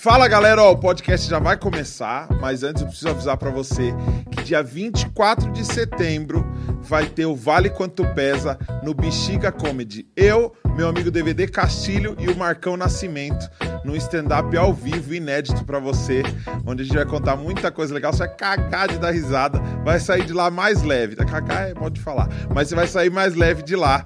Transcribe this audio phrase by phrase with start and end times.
[0.00, 3.92] Fala galera, ó, o podcast já vai começar, mas antes eu preciso avisar para você
[4.30, 6.46] que dia 24 de setembro
[6.82, 10.06] vai ter o Vale Quanto Pesa no Bexiga Comedy.
[10.14, 13.50] Eu, meu amigo DVD Castilho e o Marcão Nascimento
[13.84, 16.22] no stand-up ao vivo, inédito para você,
[16.64, 18.12] onde a gente vai contar muita coisa legal.
[18.12, 21.16] Você vai cagar de dar risada, vai sair de lá mais leve.
[21.16, 24.04] Cagar é modo de falar, mas você vai sair mais leve de lá.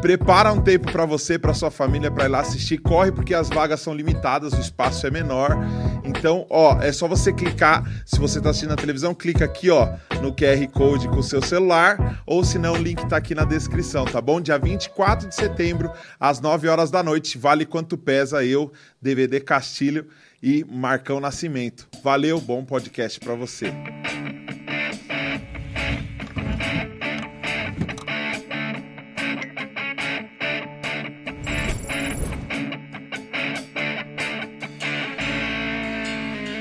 [0.00, 2.78] Prepara um tempo para você, para sua família, para ir lá assistir.
[2.78, 5.56] Corre porque as vagas são limitadas, o espaço é menor.
[6.04, 7.84] Então, ó, é só você clicar.
[8.06, 9.88] Se você tá assistindo na televisão, clica aqui, ó,
[10.22, 13.44] no QR Code com o seu celular, ou se não, o link tá aqui na
[13.44, 14.40] descrição, tá bom?
[14.40, 17.36] Dia 24 de setembro, às 9 horas da noite.
[17.36, 20.06] Vale quanto pesa eu, DVD Castilho
[20.42, 21.88] e Marcão Nascimento.
[22.02, 23.72] Valeu, bom podcast para você.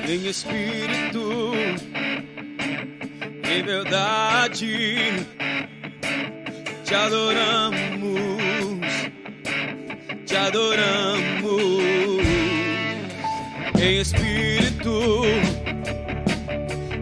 [0.07, 1.51] Em espírito,
[3.43, 5.25] em verdade,
[6.85, 7.75] te adoramos,
[10.25, 11.51] te adoramos,
[13.77, 15.25] em espírito,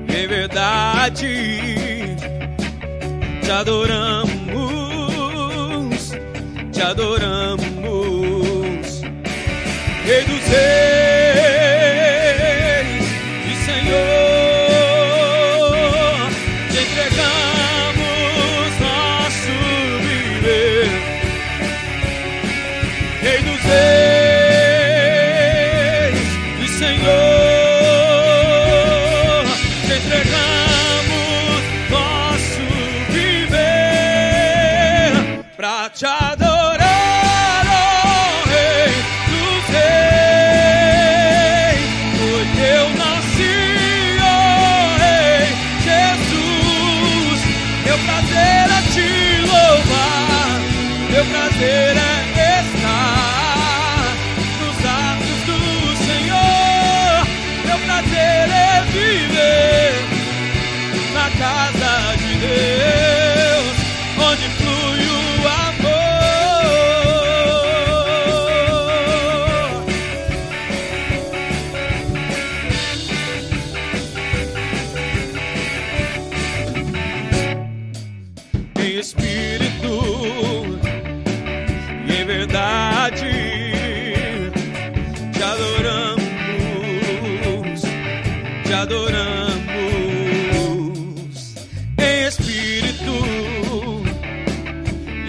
[0.10, 2.16] em verdade,
[3.44, 4.34] te adoramos,
[6.72, 7.62] te adoramos,
[10.06, 11.15] Rei dos Reis.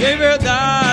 [0.07, 0.86] Em verdade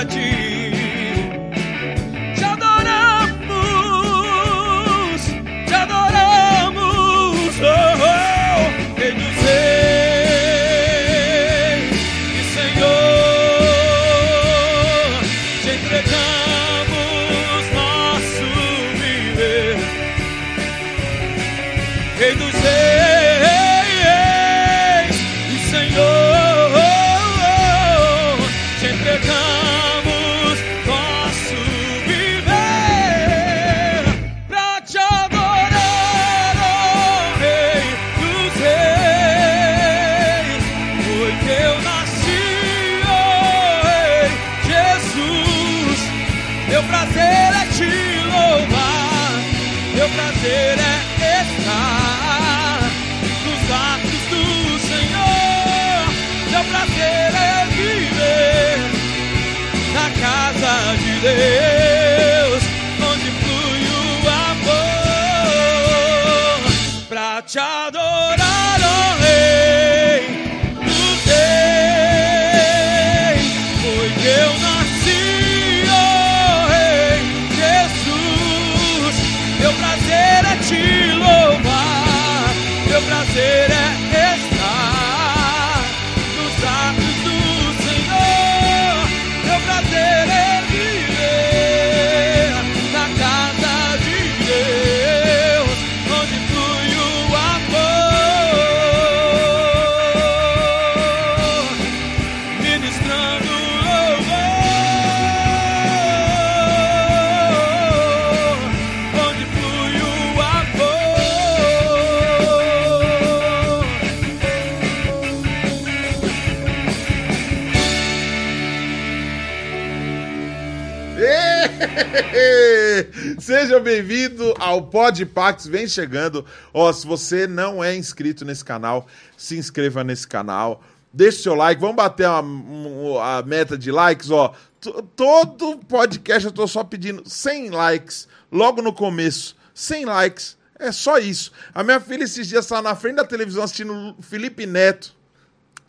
[123.64, 126.46] Seja bem-vindo ao Podpax, vem chegando.
[126.74, 130.84] Ó, se você não é inscrito nesse canal, se inscreva nesse canal.
[131.14, 134.54] Deixe seu like, vamos bater a, a meta de likes, ó.
[134.82, 139.56] T- Todo podcast eu tô só pedindo 100 likes logo no começo.
[139.74, 141.50] 100 likes, é só isso.
[141.74, 145.16] A minha filha esses dias estava na frente da televisão assistindo Felipe Neto.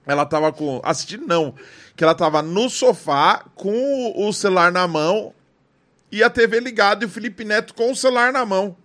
[0.06, 0.80] Ela tava com.
[0.84, 1.52] Assistindo, não.
[1.96, 5.34] Que ela tava no sofá com o celular na mão
[6.14, 8.76] e a TV ligada e o Felipe Neto com o celular na mão.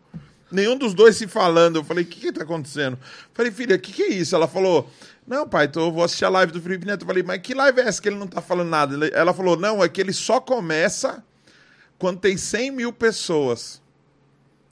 [0.52, 1.76] Nenhum dos dois se falando.
[1.76, 2.98] Eu falei, o que que tá acontecendo?
[3.36, 4.36] falei, filha, o que que é isso?
[4.36, 4.90] Ela falou,
[5.28, 7.04] não, pai, então eu vou assistir a live do Felipe Neto.
[7.04, 9.08] Eu falei, mas que live é essa que ele não tá falando nada?
[9.10, 11.24] Ela falou, não, é que ele só começa
[12.00, 13.80] quando tem 100 mil pessoas.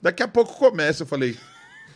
[0.02, 1.04] Daqui a pouco começa.
[1.04, 1.38] Eu falei...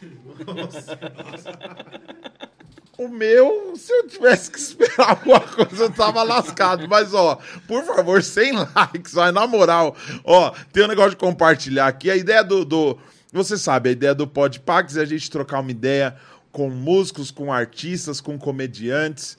[2.98, 6.86] O meu, se eu tivesse que esperar alguma coisa, eu tava lascado.
[6.86, 9.96] Mas, ó, por favor, sem likes, vai, na moral.
[10.24, 12.10] Ó, tem um negócio de compartilhar aqui.
[12.10, 12.64] A ideia do.
[12.64, 12.98] do
[13.32, 16.14] você sabe, a ideia do Podpax é a gente trocar uma ideia
[16.50, 19.38] com músicos, com artistas, com comediantes.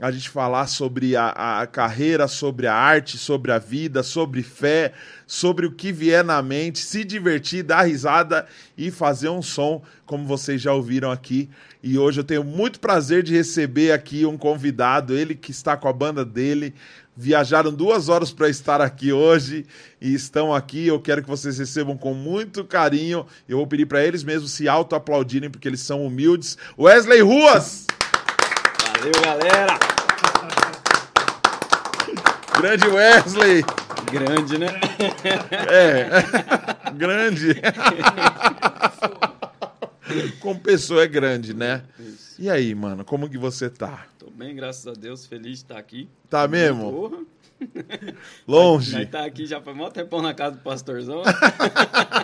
[0.00, 4.92] A gente falar sobre a, a carreira, sobre a arte, sobre a vida, sobre fé,
[5.24, 8.44] sobre o que vier na mente, se divertir, dar risada
[8.76, 11.48] e fazer um som, como vocês já ouviram aqui.
[11.80, 15.86] E hoje eu tenho muito prazer de receber aqui um convidado, ele que está com
[15.86, 16.74] a banda dele.
[17.16, 19.64] Viajaram duas horas para estar aqui hoje
[20.00, 20.88] e estão aqui.
[20.88, 23.24] Eu quero que vocês recebam com muito carinho.
[23.48, 26.58] Eu vou pedir para eles mesmos se auto-aplaudirem, porque eles são humildes.
[26.76, 27.86] Wesley Ruas!
[29.04, 29.78] Valeu, galera!
[32.58, 33.62] Grande Wesley!
[34.10, 34.68] Grande, né?
[35.68, 36.08] É,
[36.96, 37.60] grande.
[40.40, 41.82] Como pessoa é grande, né?
[42.38, 44.06] E aí, mano, como que você tá?
[44.18, 46.08] Tô bem, graças a Deus, feliz de estar aqui.
[46.30, 46.90] Tá mesmo?
[46.90, 47.18] Porra!
[48.48, 51.22] Longe, Nós tá aqui já foi mó tempão na casa do pastorzão.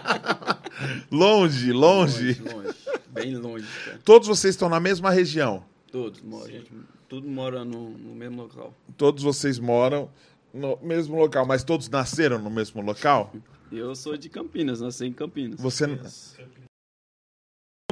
[1.12, 2.40] longe, longe.
[2.40, 2.76] longe, longe.
[3.10, 4.00] Bem longe, cara.
[4.02, 5.68] Todos vocês estão na mesma região.
[5.90, 6.70] Todos, mo- a gente,
[7.08, 8.74] tudo mora no, no mesmo local.
[8.96, 10.08] Todos vocês moram
[10.54, 13.32] no mesmo local, mas todos nasceram no mesmo local?
[13.72, 15.60] Eu sou de Campinas, nasci em Campinas.
[15.60, 15.86] Você.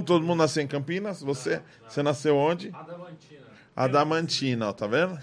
[0.05, 1.21] Todo mundo nasceu em Campinas?
[1.23, 1.63] Você?
[1.89, 2.69] Você nasceu onde?
[2.75, 3.47] Adamantina.
[3.77, 5.19] Adamantina, ó, tá vendo?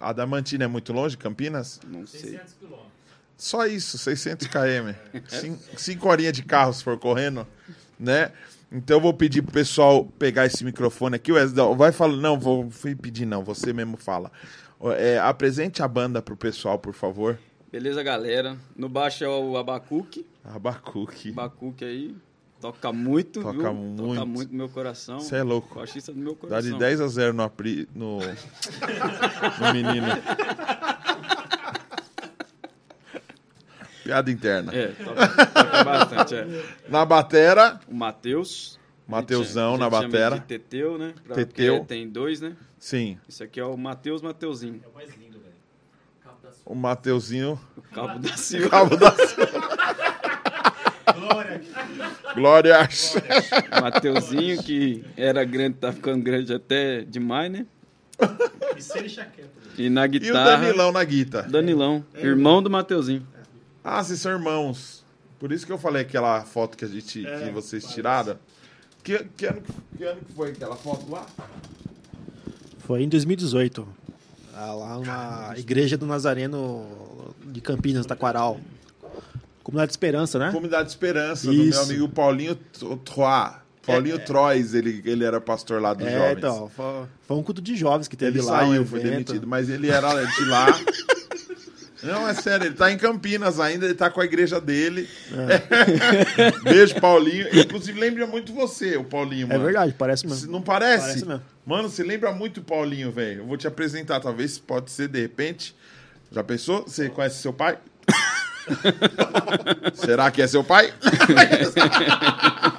[0.00, 1.80] Adamantina é muito longe, Campinas?
[1.86, 2.20] Não sei.
[2.20, 2.92] 600 quilômetros.
[3.36, 4.94] Só isso, 600 km.
[5.28, 7.46] Cin- Cinco horinhas de carro se for correndo,
[7.98, 8.32] né?
[8.74, 11.30] Então eu vou pedir pro pessoal pegar esse microfone aqui.
[11.30, 12.20] Wesley, vai falando.
[12.20, 12.68] Não, vou
[13.00, 13.44] pedir, não.
[13.44, 14.32] Você mesmo fala.
[14.98, 17.38] É, apresente a banda pro pessoal, por favor.
[17.70, 18.56] Beleza, galera?
[18.76, 20.26] No baixo é o Abacuque.
[20.44, 21.30] Abacuque.
[21.30, 22.16] Abacuque aí.
[22.60, 23.74] Toca muito, Toca viu?
[23.74, 24.14] muito.
[24.14, 25.20] Toca muito no meu coração.
[25.20, 25.74] Você é louco.
[25.76, 26.72] Baixista do meu Dá coração.
[26.72, 28.18] de 10 a 0 no, apri, no,
[29.60, 30.06] no menino.
[34.04, 34.72] Piada interna.
[34.74, 36.46] É, toca, toca bastante, é.
[36.88, 38.78] Na batera, O Matheus.
[39.06, 40.36] Mateusão na batera.
[40.38, 41.12] De Teteu, né?
[41.26, 41.84] Pra- Teteu.
[41.84, 42.52] Tem dois, né?
[42.78, 43.18] Sim.
[43.28, 44.80] Esse aqui é o Matheus Mateuzinho.
[44.84, 45.54] É o mais lindo, velho.
[46.22, 47.60] Cabo da O Mateuzinho.
[47.76, 48.68] O cabo da Silva.
[48.70, 49.10] Cabo da
[51.14, 51.60] Glória.
[52.34, 52.88] Glória.
[53.80, 57.66] Mateuzinho, que era grande, tá ficando grande até demais, né?
[58.20, 59.48] E ele chaqueta.
[59.76, 60.56] E na E o guitarra.
[60.58, 61.42] Danilão na guita.
[61.42, 63.26] Danilão, irmão do Mateuzinho.
[63.84, 65.04] Ah, vocês são irmãos.
[65.38, 68.38] Por isso que eu falei aquela foto que, a gente, que vocês tiraram.
[69.02, 69.62] Que, que, ano,
[69.96, 71.26] que ano que foi aquela foto lá?
[72.78, 73.86] Foi em 2018.
[74.54, 76.86] Ah, Lá na Igreja do Nazareno
[77.44, 78.58] de Campinas, Taquaral.
[79.62, 80.50] Comunidade de Esperança, né?
[80.50, 81.70] Comunidade Esperança, do Isso.
[81.80, 83.60] meu amigo Paulinho Tro- Troá.
[83.84, 86.38] Paulinho Trois, ele, ele era pastor lá dos É, jovens.
[86.38, 86.70] então.
[86.74, 88.60] Foi, foi um culto de jovens que teve ele lá.
[88.60, 90.66] saiu, um foi demitido, mas ele era de lá.
[92.04, 95.08] Não, é sério, ele tá em Campinas ainda, ele tá com a igreja dele.
[96.62, 97.46] Beijo, Paulinho.
[97.58, 99.64] Inclusive, lembra muito você, o Paulinho, É mano.
[99.64, 100.52] verdade, parece mesmo.
[100.52, 101.06] Não parece?
[101.06, 101.42] Parece mesmo.
[101.66, 103.40] Mano, você lembra muito o Paulinho, velho.
[103.40, 105.74] Eu vou te apresentar, talvez pode ser de repente.
[106.30, 106.82] Já pensou?
[106.82, 107.78] Você conhece seu pai?
[109.94, 110.92] Será que é seu pai?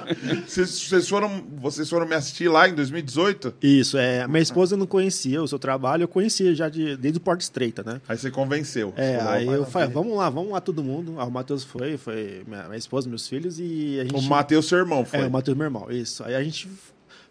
[0.46, 3.54] vocês, vocês foram, vocês foram me assistir lá em 2018?
[3.62, 4.26] Isso, é.
[4.26, 7.82] Minha esposa não conhecia o seu trabalho, eu conhecia já de, desde o Porta Estreita,
[7.82, 8.00] né?
[8.08, 8.92] Aí você convenceu.
[8.96, 11.14] É, Falou, aí eu falei, vamos lá, vamos lá todo mundo.
[11.18, 14.14] Ah, o Matheus foi, foi minha, minha esposa, meus filhos e a gente...
[14.14, 15.20] O Matheus, seu irmão, foi.
[15.20, 16.22] É, o Matheus, meu irmão, isso.
[16.24, 16.68] Aí a gente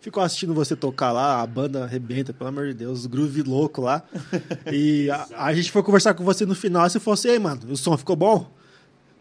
[0.02, 4.04] ficou assistindo você tocar lá, a banda arrebenta, pelo amor de Deus, groove louco lá.
[4.72, 7.40] E a, a gente foi conversar com você no final, e você falou assim, ei,
[7.40, 8.52] mano, o som ficou bom?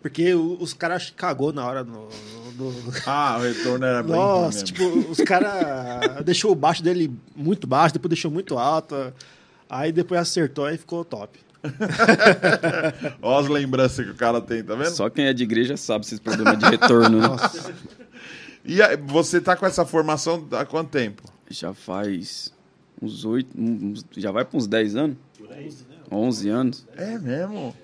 [0.02, 2.72] Porque o- os caras cagou na hora no, no- do...
[3.06, 4.64] Ah, o retorno era bem ruim Nossa, mesmo.
[4.64, 9.12] tipo, os caras deixou o baixo dele muito baixo, depois deixou muito alto.
[9.68, 11.38] Aí depois acertou e ficou top.
[13.22, 14.90] Ó as lembranças que o cara tem, tá vendo?
[14.90, 17.28] Só quem é de igreja sabe esses problemas de retorno, né?
[18.64, 21.22] E aí, você tá com essa formação há quanto tempo?
[21.50, 22.52] Já faz
[23.00, 23.50] uns oito,
[24.16, 25.16] já vai para uns 10 anos?
[26.10, 26.86] 11 anos.
[26.96, 27.74] É mesmo?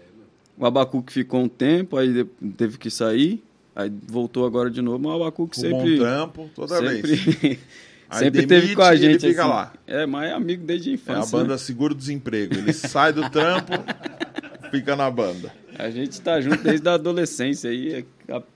[0.57, 2.25] O Abacuque ficou um tempo, aí
[2.57, 3.43] teve que sair,
[3.75, 5.97] aí voltou agora de novo, mas o Abacuque Com sempre...
[5.97, 7.07] bom trampo, toda vez.
[7.07, 7.59] sempre,
[8.13, 9.29] Aí sempre demite teve com a e ele gente.
[9.29, 9.51] fica assim.
[9.51, 9.73] lá.
[9.87, 11.39] É, mas é amigo desde a É a infância.
[11.39, 11.59] banda né?
[11.59, 12.55] seguro-desemprego.
[12.57, 13.73] Ele sai do trampo,
[14.73, 15.53] fica na banda.
[15.79, 18.05] A gente tá junto desde a adolescência aí,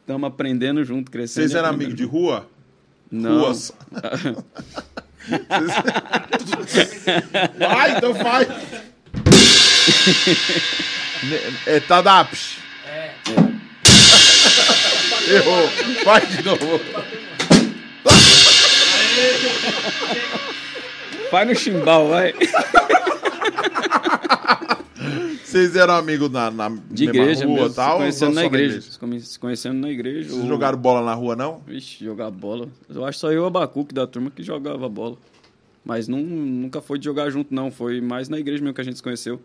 [0.00, 1.44] estamos aprendendo junto, crescendo.
[1.49, 2.49] Vocês eram amigos de rua?
[3.11, 3.42] Não.
[3.42, 3.73] Ruas.
[7.59, 8.12] Vai, então.
[11.23, 12.56] Ne- É Tadaps.
[15.31, 15.69] Errou.
[16.04, 16.81] Vai de novo.
[21.31, 22.35] Vai no chimbal, vai.
[25.45, 27.93] Vocês eram amigos na, na De mesma igreja rua mesmo, e tal?
[27.93, 28.81] se conhecendo ou na igreja.
[28.81, 30.28] Se come- Se conhecendo na igreja.
[30.31, 31.61] Vocês ou- jogaram bola na rua, não?
[31.66, 32.69] Vixe, jogar bola.
[32.88, 35.16] Eu acho só eu e o Abacuque da turma que jogava bola.
[35.85, 37.71] Mas não, nunca foi de jogar junto, não.
[37.71, 39.40] Foi mais na igreja mesmo que a gente se conheceu.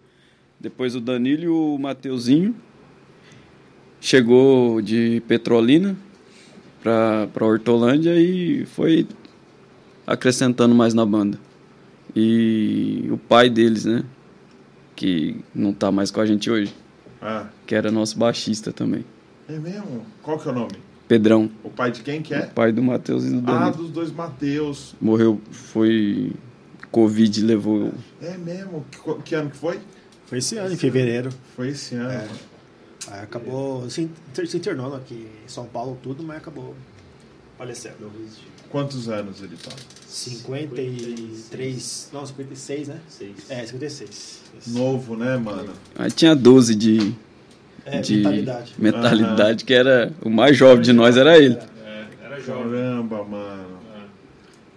[0.60, 2.56] Depois o Danilo e o Mateuzinho.
[4.02, 5.96] Chegou de Petrolina
[6.82, 9.06] pra, pra Hortolândia e foi
[10.08, 11.38] acrescentando mais na banda.
[12.16, 14.04] E o pai deles, né?
[14.96, 16.74] Que não tá mais com a gente hoje.
[17.22, 19.04] Ah, Que era nosso baixista também.
[19.48, 20.06] é mesmo?
[20.24, 20.72] Qual que é o nome?
[21.08, 21.50] Pedrão.
[21.64, 22.42] O pai de quem que é?
[22.44, 23.66] Pai do Matheus e do Danilo.
[23.66, 24.96] Ah, dos dois Mateus.
[25.02, 26.32] Morreu, foi.
[26.92, 27.92] Covid levou.
[28.22, 28.86] É mesmo?
[28.92, 29.80] Que, que ano que foi?
[30.26, 31.30] Foi esse ano, em fevereiro.
[31.56, 32.10] Foi esse ano.
[32.12, 32.28] É.
[33.08, 34.10] Aí acabou se,
[34.46, 36.76] se internou aqui em São Paulo, tudo, mas acabou
[37.58, 38.12] falecendo.
[38.70, 39.72] Quantos anos ele tá?
[40.08, 42.10] 53.
[42.14, 43.00] Não, 56, né?
[43.08, 43.36] Seis.
[43.50, 44.42] É, 56.
[44.60, 44.78] Isso.
[44.78, 45.74] Novo, né, mano?
[45.98, 47.16] Aí tinha 12 de.
[47.86, 48.76] É, de mentalidade.
[48.78, 50.14] mentalidade, que era.
[50.22, 51.58] O mais jovem de nós era ele.
[51.86, 52.72] É, era jovem.
[52.72, 53.80] Caramba, mano.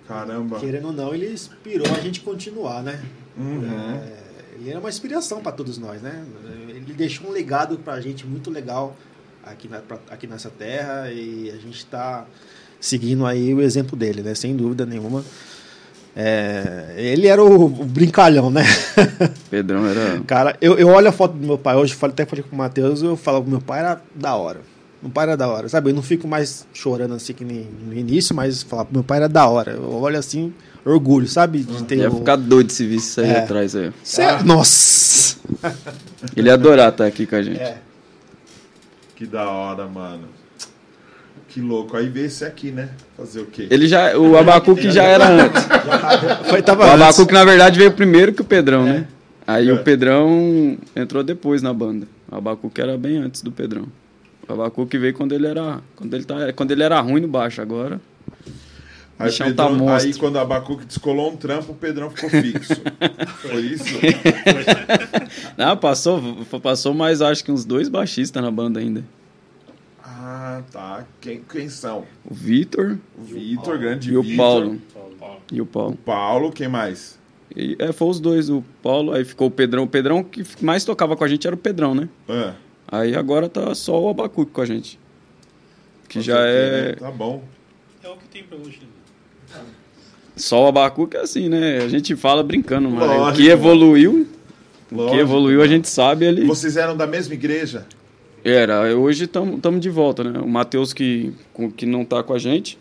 [0.08, 0.58] Caramba.
[0.60, 3.00] Querendo ou não, ele inspirou a gente continuar, né?
[3.36, 3.94] Uhum.
[3.94, 4.22] É,
[4.56, 6.24] ele era uma inspiração para todos nós, né?
[6.92, 8.94] Ele deixou um legado para a gente muito legal
[9.44, 12.26] aqui, na, pra- aqui nessa terra e a gente está
[12.78, 14.34] seguindo aí o exemplo dele, né?
[14.34, 15.24] Sem dúvida nenhuma.
[16.14, 18.62] É, ele era o, o brincalhão, né?
[19.48, 20.20] Pedrão era.
[20.26, 22.58] Cara, eu, eu olho a foto do meu pai hoje, falei, até falei com o
[22.58, 24.60] Matheus, eu falo, meu pai era da hora.
[25.00, 25.88] Meu pai era da hora, sabe?
[25.90, 29.28] Eu não fico mais chorando assim que nem no início, mas falar, meu pai era
[29.28, 29.72] da hora.
[29.72, 30.52] Eu olho assim,
[30.84, 31.60] orgulho, sabe?
[31.60, 33.38] De ter Ia o- ficar doido se visse isso aí É.
[33.40, 33.90] atrás aí.
[34.02, 35.36] Cê- Nossa!
[36.36, 37.60] Ele ia adorar estar aqui com a gente.
[37.60, 37.78] É.
[39.16, 40.28] Que da hora, mano.
[41.48, 41.96] Que louco.
[41.96, 42.88] Aí vê esse aqui, né?
[43.16, 43.66] Fazer o quê?
[43.70, 44.16] Ele já.
[44.16, 45.62] O Abacuque já era antes.
[46.48, 46.94] Foi, O tava antes.
[46.94, 49.06] Abacuque, na verdade, veio primeiro que o Pedrão, né?
[49.46, 52.06] Aí o Pedrão entrou depois na banda.
[52.30, 53.86] O Abacuque era bem antes do Pedrão.
[54.48, 55.80] O Abacuque veio quando ele era.
[55.94, 58.00] Quando ele, tá, quando ele era ruim no baixo, agora.
[59.22, 60.10] Aí, bichão tá monstro.
[60.10, 62.74] aí quando a Abacuque descolou um trampo, o Pedrão ficou fixo.
[63.40, 63.84] Foi isso?
[65.56, 66.20] Não, passou,
[66.62, 69.04] passou mais acho que uns dois baixistas na banda ainda.
[70.02, 71.06] Ah, tá.
[71.20, 72.04] Quem, quem são?
[72.24, 74.36] O Vitor O Vitor, grande e o.
[74.36, 74.78] Paulo.
[75.18, 75.40] Paulo.
[75.50, 75.96] E o Paulo.
[76.04, 77.18] Paulo, quem mais?
[77.56, 79.84] E, é, foi os dois, o Paulo, aí ficou o Pedrão.
[79.84, 82.08] O Pedrão que mais tocava com a gente era o Pedrão, né?
[82.28, 82.54] Ah,
[82.90, 84.98] Aí agora tá só o Abacuque com a gente.
[86.08, 86.88] Que fazer já o quê, é.
[86.88, 86.92] né?
[86.96, 87.42] Tá bom.
[88.02, 88.82] É o que tem pra hoje.
[90.36, 91.78] Só o Abacuque é assim, né?
[91.78, 93.36] A gente fala brincando, mas o Lógico.
[93.42, 94.26] que evoluiu,
[94.90, 96.44] o Lógico, que evoluiu a gente sabe ele.
[96.46, 97.86] Vocês eram da mesma igreja?
[98.44, 100.40] Era, hoje estamos de volta, né?
[100.40, 101.32] O Matheus que,
[101.76, 102.78] que não tá com a gente.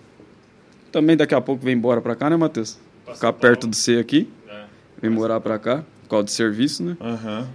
[0.92, 2.78] Também daqui a pouco vem embora pra cá, né, Matheus?
[3.14, 4.64] Ficar perto do C aqui, É.
[5.02, 6.98] vem morar pra cá, por causa do serviço, né?
[7.00, 7.48] Aham.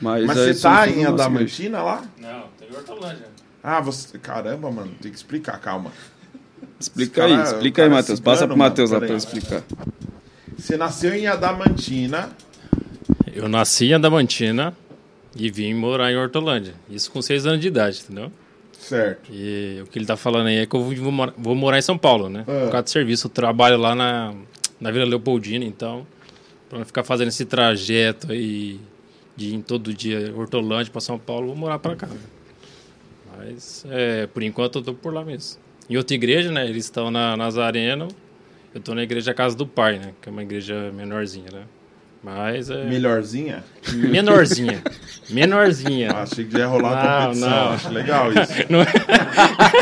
[0.00, 2.02] Mas, Mas aí você tá em Adamantina lá?
[2.20, 3.26] Não, tem Hortolândia.
[3.62, 4.18] Ah, você.
[4.18, 5.90] Caramba, mano, tem que explicar, calma.
[6.78, 8.18] Explica Esse aí, cara- explica aí, cara é Matheus.
[8.18, 9.62] cigano, Passa pro Matheus lá pra explicar.
[10.56, 12.30] Você nasceu em Adamantina.
[13.34, 14.74] Eu nasci em Adamantina
[15.36, 16.74] e vim morar em Hortolândia.
[16.88, 18.30] Isso com seis anos de idade, entendeu?
[18.78, 19.30] Certo.
[19.32, 21.78] E o que ele tá falando aí é que eu vou, vou morar, vou morar
[21.78, 22.44] em São Paulo, né?
[22.46, 22.64] Ah.
[22.64, 23.26] Por causa do serviço.
[23.26, 24.34] Eu trabalho lá na,
[24.80, 26.06] na Vila Leopoldina, então,
[26.68, 28.78] pra não ficar fazendo esse trajeto aí
[29.36, 32.08] de ir em todo dia Hortolândia pra São Paulo, eu vou morar pra cá.
[33.36, 35.58] Mas, é, por enquanto, eu tô por lá mesmo.
[35.88, 36.64] Em outra igreja, né?
[36.66, 38.08] Eles estão na Nazareno.
[38.74, 40.12] Eu tô na igreja Casa do Pai, né?
[40.20, 41.60] Que é uma igreja menorzinha, né?
[42.22, 43.62] Mas é Melhorzinha?
[43.92, 44.82] menorzinha.
[45.28, 46.10] Menorzinha.
[46.10, 47.50] Ah, achei que já ia rolar uma Não, competição.
[47.50, 47.72] não.
[47.74, 48.52] Acho legal isso.
[48.70, 48.86] Não é-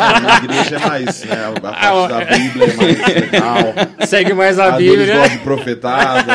[0.00, 1.36] A igreja é mais, né?
[1.54, 3.74] A parte da Bíblia é mais legal.
[4.08, 5.14] Segue mais a A Bíblia.
[5.18, 6.32] gostam de profetada.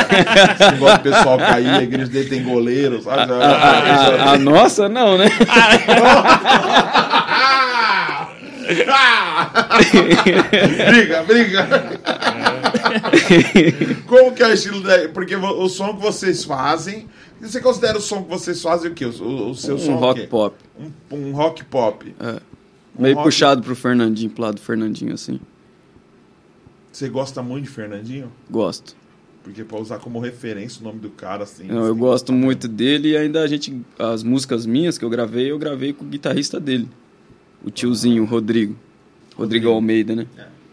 [0.58, 3.30] Esse negócio do pessoal cair, a igreja dele tem goleiro, sabe?
[3.30, 5.26] A, a- a nossa, não, né?
[10.90, 11.68] briga, briga.
[14.06, 15.08] Como que é o estilo da...
[15.08, 17.06] Porque o som que vocês fazem...
[17.40, 19.04] Você considera o som que vocês fazem o quê?
[19.04, 20.56] O, o- seu som Um é o rock pop.
[20.78, 22.14] Um, um rock pop.
[22.98, 25.38] Meio rock- puxado pro Fernandinho, pro lado do Fernandinho, assim.
[26.90, 28.32] Você gosta muito de Fernandinho?
[28.50, 28.96] Gosto.
[29.44, 31.68] Porque pra usar como referência o nome do cara, assim...
[31.68, 33.80] Não, eu assim, gosto muito dele e ainda a gente.
[33.98, 36.88] As músicas minhas que eu gravei, eu gravei com o guitarrista dele.
[37.64, 38.76] O tiozinho, o Rodrigo.
[39.38, 40.26] Rodrigo Almeida, né?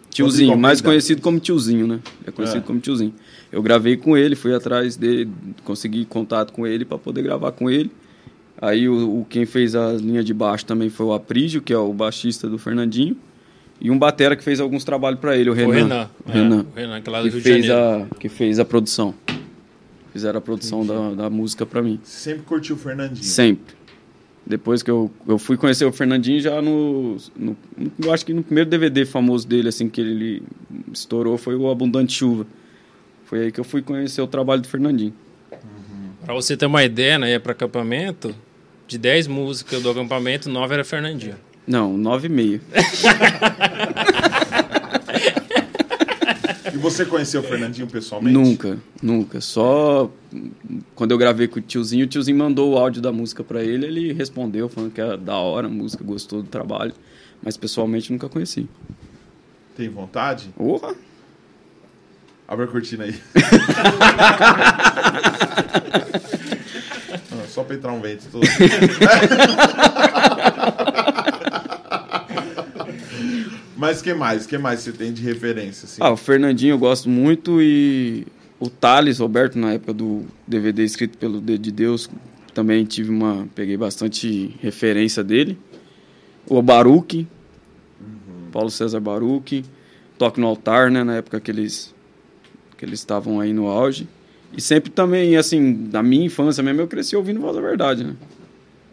[0.10, 2.00] Tiozinho, Rodrigo mais conhecido como tiozinho, né?
[2.26, 2.64] É conhecido É.
[2.64, 3.14] como tiozinho.
[3.52, 5.30] Eu gravei com ele, fui atrás dele,
[5.64, 7.92] consegui contato com ele para poder gravar com ele.
[8.62, 11.78] Aí o, o- quem fez a linha de baixo também foi o Aprígio, que é
[11.78, 13.16] o baixista do Fernandinho.
[13.80, 15.70] E um batera que fez alguns trabalhos para ele, o Renan.
[15.70, 16.10] O Renan.
[16.26, 18.08] O é, Renan o Renan, que é lá do que Rio de fez, Janeiro.
[18.10, 19.14] a, que fez a produção.
[20.14, 22.00] Fizeram a produção da, da música pra mim.
[22.02, 23.22] Você sempre curtiu o Fernandinho.
[23.22, 23.76] Sempre.
[24.48, 27.58] Depois que eu, eu fui conhecer o Fernandinho já no, no-
[28.04, 30.44] Eu acho que no primeiro DVD famoso dele, assim, que ele
[30.94, 32.46] estourou, foi o Abundante Chuva.
[33.26, 35.14] Foi aí que eu fui conhecer o trabalho do Fernandinho.
[36.24, 37.32] Pra você ter uma ideia, né?
[37.32, 38.36] Ia pra acampamento,
[38.88, 41.36] de 10 músicas do acampamento, 9 era Fernandinho.
[41.68, 42.60] Não, 9,5.
[42.60, 42.62] E
[46.78, 48.34] você conheceu o Fernandinho pessoalmente?
[48.34, 49.42] Nunca, nunca.
[49.42, 50.10] Só
[50.96, 53.86] quando eu gravei com o tiozinho, o tiozinho mandou o áudio da música pra ele,
[53.86, 56.94] ele respondeu falando que era da hora a música, gostou do trabalho.
[57.42, 58.68] Mas pessoalmente nunca conheci.
[59.76, 60.50] Tem vontade?
[60.56, 60.96] Porra!
[62.48, 63.16] Abre a cortina aí.
[67.50, 68.26] Só pra entrar um vento.
[68.32, 68.42] Tô...
[73.76, 74.46] Mas que mais?
[74.46, 75.86] que mais você tem de referência?
[75.86, 76.02] Assim?
[76.02, 78.26] Ah, o Fernandinho eu gosto muito e
[78.60, 82.10] o Thales Roberto, na época do DVD escrito pelo Dedo de Deus,
[82.54, 83.48] também tive uma.
[83.54, 85.58] peguei bastante referência dele.
[86.48, 87.28] O Baruque,
[88.52, 89.66] Paulo César Baruque,
[90.18, 91.94] Toque no Altar, né, na época que eles
[92.78, 94.08] que eles estavam aí no auge.
[94.56, 98.16] E sempre também, assim, na minha infância mesmo, eu cresci ouvindo Voz da Verdade, né?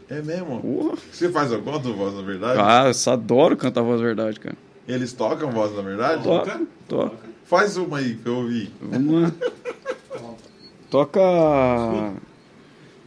[0.08, 0.60] É mesmo?
[0.60, 0.96] Porra!
[1.10, 2.60] Você faz alguma do Voz da Verdade?
[2.60, 4.56] Ah, eu só adoro cantar Voz da Verdade, cara.
[4.86, 6.22] Eles tocam Voz da Verdade?
[6.24, 7.16] Toca, toca.
[7.44, 8.70] Faz uma aí que eu ouvi.
[8.80, 9.32] Vamos lá.
[10.90, 11.20] Toca.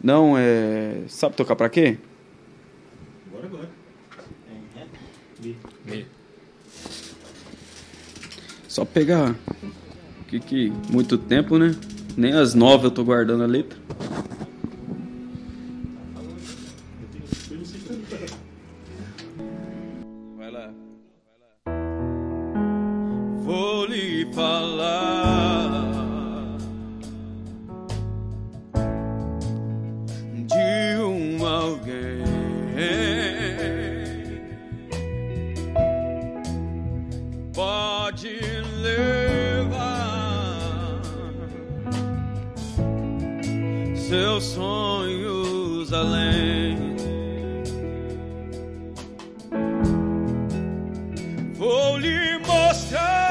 [0.02, 1.02] Não, é.
[1.08, 1.98] Sabe tocar pra quê?
[3.44, 3.70] Agora.
[5.86, 6.06] Me-
[8.68, 9.36] Só pegar.
[10.28, 10.74] Que que.
[10.90, 11.76] Muito tempo, né?
[12.18, 13.78] Nem as nove eu tô guardando a letra.
[24.34, 25.86] Falar
[30.48, 32.24] de um alguém
[37.54, 38.40] pode
[38.82, 39.96] levar
[43.96, 46.96] seus sonhos além.
[51.58, 53.25] Vou lhe mostrar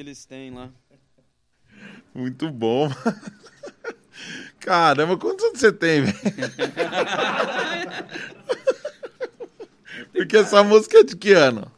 [0.00, 0.70] que eles têm lá.
[2.14, 2.88] Muito bom.
[4.58, 6.16] Caramba, quantos anos você tem, velho?
[10.14, 11.70] Porque essa música é de que ano?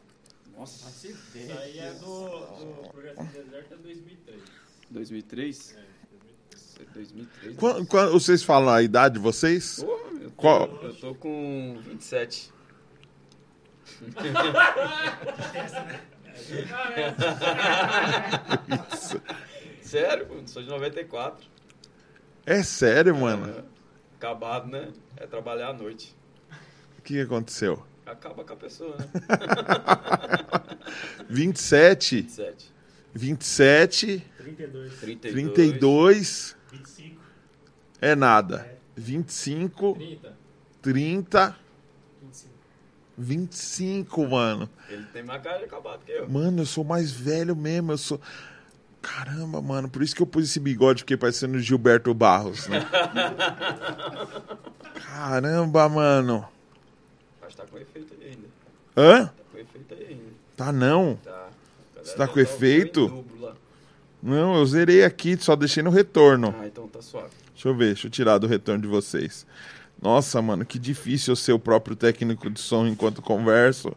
[0.57, 1.17] Nossa, Isso
[1.61, 4.41] aí é do, do Progressive Deserto é 2003.
[4.89, 5.75] 2003?
[6.93, 7.55] 2003.
[7.57, 9.83] Quan- quan- vocês falam a idade de vocês?
[9.83, 10.79] Pô, eu, tô, Qual?
[10.81, 12.53] eu tô com 27.
[19.81, 21.45] Sério, pô, sou de 94.
[22.45, 23.63] É sério, mano?
[24.17, 24.89] Acabado, né?
[25.17, 26.15] É trabalhar à noite.
[26.97, 27.85] O que aconteceu?
[28.05, 29.05] Acaba com a pessoa, né?
[31.29, 32.73] 27, 27.
[33.15, 35.33] 27, 32, 32.
[35.33, 37.21] 32, 25,
[38.01, 38.67] é nada.
[38.95, 40.37] 25, 30.
[40.81, 41.62] 30, 25.
[43.17, 44.69] 25, mano.
[44.89, 46.29] Ele tem mais cara de acabado que eu.
[46.29, 48.19] Mano, eu sou mais velho mesmo, eu sou...
[49.01, 52.87] Caramba, mano, por isso que eu pus esse bigode, fiquei parecendo o Gilberto Barros, né?
[54.95, 56.47] Caramba, mano.
[57.41, 58.47] Mas tá com efeito aí ainda.
[58.95, 59.25] Hã?
[59.25, 60.23] Tá com efeito aí ainda.
[60.55, 61.19] Tá não.
[61.21, 61.49] Tá.
[62.01, 63.07] Você tá com efeito?
[63.07, 63.53] dobro lá.
[64.21, 66.55] Não, eu zerei aqui, só deixei no retorno.
[66.57, 67.29] Ah, então tá suave.
[67.53, 69.45] Deixa eu ver, deixa eu tirar do retorno de vocês.
[70.03, 73.95] Nossa, mano, que difícil eu ser o próprio técnico de som enquanto converso.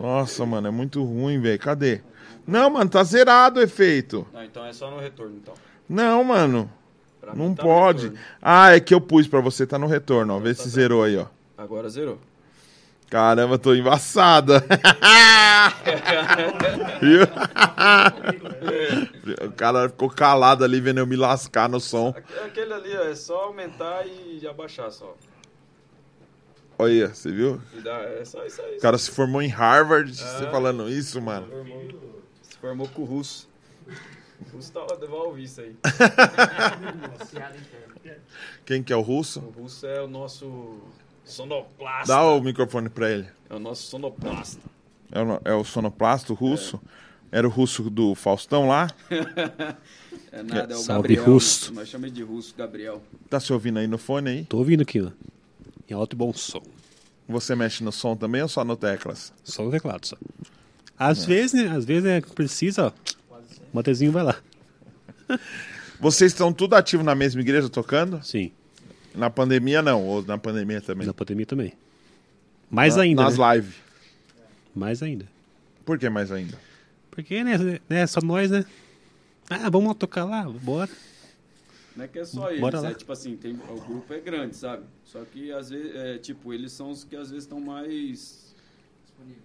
[0.00, 1.60] Nossa, mano, é muito ruim, velho.
[1.60, 2.00] Cadê?
[2.44, 4.26] Não, mano, tá zerado o efeito.
[4.34, 5.54] Ah, então é só no retorno, então.
[5.88, 6.68] Não, mano,
[7.20, 8.12] Pra não tá pode.
[8.42, 10.40] Ah, é que eu pus pra você, tá no retorno, ó.
[10.40, 11.26] Vê se zerou aí, ó.
[11.56, 12.18] Agora zerou.
[13.12, 14.64] Caramba, tô embaçada.
[17.02, 17.24] Viu?
[19.46, 22.14] o cara ficou calado ali vendo eu me lascar no som.
[22.16, 25.14] Aque- Aquele ali ó, é só aumentar e abaixar só.
[26.78, 27.60] Olha, você viu?
[27.84, 28.78] Dá, é só isso aí.
[28.78, 30.14] O cara se formou em Harvard, Ah.
[30.38, 31.46] você falando isso, mano.
[31.48, 31.90] Formou-
[32.40, 33.46] se formou com o russo.
[34.50, 35.76] O russo tava devolve isso aí.
[38.64, 39.40] Quem que é o russo?
[39.40, 40.78] O russo é o nosso
[41.24, 42.12] sonoplasta.
[42.12, 43.28] Dá o microfone pra ele.
[43.48, 44.60] É o nosso sonoplasta.
[45.10, 46.80] É o, é o sonoplasto russo?
[47.30, 48.88] Era o russo do Faustão lá?
[50.34, 51.24] É nada, é o Salve, Gabriel.
[51.34, 51.74] russo.
[51.74, 53.02] Mas chama ele de russo, Gabriel.
[53.28, 54.44] Tá se ouvindo aí no fone aí?
[54.46, 55.10] Tô ouvindo aqui, ó.
[55.86, 56.62] Em alto e bom som.
[57.28, 59.30] Você mexe no som também ou só no teclas?
[59.44, 60.16] Só no teclado, só.
[60.98, 61.76] Às vezes, né?
[61.76, 62.92] Às vezes é que precisa, ó.
[63.30, 64.36] O Matezinho vai lá.
[66.00, 68.24] Vocês estão tudo ativo na mesma igreja tocando?
[68.24, 68.52] Sim.
[69.14, 71.06] Na pandemia não, ou na pandemia também?
[71.06, 71.72] Na pandemia também.
[72.70, 73.54] Mais Na- ainda, Nas né?
[73.54, 73.74] lives.
[74.74, 75.26] Mais ainda.
[75.84, 76.58] Por que mais ainda?
[77.10, 78.06] Porque, né, né?
[78.06, 78.64] Só nós, né?
[79.50, 80.90] Ah, vamos tocar lá, bora.
[81.94, 82.90] Não é que é só eles, Bora lá.
[82.90, 84.84] é tipo assim, tem, o grupo é grande, sabe?
[85.04, 88.54] Só que às vezes, é, tipo, eles são os que às vezes estão mais...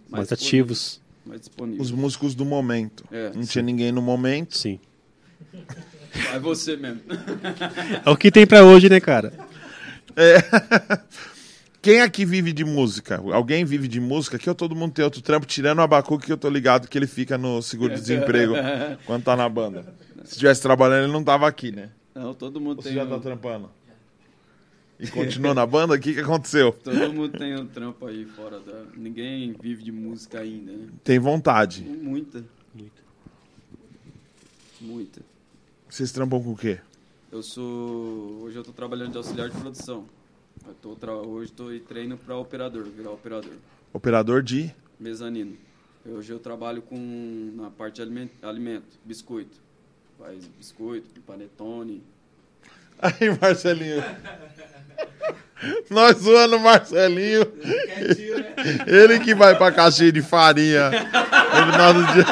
[0.10, 1.02] Mais, disponíveis, ativos.
[1.26, 1.82] Mais disponíveis.
[1.82, 3.04] Os músicos do momento.
[3.12, 4.56] É, não tinha ninguém no momento.
[4.58, 4.80] Sim.
[6.34, 7.02] É você mesmo.
[8.06, 9.34] É o que tem pra hoje, né, cara?
[11.82, 13.22] Quem aqui vive de música?
[13.32, 14.36] Alguém vive de música?
[14.36, 16.98] Aqui ou todo mundo tem outro trampo, tirando o Abacuque, que eu tô ligado que
[16.98, 18.56] ele fica no seguro-desemprego
[19.06, 19.86] quando tá na banda.
[20.26, 21.90] Se estivesse trabalhando, ele não tava aqui, né?
[22.14, 23.70] Não, todo mundo Você tem já um, tá trampando?
[25.00, 25.94] E continuou na banda?
[25.94, 26.72] O que, que aconteceu?
[26.72, 28.84] todo mundo tem um trampo aí fora da...
[28.96, 30.88] Ninguém vive de música ainda, né?
[31.04, 31.84] Tem vontade.
[31.84, 32.44] Muita.
[32.74, 33.02] Muita.
[34.82, 35.22] Muita.
[35.88, 36.80] Vocês trampam com o quê?
[37.38, 38.39] Eu sou...
[38.41, 40.08] Hoje eu tô trabalhando de auxiliar de produção.
[40.67, 41.13] Eu tô tra...
[41.13, 43.54] Hoje tô em treino para operador, virar operador.
[43.93, 44.73] Operador de.
[45.00, 45.56] Mezanino.
[46.04, 46.97] Hoje eu trabalho com
[47.56, 49.62] na parte de aliment- alimento, biscoito.
[50.17, 52.02] Faz biscoito, panetone.
[52.97, 54.02] Aí, Marcelinho.
[55.89, 57.41] Nós zoando o Marcelinho.
[58.86, 60.91] Ele que vai pra caixinha de farinha.
[60.91, 62.26] Final do dia,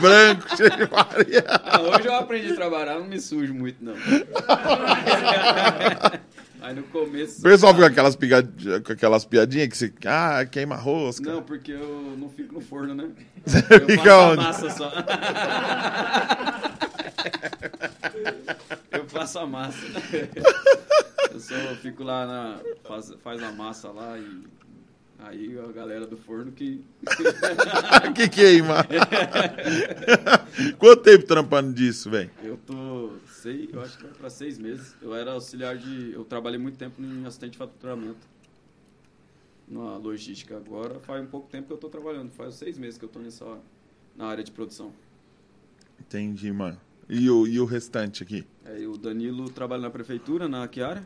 [0.00, 1.44] branco, cheio de farinha.
[1.64, 3.94] Ah, hoje eu aprendi a trabalhar, não me sujo muito não.
[6.62, 7.40] Aí no começo.
[7.40, 8.16] O pessoal fica com aquelas,
[8.90, 9.92] aquelas piadinhas que você.
[10.06, 11.30] Ah, queima rosca.
[11.30, 13.08] Não, porque eu não fico no forno, né?
[13.44, 14.42] Você Eu fica onde?
[14.42, 14.90] massa só.
[18.90, 19.86] Eu faço a massa.
[21.32, 22.60] Eu só fico lá na.
[22.84, 24.44] Faz, faz a massa lá e.
[25.18, 26.84] Aí a galera do forno que.
[28.14, 28.86] que queima.
[30.78, 32.30] Quanto tempo trampando disso, velho?
[32.42, 33.12] Eu tô.
[33.30, 34.94] Sei, eu acho que vai pra seis meses.
[35.00, 36.12] Eu era auxiliar de.
[36.12, 38.26] Eu trabalhei muito tempo em assistente de faturamento.
[39.66, 40.56] Na logística.
[40.56, 42.30] Agora faz um pouco tempo que eu tô trabalhando.
[42.32, 43.58] Faz seis meses que eu tô nessa.
[44.16, 44.92] Na área de produção.
[45.98, 46.78] Entendi, mano.
[47.08, 48.46] E o, e o restante aqui?
[48.64, 51.04] Aí o Danilo trabalha na prefeitura, na Chiara.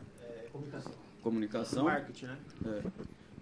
[0.51, 0.91] Comunicação.
[1.21, 1.83] Comunicação.
[1.85, 2.37] Marketing, né?
[2.65, 2.81] É.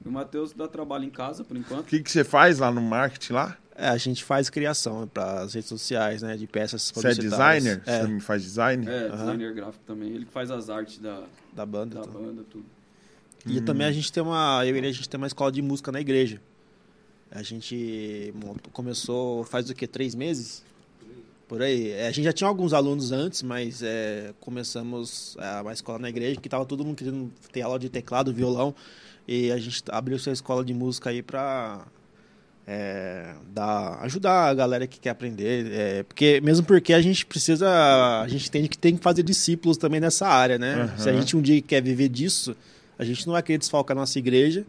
[0.06, 1.86] O Matheus dá trabalho em casa, por O enquanto.
[1.86, 3.58] que, que você faz lá no marketing lá?
[3.76, 6.36] É, a gente faz criação para as redes sociais, né?
[6.36, 7.82] De peças Você é designer?
[7.86, 8.88] É, Você me faz design?
[8.89, 10.10] É, designer gráfico também.
[10.13, 11.96] Ele que faz as artes da, da banda.
[11.96, 12.13] da então.
[12.22, 12.65] banda, tudo.
[13.46, 14.65] E também a gente tem uma.
[14.65, 16.41] Eu e a gente tem uma escola de música na igreja.
[17.30, 19.86] A gente montou- começou faz o quê?
[19.86, 20.63] Três meses?
[21.48, 21.92] Por aí.
[21.92, 26.10] É, a gente já tinha alguns alunos antes, mas é, começamos é, uma escola na
[26.10, 28.76] igreja que tava todo mundo querendo ter aula de teclado, violão.
[29.28, 31.86] E a gente abriu essa escola de música aí pra
[32.68, 35.72] é, dar, ajudar a galera que quer aprender.
[35.72, 37.70] é, porque, mesmo porque a gente precisa.
[38.22, 40.74] A gente tem que, tem que fazer discípulos também nessa área, né?
[40.74, 40.98] Aham.
[40.98, 42.56] Se a gente um dia quer viver disso,
[43.00, 44.66] a gente não vai querer desfalcar a nossa igreja,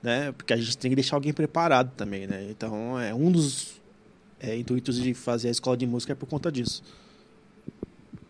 [0.00, 0.30] né?
[0.32, 2.46] Porque a gente tem que deixar alguém preparado também, né?
[2.48, 3.81] Então, é um dos
[4.42, 6.82] é, intuitos de fazer a escola de música é por conta disso.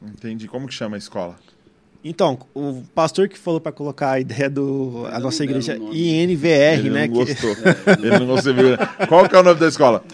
[0.03, 0.47] Entendi.
[0.49, 1.39] Como que chama a escola?
[2.05, 5.77] Então, o pastor que falou para colocar a ideia do a nossa igreja.
[5.77, 7.07] INVR, Ele né?
[7.07, 7.51] não que- gostou.
[8.03, 8.53] Ele não gostou.
[9.09, 10.05] Qual que é o nome da escola?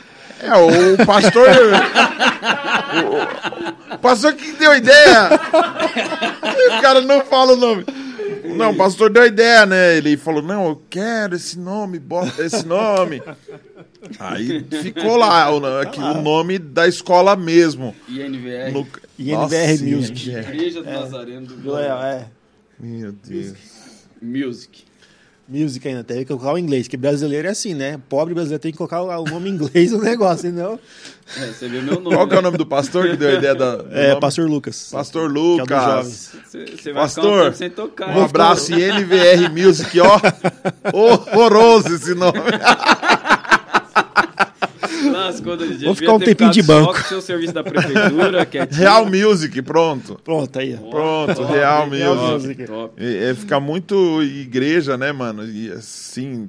[0.41, 1.49] É, o pastor...
[3.91, 5.29] o, o pastor que deu a ideia.
[6.69, 7.85] O cara não fala o nome.
[8.45, 9.97] Não, o pastor deu a ideia, né?
[9.97, 13.23] Ele falou, não, eu quero esse nome, bota esse nome.
[14.19, 17.95] Aí ficou lá o, aqui, o nome da escola mesmo.
[18.09, 18.87] INVR, No-
[19.19, 20.31] INVR Nossa, Music.
[20.31, 22.07] Igreja do Nazareno do É, Brasil.
[22.07, 22.27] é.
[22.81, 23.47] Meu Deus.
[23.47, 23.59] Music.
[24.23, 24.85] Music
[25.51, 27.99] ainda, tem que colocar o inglês, que brasileiro é assim, né?
[28.09, 30.79] Pobre brasileiro tem que colocar o nome em inglês no negócio, senão.
[31.37, 32.15] É, você vê meu nome.
[32.15, 34.21] Qual que é o nome do pastor que deu a ideia da, É, nome?
[34.21, 34.89] Pastor Lucas.
[34.93, 36.33] Pastor é Lucas.
[36.47, 38.17] Você, você vai ficar um Pastor, tempo sem tocar.
[38.17, 40.21] Um abraço e NVR Music, ó.
[40.93, 42.39] Horroroso esse nome.
[45.27, 45.57] Lascou.
[45.57, 46.93] Vou ficar um tempinho de banco.
[46.93, 48.81] Só com o seu serviço da prefeitura, quietinho.
[48.81, 50.21] Real Music, pronto.
[50.23, 50.79] Pronto, aí.
[50.81, 50.91] ó.
[50.91, 52.49] Pronto, Real Real Music.
[52.49, 52.65] Music.
[52.67, 52.95] Top.
[52.97, 55.45] É, é, fica muito igreja, né, mano?
[55.47, 56.49] E assim,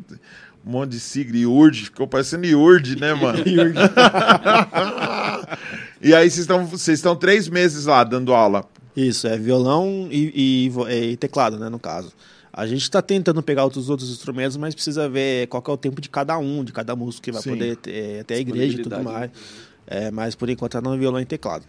[0.65, 1.37] um monte de sigla.
[1.37, 3.39] IURD, ficou parecendo IURD, né, mano?
[6.01, 8.65] e aí vocês estão vocês estão três meses lá dando aula.
[8.95, 12.11] Isso, é violão e, e e teclado, né, no caso.
[12.59, 15.77] A gente está tentando pegar outros outros instrumentos, mas precisa ver qual que é o
[15.77, 17.51] tempo de cada um, de cada músico que vai Sim.
[17.51, 19.31] poder ter, ter a igreja e tudo mais.
[19.87, 21.63] É, mas por enquanto é no violão e teclado.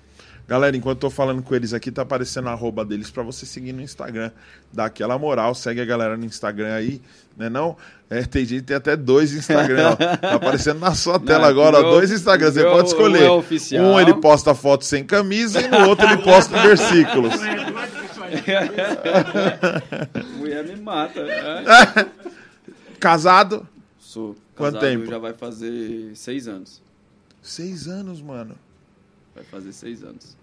[0.48, 3.46] Galera, enquanto eu tô falando com eles aqui, tá aparecendo a arroba deles pra você
[3.46, 4.32] seguir no Instagram.
[4.72, 7.00] Dá aquela moral, segue a galera no Instagram aí,
[7.38, 7.76] né não?
[8.10, 9.96] É, tem gente que tem até dois Instagram, ó.
[10.18, 13.22] Tá aparecendo na sua tela agora, ó, o meu- dois Instagrams, você pode escolher.
[13.22, 13.84] um é oficial.
[13.86, 17.32] Um ele posta foto sem camisa e no outro ele posta versículos.
[20.36, 21.24] Mulher me mata.
[21.24, 21.64] né?
[23.00, 23.66] Casado?
[23.98, 25.06] Sou Quanto casado, tempo?
[25.06, 26.82] Já vai fazer seis anos.
[27.42, 28.56] Seis anos, mano.
[29.34, 30.36] Vai fazer seis anos.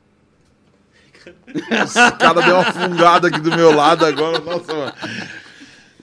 [1.48, 4.40] Esse cara deu uma fungada aqui do meu lado agora.
[4.40, 4.94] Nossa, mano.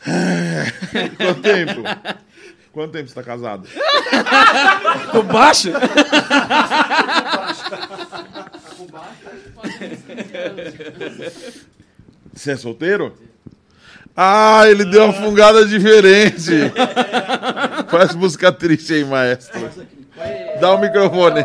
[1.16, 1.82] Quanto tempo?
[2.74, 3.68] Quanto tempo você tá casado?
[5.06, 5.70] Ficou baixo?
[12.32, 13.14] Você é solteiro?
[14.16, 16.50] Ah, ele deu uma fungada diferente.
[17.88, 19.70] Faz música triste aí, maestro.
[20.60, 21.44] Dá o microfone.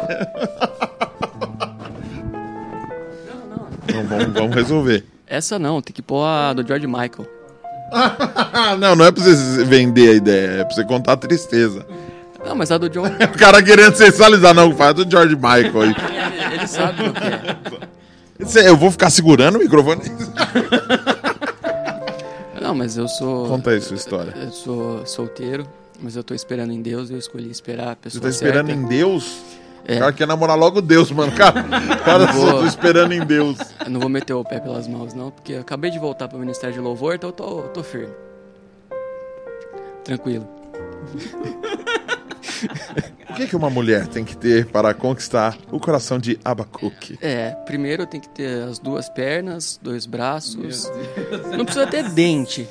[3.94, 5.06] Não, vamos, vamos resolver.
[5.28, 7.39] Essa não, tem que pôr a do George Michael.
[8.80, 11.86] não, não é pra você vender a ideia, é pra você contar a tristeza.
[12.46, 15.90] Não, mas a do John, O cara querendo sensualizar, não, faz do George Michael aí.
[15.90, 15.96] ele,
[16.56, 18.70] ele sabe o que é.
[18.70, 20.02] Eu vou ficar segurando o microfone?
[22.62, 23.48] Não, mas eu sou.
[23.48, 24.34] Conta aí sua história.
[24.42, 25.68] Eu sou solteiro,
[26.02, 28.68] mas eu tô esperando em Deus e eu escolhi esperar a Você pessoa tá esperando
[28.68, 28.82] certa.
[28.82, 29.42] em Deus?
[29.88, 29.96] É.
[29.96, 31.32] O cara quer namorar logo Deus, mano.
[31.32, 31.64] Cara,
[32.06, 33.58] cara vou- só tô esperando em Deus.
[33.84, 36.38] Eu não vou meter o pé pelas mãos, não, porque eu acabei de voltar pro
[36.38, 38.14] Ministério de Louvor, então eu tô, tô firme.
[40.04, 40.48] Tranquilo.
[43.30, 47.18] O que, que uma mulher tem que ter para conquistar o coração de Abacuque?
[47.22, 50.92] É, primeiro tem que ter as duas pernas, dois braços.
[51.56, 52.68] Não precisa ter dente.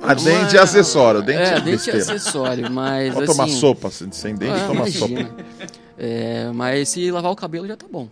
[0.00, 3.36] A dente é acessório, dente é, é, dente é acessório, mas Pode assim...
[3.36, 5.22] tomar sopa, se- sem dente, Ah, toma imagina.
[5.24, 5.44] sopa.
[5.98, 8.08] É, mas se lavar o cabelo já tá bom.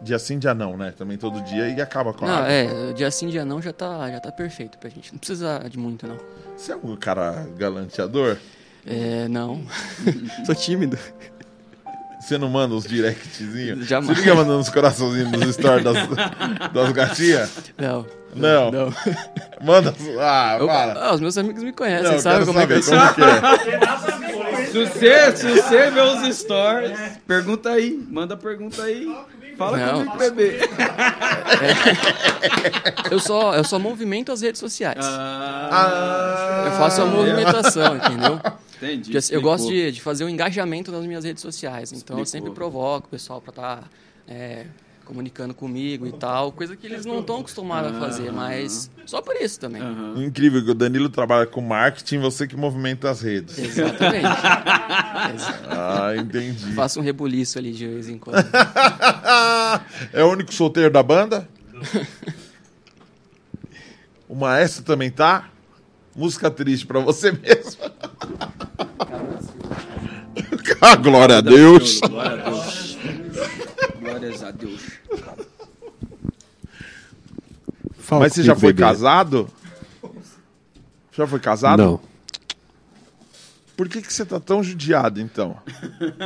[0.00, 0.94] Dia sim, dia não, né?
[0.96, 2.52] Também todo dia e acaba com a Não, água.
[2.52, 5.10] é, dia sim, dia não já tá, já tá perfeito pra gente.
[5.12, 6.16] Não precisa de muito, não.
[6.56, 8.36] Você é um cara galanteador?
[8.86, 9.60] É, não.
[10.46, 10.96] Sou tímido.
[12.20, 13.86] Você não manda uns directzinhos?
[13.88, 14.16] Jamais.
[14.16, 15.96] Você fica mandando uns coraçãozinhos nos stories das,
[16.72, 17.50] das gatinhas?
[17.78, 18.06] Não.
[18.34, 18.70] Não.
[18.70, 18.94] Não.
[19.62, 19.94] Manda.
[20.20, 20.92] Ah, Eu- para.
[21.00, 23.14] ah, os meus amigos me conhecem, Não, quero como é que saber eu sou.
[23.14, 24.66] como que é.
[24.66, 28.04] Se você, se você vê os stories, pergunta aí.
[28.10, 29.06] Manda pergunta aí.
[29.58, 30.04] Fala Não.
[30.06, 30.60] comigo, bebê.
[33.10, 35.04] Eu só, eu só movimento as redes sociais.
[35.04, 38.40] Ah, eu faço a movimentação, entendeu?
[38.76, 39.02] Entendi.
[39.04, 41.92] Porque, assim, eu gosto de, de fazer o engajamento nas minhas redes sociais.
[41.92, 42.46] Então eu Explicou.
[42.46, 43.88] sempre provoco o pessoal para estar
[45.08, 46.52] comunicando comigo e tal.
[46.52, 49.80] Coisa que eles não estão acostumados a fazer, mas só por isso também.
[49.82, 50.22] Aham.
[50.22, 53.58] Incrível que o Danilo trabalha com marketing, você que movimenta as redes.
[53.58, 54.26] Exatamente.
[55.34, 56.72] Exa- Ah, entendi.
[56.74, 58.36] Faço um rebuliço ali de vez em quando.
[60.12, 61.48] é o único solteiro da banda?
[64.28, 65.48] O maestro também tá?
[66.14, 67.80] Música triste pra você mesmo.
[70.80, 71.98] Ah, Glória a Deus.
[72.00, 72.96] Glória a Deus.
[74.00, 74.80] Glórias a Deus.
[78.08, 78.88] Fala Mas você já foi bebê.
[78.88, 79.50] casado?
[81.12, 81.78] Já foi casado?
[81.82, 82.00] Não.
[83.76, 85.58] Por que, que você tá tão judiado, então?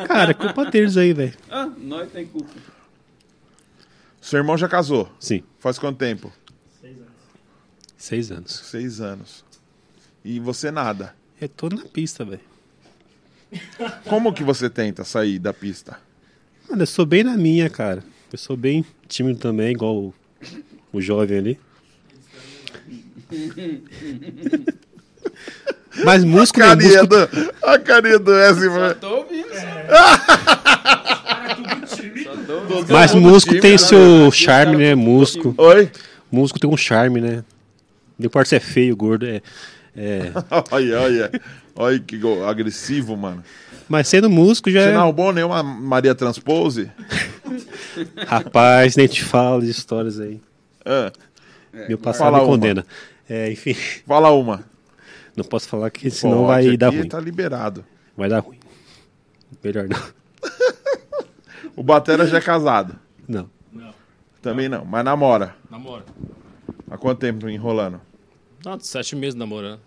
[0.06, 1.34] Cara, é culpa deles aí, velho.
[1.50, 2.52] Ah, nós tem culpa.
[4.20, 5.10] Seu irmão já casou?
[5.18, 6.32] Sim, Faz quanto tempo?
[7.98, 8.52] seis anos.
[8.52, 9.44] Seis anos.
[10.24, 11.16] E você nada.
[11.40, 12.40] Eu tô na pista, velho.
[14.08, 15.98] Como que você tenta sair da pista?
[16.70, 18.04] Mano, eu sou bem na minha, cara.
[18.32, 20.14] Eu sou bem tímido também, igual o,
[20.92, 21.60] o jovem ali.
[26.04, 26.66] Mas músico, né?
[26.66, 28.68] Carinha Músico, do, a carinha do Wesley.
[28.70, 28.94] mano.
[28.94, 29.46] Tô ouvindo.
[32.88, 34.94] Mas tímido, tem seu charme, né?
[34.94, 35.54] Músico.
[35.58, 35.90] Oi?
[36.30, 37.44] Músico tem um charme, né?
[38.18, 39.42] Não importa se é feio, gordo, é.
[39.96, 40.32] é...
[40.70, 41.30] Olha, olha.
[41.74, 43.42] Olha que go- agressivo, mano.
[43.88, 44.94] Mas sendo músico já Você é.
[44.94, 46.90] arrumou nenhuma Maria Transpose?
[48.26, 50.40] Rapaz, nem te falo de histórias aí.
[50.84, 51.12] Ah,
[51.88, 52.86] Meu passado Fala me uma.
[53.28, 53.74] É, enfim,
[54.06, 54.64] fala uma.
[55.36, 57.08] não posso falar que senão Pode, vai dar aqui ruim.
[57.08, 57.84] Tá liberado.
[58.16, 58.58] Vai dar ruim.
[59.62, 59.98] Melhor não.
[61.74, 62.98] O Batera já é casado.
[63.26, 63.48] Não.
[64.42, 65.54] Também não, mas namora.
[65.70, 66.04] Namora.
[66.90, 68.00] Há quanto tempo enrolando?
[68.64, 69.80] Não, sete meses namorando.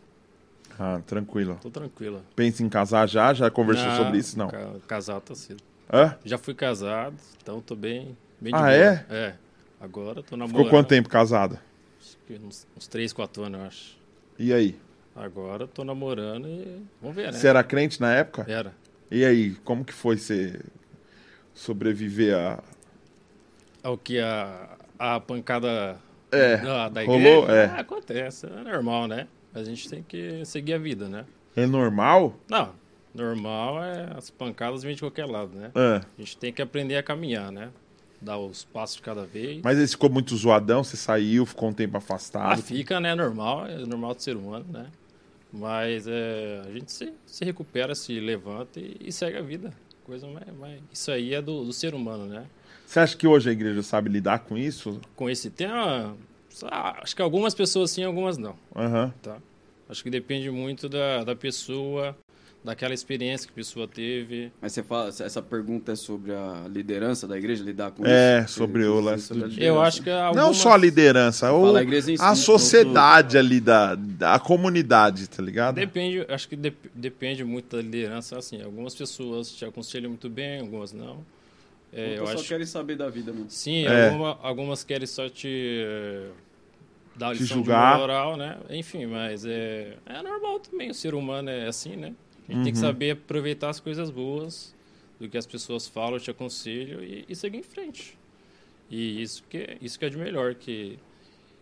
[0.80, 1.60] Ah, tranquilo.
[1.62, 2.22] Tô tranquila.
[2.36, 3.34] Pensa em casar já?
[3.34, 4.38] Já conversou Não, sobre isso?
[4.38, 4.48] Não.
[4.48, 5.62] ca- Casado tá cedo.
[5.94, 6.16] Hã?
[6.26, 8.72] Já fui casado, então tô bem, bem de Ah, boa.
[8.74, 9.06] é?
[9.10, 9.34] É.
[9.80, 10.66] Agora tô namorando.
[10.66, 11.60] Ficou quanto tempo casado?
[12.30, 13.98] Uns, uns 3, 4 anos, eu acho.
[14.40, 14.76] E aí?
[15.16, 17.38] Agora tô namorando e vamos ver, né?
[17.38, 18.46] Você era crente na época?
[18.52, 18.74] Era.
[19.10, 20.60] E aí, como que foi você
[21.54, 22.64] sobreviver a.
[23.84, 25.98] É o que a, a pancada
[26.32, 27.44] É, da, da rolou?
[27.44, 27.52] igreja?
[27.54, 27.66] É.
[27.68, 29.28] Ah, acontece, é normal, né?
[29.54, 31.26] A gente tem que seguir a vida, né?
[31.56, 32.38] É normal?
[32.50, 32.74] Não,
[33.14, 35.72] normal é as pancadas vêm de qualquer lado, né?
[35.74, 37.70] Ah, A gente tem que aprender a caminhar, né?
[38.26, 39.62] Dar os passos de cada vez.
[39.64, 42.62] mas ele ficou muito zoadão, você saiu, ficou um tempo Ah, afastado.
[42.64, 43.14] fica, né?
[43.14, 44.88] Normal, é normal do ser humano, né?
[45.54, 49.72] Mas é, a gente se, se recupera, se levanta e, e segue a vida.
[50.04, 52.46] Coisa mais, mais- isso aí é do, do ser humano, né?
[52.86, 55.00] Você acha que hoje a igreja sabe lidar com isso?
[55.16, 56.16] Com esse tema,
[56.64, 58.56] ah, acho que algumas pessoas sim, algumas não.
[58.76, 59.14] Aham.
[59.22, 59.38] Tá?
[59.88, 62.18] Acho que depende muito da, da pessoa,
[62.66, 64.52] daquela experiência que a pessoa teve.
[64.60, 68.56] Mas você fala, essa pergunta é sobre a liderança da igreja, lidar com É, isso?
[68.56, 70.58] sobre o lance do- Eu acho que Não algumas...
[70.58, 74.40] só a liderança, o, Fala a igreja em si, a não sociedade ali da, da
[74.40, 75.76] comunidade, tá ligado?
[75.76, 78.62] Depende, acho que dep- depende muito da liderança, assim.
[78.64, 81.24] Algumas pessoas te aconselham muito bem, algumas não.
[81.94, 83.46] É, eu Ou só acho querem saber da vida mesmo.
[83.50, 84.08] Sim, É.
[84.10, 86.28] alguma- algumas querem só te eh,
[87.16, 87.94] dar Te lição julgar.
[87.94, 88.58] de moral, né?
[88.72, 92.12] Enfim, mas é, é normal também, o ser humano é assim, né?
[92.48, 92.86] A gente tem que Uhum.
[92.86, 94.74] saber aproveitar as coisas boas
[95.20, 98.18] do que as pessoas falam, te aconselham e, e seguir em frente.
[98.90, 101.00] E isso que, é- isso que é de melhor, que...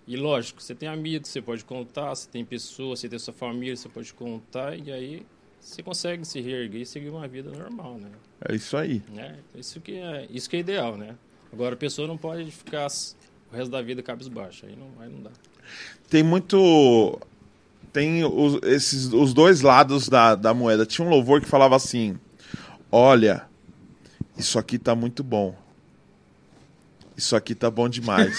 [0.06, 3.76] E lógico, você tem amigos, você pode contar, você tem pessoas, você tem sua família,
[3.78, 5.26] você pode contar, e aí
[5.62, 8.10] você consegue se reerguer e seguir uma vida normal, né?
[8.50, 9.02] É isso aí.
[9.08, 9.40] né?
[9.56, 11.16] Isso que é, isso que é ideal, né?
[11.54, 12.88] Agora a pessoa não pode ficar
[13.50, 15.32] o resto da vida cabisbaixa, aí não, aí não dá.
[16.10, 17.18] Tem muito.
[17.94, 20.86] Tem os, esses, os dois lados da, da moeda.
[20.86, 22.18] Tinha um louvor que falava assim:
[22.92, 23.46] Olha,
[24.36, 25.56] isso aqui tá muito bom.
[27.16, 28.38] Isso aqui tá bom demais.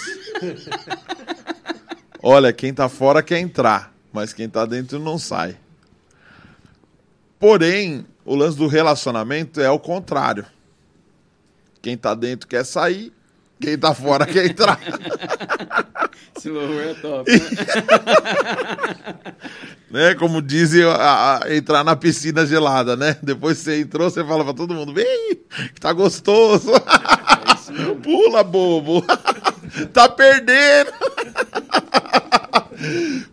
[2.21, 5.57] Olha, quem tá fora quer entrar, mas quem tá dentro não sai.
[7.39, 10.47] Porém, o lance do relacionamento é o contrário.
[11.81, 13.13] Quem tá dentro quer sair,
[13.65, 14.79] quem tá fora quer entrar.
[16.37, 17.31] Esse louvor é top.
[17.33, 17.39] né?
[19.91, 20.15] né?
[20.15, 23.17] Como dizem, a- a- entrar na piscina gelada, né?
[23.23, 25.39] Depois que você entrou, você fala pra todo mundo, vem,
[25.81, 26.71] tá gostoso.
[28.03, 29.03] Pula, bobo.
[29.93, 30.93] tá perdendo.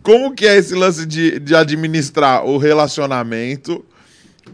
[0.02, 3.84] Como que é esse lance de, de administrar o relacionamento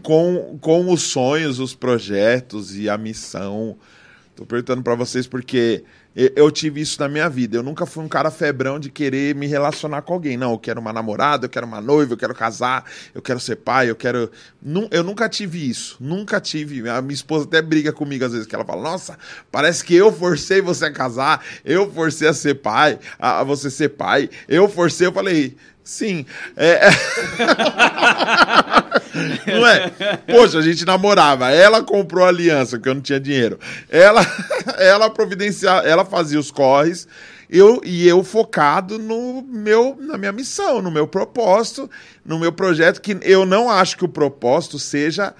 [0.03, 3.77] com, com os sonhos, os projetos e a missão?
[4.39, 5.83] Tô perguntando pra vocês porque
[6.15, 7.57] eu, tive isso na minha vida.
[7.57, 10.37] Eu nunca fui um cara febrão de querer me relacionar com alguém.
[10.37, 13.57] Não, eu quero uma namorada, eu quero uma noiva, eu quero casar, eu quero ser
[13.57, 14.31] pai, eu quero.
[14.91, 15.97] Eu nunca tive isso.
[15.99, 16.87] Nunca tive.
[16.87, 19.19] A minha esposa até briga comigo às vezes, que ela fala: Nossa,
[19.51, 23.89] parece que eu forcei você a casar, eu forcei a ser pai, a você ser
[23.89, 25.05] pai, eu forcei.
[25.05, 25.57] Eu falei.
[25.89, 26.23] Sim.
[26.55, 26.81] É...
[29.47, 29.89] Não é?
[30.27, 31.49] Poxa, a gente namorava.
[31.49, 33.59] Ela comprou a aliança, porque eu não tinha dinheiro.
[33.89, 34.21] Ela,
[34.77, 37.07] ela providenciava, ela fazia os corres.
[37.49, 41.89] Eu, e eu focado no meu, na minha missão, no meu propósito,
[42.23, 45.33] no meu projeto, que eu não acho que o propósito seja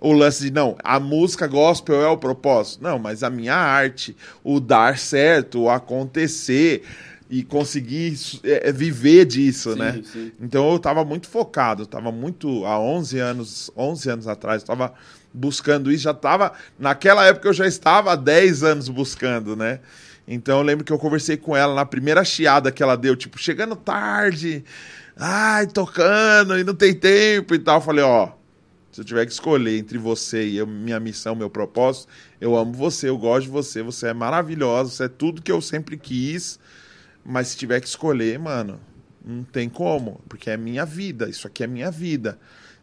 [0.00, 2.82] o lance de, não, a música gospel é o propósito.
[2.82, 6.82] Não, mas a minha arte, o dar certo, o acontecer
[7.32, 8.14] e conseguir
[8.44, 10.02] é, é, viver disso, Sim, né?
[10.04, 10.30] sim.
[10.38, 14.92] Então eu estava muito focado, estava muito há 11 anos, 11 anos atrás, estava
[15.32, 19.80] buscando isso, já estava naquela época eu já estava há 10 anos buscando, né?
[20.28, 23.38] Então eu lembro que eu conversei com ela na primeira chiada que ela deu, tipo,
[23.38, 24.62] chegando tarde,
[25.16, 27.78] ai, tocando e não tem tempo e tal.
[27.78, 28.28] Eu falei, ó,
[28.90, 32.08] se eu tiver que escolher entre você e eu, minha missão, meu propósito,
[32.38, 35.62] eu amo você, eu gosto de você, você é maravilhosa, você é tudo que eu
[35.62, 36.60] sempre quis.
[37.24, 38.80] Mas se tiver que escolher, mano,
[39.24, 42.38] não tem como, porque é minha vida, isso aqui é minha vida.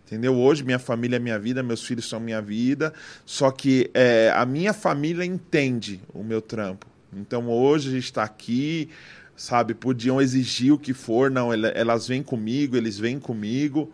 [0.06, 0.36] Entendeu?
[0.36, 2.92] Hoje minha família é minha vida, meus filhos são minha vida,
[3.26, 6.88] só que é, a minha família entende o meu trampo.
[7.14, 8.90] Então hoje a gente está aqui,
[9.36, 9.76] sabe?
[9.76, 13.92] Podiam exigir o que for, não, elas vêm comigo, eles vêm comigo.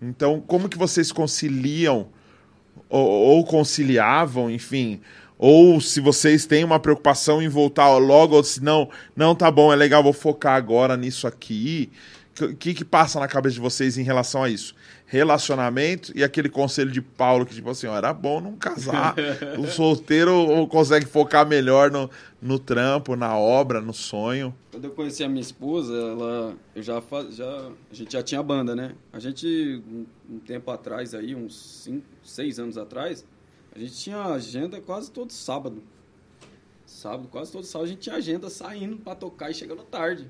[0.00, 2.08] Então, como que vocês conciliam
[2.88, 5.00] ou, ou conciliavam, enfim,
[5.38, 9.72] ou se vocês têm uma preocupação em voltar logo, ou se não, não tá bom,
[9.72, 11.90] é legal, vou focar agora nisso aqui.
[12.40, 14.74] O que, que passa na cabeça de vocês em relação a isso?
[15.06, 19.14] Relacionamento e aquele conselho de Paulo que, tipo assim, ó, era bom não casar.
[19.58, 22.08] o solteiro consegue focar melhor no,
[22.40, 24.54] no trampo, na obra, no sonho.
[24.70, 28.42] Quando eu conheci a minha esposa, ela, eu já, faz, já a gente já tinha
[28.42, 28.94] banda, né?
[29.12, 33.24] A gente um, um tempo atrás aí, uns 5, 6 anos atrás,
[33.78, 35.82] a gente tinha agenda quase todo sábado.
[36.86, 40.26] Sábado, quase todo sábado a gente tinha agenda saindo pra tocar e chegando tarde.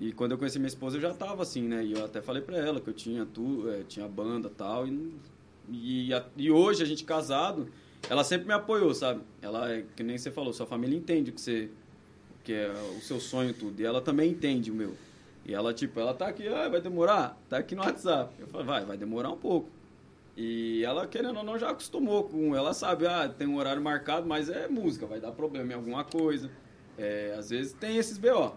[0.00, 1.84] E quando eu conheci minha esposa, eu já tava assim, né?
[1.84, 5.14] E eu até falei pra ela que eu tinha tu, é, tinha banda tal, e
[5.70, 7.68] e, a- e hoje a gente casado,
[8.08, 9.20] ela sempre me apoiou, sabe?
[9.42, 11.68] Ela é que nem você falou, sua família entende o que você
[12.42, 13.78] que é o seu sonho tudo.
[13.80, 14.94] E ela também entende o meu.
[15.44, 17.38] E ela, tipo, ela tá aqui, ah, vai demorar?
[17.50, 18.32] Tá aqui no WhatsApp.
[18.38, 19.68] Eu falei, vai, vai demorar um pouco.
[20.40, 22.54] E ela, querendo ou não, já acostumou com.
[22.54, 26.04] Ela sabe, ah, tem um horário marcado, mas é música, vai dar problema em alguma
[26.04, 26.48] coisa.
[26.96, 28.54] É, às vezes tem esses BO.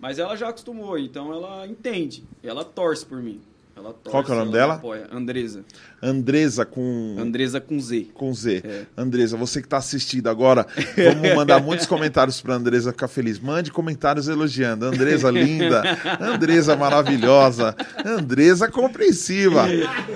[0.00, 2.24] Mas ela já acostumou, então ela entende.
[2.42, 3.40] Ela torce por mim.
[3.76, 4.74] Ela torce, Qual que é o nome ela me dela?
[4.74, 5.08] Apoia.
[5.12, 5.64] Andresa.
[6.02, 7.16] Andresa com.
[7.18, 8.08] Andresa com Z.
[8.12, 8.62] Com Z.
[8.64, 8.82] É.
[8.96, 10.66] Andresa, você que está assistindo agora,
[10.96, 13.38] vamos mandar muitos comentários para Andresa ficar feliz.
[13.38, 14.84] Mande comentários elogiando.
[14.84, 15.82] Andresa linda,
[16.20, 19.64] Andresa maravilhosa, Andresa compreensiva,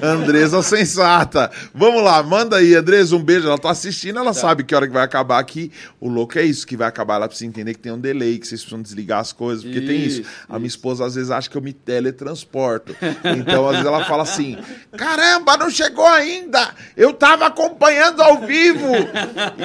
[0.02, 1.50] Andresa sensata.
[1.72, 3.46] Vamos lá, manda aí, Andresa, um beijo.
[3.46, 5.70] Ela tá assistindo, ela sabe que hora que vai acabar aqui.
[6.00, 7.14] O louco é isso, que vai acabar.
[7.14, 10.04] Ela precisa entender que tem um delay, que vocês precisam desligar as coisas, porque tem
[10.04, 10.20] isso.
[10.22, 12.94] Isso, A minha esposa às vezes acha que eu me teletransporto.
[13.36, 14.58] Então, às vezes ela fala assim:
[14.96, 16.70] caramba, não chegou ainda!
[16.96, 18.92] Eu tava acompanhando ao vivo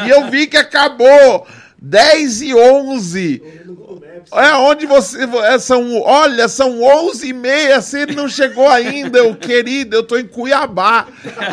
[0.06, 1.48] e eu vi que acabou.
[1.84, 3.42] 10 e 11.
[4.34, 5.18] É onde você.
[5.24, 7.82] é, são, olha, são 11 e meia.
[7.82, 9.96] Você não chegou ainda, eu querido.
[9.96, 11.08] Eu tô em Cuiabá.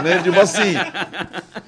[0.04, 0.22] Né?
[0.22, 0.74] Tipo assim.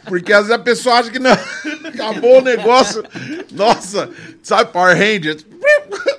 [0.04, 1.32] Porque às vezes a pessoa acha que não.
[1.88, 3.02] Acabou o negócio.
[3.50, 4.10] Nossa,
[4.42, 5.46] sabe, Power Rangers?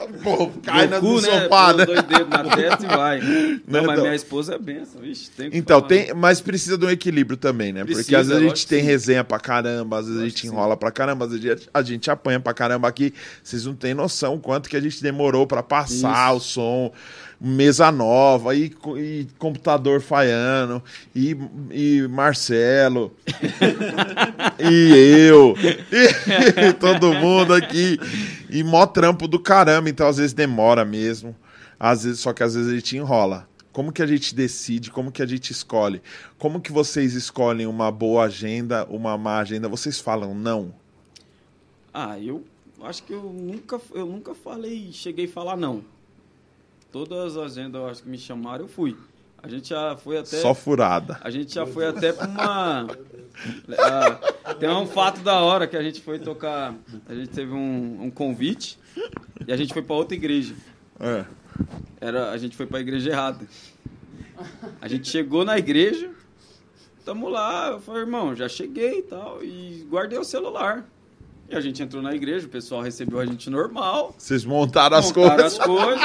[0.23, 1.41] Pô, cai na, no Goku, né?
[1.43, 1.85] sofá, né?
[1.85, 3.19] dois dedos na testa e vai.
[3.67, 5.01] Não, mas então- minha esposa é benção.
[5.01, 7.81] Vixe, tem Então, tem, mas precisa de um equilíbrio também, né?
[7.81, 8.85] Porque Precisa, às vezes a gente tem sim.
[8.85, 10.47] resenha pra caramba, às vezes a gente que sim.
[10.47, 13.13] enrola pra caramba, às vezes a gente apanha pra caramba aqui.
[13.43, 16.91] Vocês não têm noção o quanto que a gente demorou pra passar o som,
[17.43, 20.81] mesa nova, e, e computador falhando,
[21.15, 21.35] e,
[21.71, 23.15] e Marcelo,
[24.59, 25.55] e eu,
[25.91, 27.97] e todo mundo aqui.
[28.47, 31.35] E mó trampo do caramba, então às vezes demora mesmo.
[31.79, 33.49] Às vezes, só que às vezes a gente enrola.
[33.71, 34.91] Como que a gente decide?
[34.91, 36.01] Como que a gente escolhe?
[36.37, 39.67] Como que vocês escolhem uma boa agenda, uma má agenda?
[39.67, 40.75] Vocês falam não?
[41.93, 42.43] Ah, eu
[42.83, 45.83] acho que eu nunca, eu nunca falei, cheguei a falar não.
[46.91, 48.97] Todas as agendas acho que me chamaram, eu fui.
[49.43, 50.37] A gente já foi até.
[50.37, 51.19] Só furada.
[51.23, 52.87] A gente já foi até pra uma.
[53.79, 56.75] Ah, tem um fato da hora que a gente foi tocar.
[57.07, 58.77] A gente teve um, um convite
[59.47, 60.53] e a gente foi pra outra igreja.
[60.99, 61.25] É.
[61.99, 63.47] Era, a gente foi pra igreja errada.
[64.79, 66.09] A gente chegou na igreja,
[67.05, 70.85] tamo lá, eu falei, irmão, já cheguei e tal, e guardei o celular.
[71.51, 74.15] E a gente entrou na igreja, o pessoal recebeu a gente normal.
[74.17, 75.59] Vocês montaram as montaram coisas.
[75.59, 76.01] as coisas.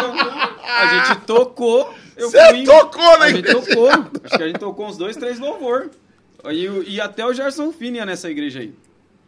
[0.65, 1.95] A gente tocou.
[2.19, 3.61] Você fui- tocou na A gente igreja?
[3.61, 3.89] tocou.
[4.25, 5.91] Acho que a gente tocou uns dois, três louvor.
[6.51, 8.75] E, e até o Gerson Fini ia nessa igreja aí.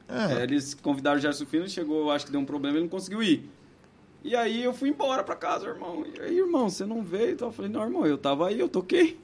[0.09, 0.33] Ah.
[0.33, 3.23] É, eles convidaram o Gerson Fini, chegou, acho que deu um problema, ele não conseguiu
[3.23, 3.49] ir.
[4.25, 6.05] E aí eu fui embora pra casa, irmão.
[6.17, 7.31] E aí, irmão, você não veio?
[7.33, 9.21] Então eu falei, não, irmão, eu tava aí, eu toquei.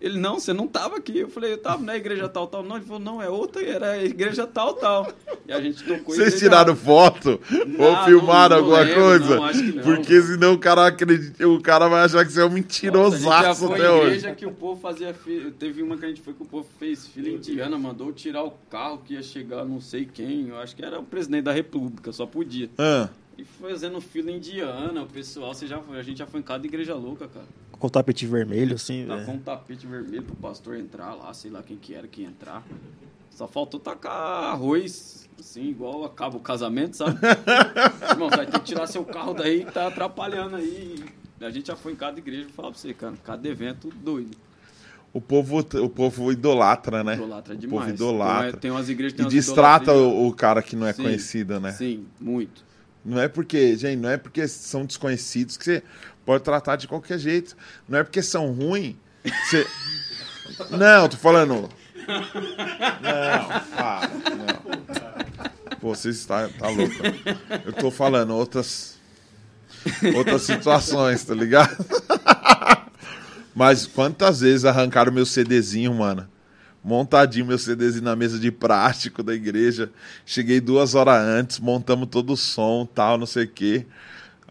[0.00, 1.18] Ele, não, você não tava aqui.
[1.18, 2.62] Eu falei, eu tava na igreja tal, tal.
[2.62, 5.12] Não, ele falou, não, é outra, era a igreja tal, tal.
[5.46, 6.14] E a gente tocou.
[6.14, 7.38] Vocês tiraram foto
[7.78, 9.36] ou Não, filmaram não- não alguma lembro, coisa?
[9.36, 9.82] não, acho que não.
[9.82, 12.60] Porque senão o cara acredita, o cara vai achar que você é um Nossa, a
[12.60, 14.06] mentirosaço foi até hoje.
[14.06, 15.14] igreja que o povo fazia.
[15.58, 18.52] Teve uma que a gente foi que o povo fez fila indiana, mandou tirar o
[18.70, 20.48] carro que ia chegar não sei quem.
[20.48, 22.70] Eu acho que era o presidente da república, só podia.
[22.78, 26.42] Ah, E fazendo fila indiana, o pessoal, você já foi, a gente já foi em
[26.42, 27.46] cada igreja louca, cara.
[27.80, 29.26] Com o tapete vermelho, assim, Tá velho.
[29.26, 32.28] com um tapete vermelho pro pastor entrar lá, sei lá quem que era que ia
[32.28, 32.62] entrar.
[33.30, 34.12] Só faltou tacar
[34.52, 37.18] arroz, assim, igual acaba o casamento, sabe?
[38.10, 41.02] Irmão, você vai ter que tirar seu carro daí que tá atrapalhando aí.
[41.40, 43.14] A gente já foi em cada igreja, falar pra você, cara.
[43.24, 44.36] Cada evento doido.
[45.10, 47.14] o, povo, o povo idolatra, né?
[47.14, 47.80] Idolatra o demais.
[47.80, 48.56] povo idolatra.
[48.58, 51.02] Tem, umas igrejas tem E umas distrata idolatrias- o, o cara que não é Sim,
[51.04, 51.72] conhecido, né?
[51.72, 52.62] Sim, muito.
[53.02, 55.82] Não é porque, gente, não é porque são desconhecidos que você
[56.24, 57.56] pode tratar de qualquer jeito.
[57.88, 58.96] Não é porque são ruins.
[59.24, 59.66] Você...
[60.70, 61.68] Não, tô falando.
[62.08, 65.78] Não, para, não.
[65.80, 66.94] Pô, você está tá louco.
[67.64, 68.98] Eu tô falando outras
[70.14, 71.84] outras situações, tá ligado?
[73.54, 76.28] Mas quantas vezes arrancaram meu CDzinho, mano?
[76.82, 79.90] Montadinho meu CDzinho na mesa de plástico da igreja.
[80.24, 83.86] Cheguei duas horas antes, montamos todo o som, tal, não sei o quê.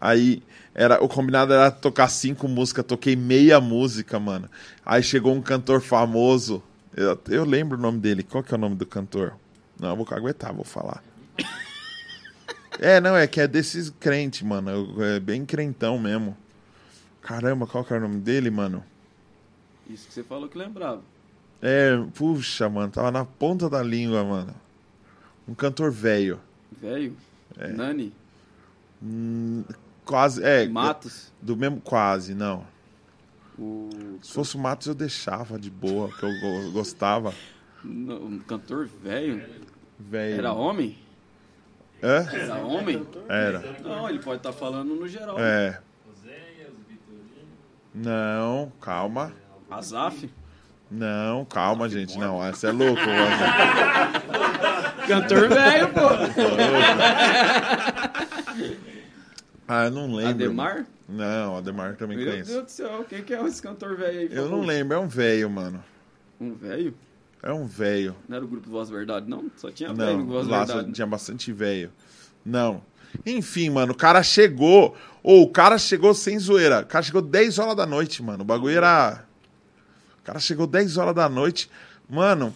[0.00, 0.42] Aí
[0.74, 4.48] era, o combinado era tocar cinco músicas, toquei meia música, mano.
[4.84, 6.62] Aí chegou um cantor famoso.
[6.96, 8.22] Eu, eu lembro o nome dele.
[8.22, 9.34] Qual que é o nome do cantor?
[9.78, 11.02] Não, eu vou aguentar, vou falar.
[12.82, 15.02] É, não, é que é desses crentes, mano.
[15.02, 16.34] É bem crentão mesmo.
[17.20, 18.82] Caramba, qual que era o nome dele, mano?
[19.86, 21.02] Isso que você falou que lembrava.
[21.60, 24.54] É, puxa, mano, tava na ponta da língua, mano.
[25.46, 26.40] Um cantor velho.
[26.80, 27.14] Velho.
[27.74, 28.14] Nani.
[29.02, 29.64] Hum,
[30.10, 30.66] quase, é.
[30.68, 31.32] Matos.
[31.40, 32.66] Do mesmo, quase, não.
[33.56, 37.32] O, Se fosse o Matos eu deixava de boa, que eu go- gostava.
[37.84, 39.40] um cantor velho.
[39.98, 40.38] Velho.
[40.38, 40.98] Era homem?
[42.02, 42.26] Hã?
[42.32, 43.06] Era homem?
[43.28, 43.76] Era.
[43.84, 45.36] Não, ele pode estar falando no geral.
[45.38, 45.78] É.
[47.94, 49.32] Não, calma.
[49.70, 50.28] Azaf.
[50.90, 52.18] Não, calma, gente.
[52.18, 53.00] Não, essa é louco.
[55.06, 56.00] Cantor velho, pô.
[59.72, 60.30] Ah, eu não lembro.
[60.30, 60.84] Ademar?
[61.08, 62.50] Não, Ademar também Meu conheço.
[62.50, 64.28] Deus do céu, quem que é esse cantor velho aí?
[64.32, 65.84] Eu não lembro, é um velho, mano.
[66.40, 66.92] Um velho?
[67.40, 68.16] É um velho.
[68.28, 69.48] Não era o grupo Voz Verdade, não?
[69.56, 70.92] Só tinha velho no Voz lá só Verdade.
[70.92, 71.92] tinha bastante velho.
[72.44, 72.82] Não.
[73.24, 74.96] Enfim, mano, o cara chegou.
[75.22, 76.80] Ou o cara chegou sem zoeira.
[76.80, 78.42] O cara chegou 10 horas da noite, mano.
[78.42, 79.24] O bagulho era.
[80.20, 81.70] O cara chegou 10 horas da noite.
[82.08, 82.52] Mano.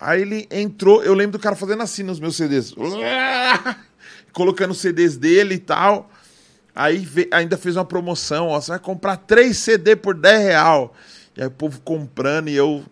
[0.00, 1.02] Aí ele entrou.
[1.04, 2.74] Eu lembro do cara fazendo assim nos meus CDs.
[4.38, 6.08] Colocando CDs dele e tal.
[6.72, 8.60] Aí ainda fez uma promoção, ó.
[8.60, 10.94] Você vai comprar 3 CD por 10 real.
[11.36, 12.84] E aí o povo comprando e eu.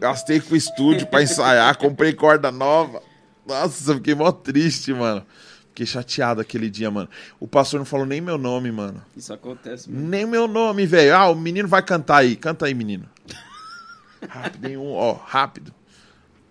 [0.00, 3.02] Gastei com o estúdio pra ensaiar, comprei corda nova.
[3.44, 5.26] Nossa, eu fiquei mó triste, mano.
[5.70, 7.08] Fiquei chateado aquele dia, mano.
[7.40, 9.02] O pastor não falou nem meu nome, mano.
[9.16, 10.08] Isso acontece mesmo.
[10.08, 11.16] Nem meu nome, velho.
[11.16, 12.36] Ah, o menino vai cantar aí.
[12.36, 13.08] Canta aí, menino.
[14.30, 14.68] Rápido?
[14.78, 15.74] Um, ó, rápido.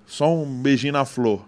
[0.10, 1.48] Só um beijinho na flor.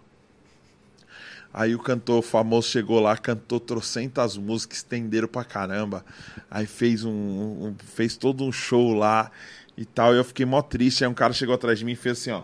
[1.53, 6.05] Aí o cantor famoso chegou lá, cantou trocentas músicas, estenderam pra caramba.
[6.49, 9.32] Aí fez um, um- fez todo um show lá
[9.76, 10.14] e tal.
[10.14, 11.03] E eu fiquei mó triste.
[11.03, 12.43] Aí um cara chegou atrás de mim e fez assim, ó.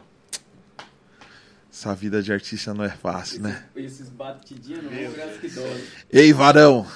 [1.72, 3.64] Essa vida de artista não é fácil, né?
[3.76, 5.84] Esses batidinhos não vão que dói.
[6.12, 6.88] Ei, varão,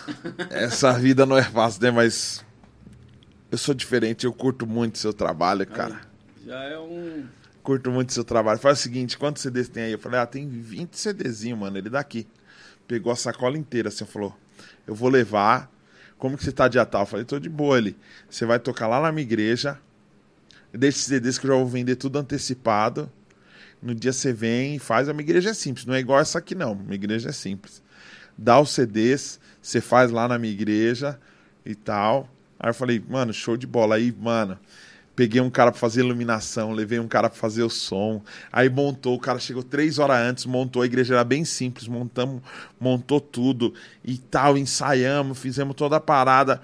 [0.50, 1.92] essa vida não é fácil, né?
[1.92, 2.44] Mas
[3.52, 6.02] eu sou diferente, eu curto muito seu trabalho, cara.
[6.44, 7.26] Já é um.
[7.64, 8.60] Curto muito seu trabalho.
[8.60, 9.92] Faz o seguinte, quantos CDs tem aí?
[9.92, 12.28] Eu falei, ah, tem 20 CDzinho, mano, ele daqui.
[12.88, 14.36] Pegou a sacola inteira, assim, falou,
[14.88, 15.72] eu vou levar,
[16.18, 17.04] como que você tá dia tal?
[17.04, 17.96] Eu falei, tô de boa ali.
[18.30, 19.80] Você vai tocar lá na minha igreja,
[20.74, 23.12] deixa esses CDs que eu já vou vender tudo antecipado.
[23.82, 25.10] No dia você vem e faz.
[25.10, 26.76] A minha igreja é simples, não é igual essa aqui, não.
[26.76, 27.82] Minha igreja é simples.
[28.38, 31.20] Dá os CDs, você faz lá na minha igreja
[31.66, 32.30] e tal.
[32.60, 33.96] Aí eu falei, mano, show de bola.
[33.96, 34.60] Aí, mano,
[35.16, 38.22] peguei um cara pra fazer iluminação, levei um cara pra fazer o som.
[38.52, 40.82] Aí montou, o cara chegou três horas antes, montou.
[40.82, 42.42] A igreja era bem simples, montamos,
[42.80, 46.62] montou tudo e tal, ensaiamos, fizemos toda a parada,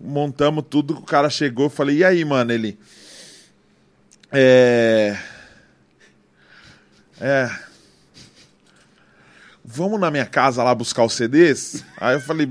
[0.00, 0.94] montamos tudo.
[0.94, 2.52] O cara chegou, eu falei, e aí, mano?
[2.52, 2.78] Ele.
[4.32, 5.18] É.
[7.20, 7.50] É.
[9.62, 11.84] Vamos na minha casa lá buscar os CDs?
[11.96, 12.50] Aí eu falei,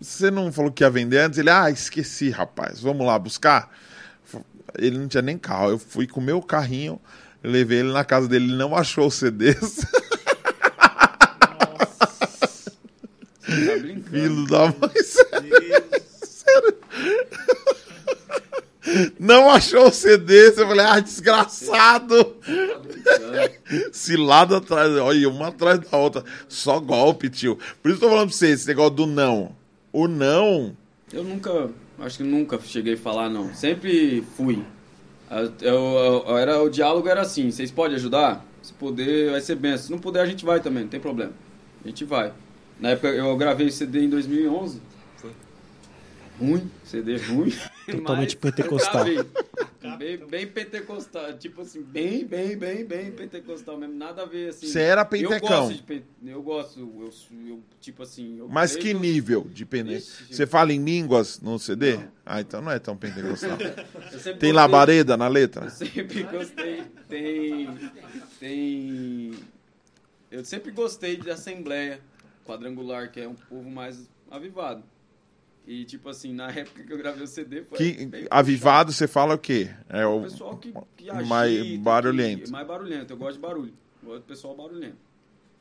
[0.00, 1.38] você não falou que ia vender antes?
[1.38, 2.80] Ele, ah, esqueci, rapaz.
[2.80, 3.70] Vamos lá buscar?
[4.78, 5.70] Ele não tinha nem carro.
[5.70, 7.00] Eu fui com o meu carrinho,
[7.42, 9.84] levei ele na casa dele, ele não achou os CDs.
[13.40, 14.10] Tá brincando.
[14.10, 15.60] Filho da mãe, sério.
[19.18, 22.36] Não achou o CD, eu falei, ah, desgraçado.
[23.92, 26.24] Cilada atrás, olha, uma atrás da outra.
[26.48, 27.56] Só golpe, tio.
[27.82, 29.54] Por isso que eu tô falando pra você, esse negócio do não.
[29.92, 30.76] O não,
[31.12, 31.70] Eu nunca,
[32.00, 33.52] acho que nunca cheguei a falar não.
[33.54, 34.62] Sempre fui.
[35.30, 38.44] Eu, eu- eu- era, o diálogo era assim: vocês podem ajudar?
[38.62, 39.76] Se puder, vai ser bem.
[39.78, 41.32] Se não puder, a gente vai também, não tem problema.
[41.84, 42.32] A gente vai.
[42.78, 44.80] Na época eu gravei esse CD em 2011.
[45.16, 45.30] Foi
[46.38, 47.52] ruim, CD ruim.
[47.90, 49.04] Totalmente mas eu pentecostal.
[49.80, 50.16] Gravei.
[50.16, 54.66] Bem, bem pentecostal, tipo assim, bem, bem, bem, bem pentecostal mesmo, nada a ver assim.
[54.66, 55.68] Você era Eu pentecão.
[55.68, 57.12] gosto, de eu gosto, eu,
[57.48, 58.38] eu, tipo assim.
[58.38, 59.64] Eu mas que creio- nível de?
[59.64, 61.98] Ixi, Você fala em línguas no CD?
[62.24, 63.56] Ah, então não é tão pentecostal.
[63.58, 65.64] eu Tem gostei- labareda na letra?
[65.66, 66.82] Eu sempre gostei.
[67.08, 67.68] Tem.
[68.38, 69.32] Tem.
[70.30, 72.00] Eu sempre gostei de assembleia
[72.46, 74.82] quadrangular, que é um povo mais avivado.
[75.66, 77.78] E, tipo assim, na época que eu gravei o CD, foi.
[77.78, 79.70] Que avivado você fala o quê?
[79.88, 82.44] É o pessoal que, que mais agita, barulhento.
[82.44, 83.12] que- mais barulhento.
[83.12, 83.72] Eu gosto de barulho.
[84.02, 84.96] Eu gosto do pessoal barulhento.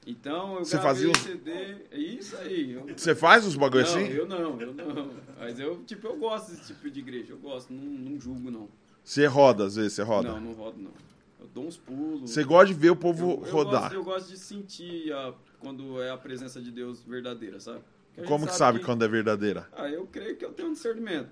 [0.07, 1.51] Então, eu Você gravei fazia o CD.
[1.91, 2.71] É isso aí.
[2.71, 4.07] Eu, Você faz os bagulho não, assim?
[4.07, 5.11] eu não, eu não.
[5.37, 7.33] Mas eu, tipo, eu gosto desse tipo de igreja.
[7.33, 8.67] Eu gosto, não, não julgo, não.
[9.03, 10.29] Você roda às vezes, você roda.
[10.29, 10.91] Não, não rodo, não.
[11.39, 12.31] Eu dou uns pulos.
[12.31, 13.81] Você gosta de ver o povo Eu- eu rodar.
[13.83, 17.79] Gosto, eu gosto de sentir a- quando é a presença de Deus verdadeira, sabe?
[18.17, 19.67] Gente Como que sabe quando é verdadeira?
[19.71, 21.29] Ah, eu creio que eu tenho um discernimento.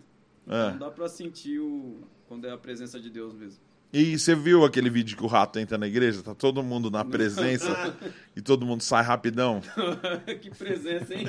[0.47, 0.71] É.
[0.71, 2.01] Não dá pra sentir o...
[2.27, 3.59] quando é a presença de Deus mesmo.
[3.91, 6.21] E você viu aquele vídeo que o rato entra na igreja?
[6.21, 7.95] Tá todo mundo na presença
[8.35, 9.61] e todo mundo sai rapidão.
[10.41, 11.25] que presença, hein?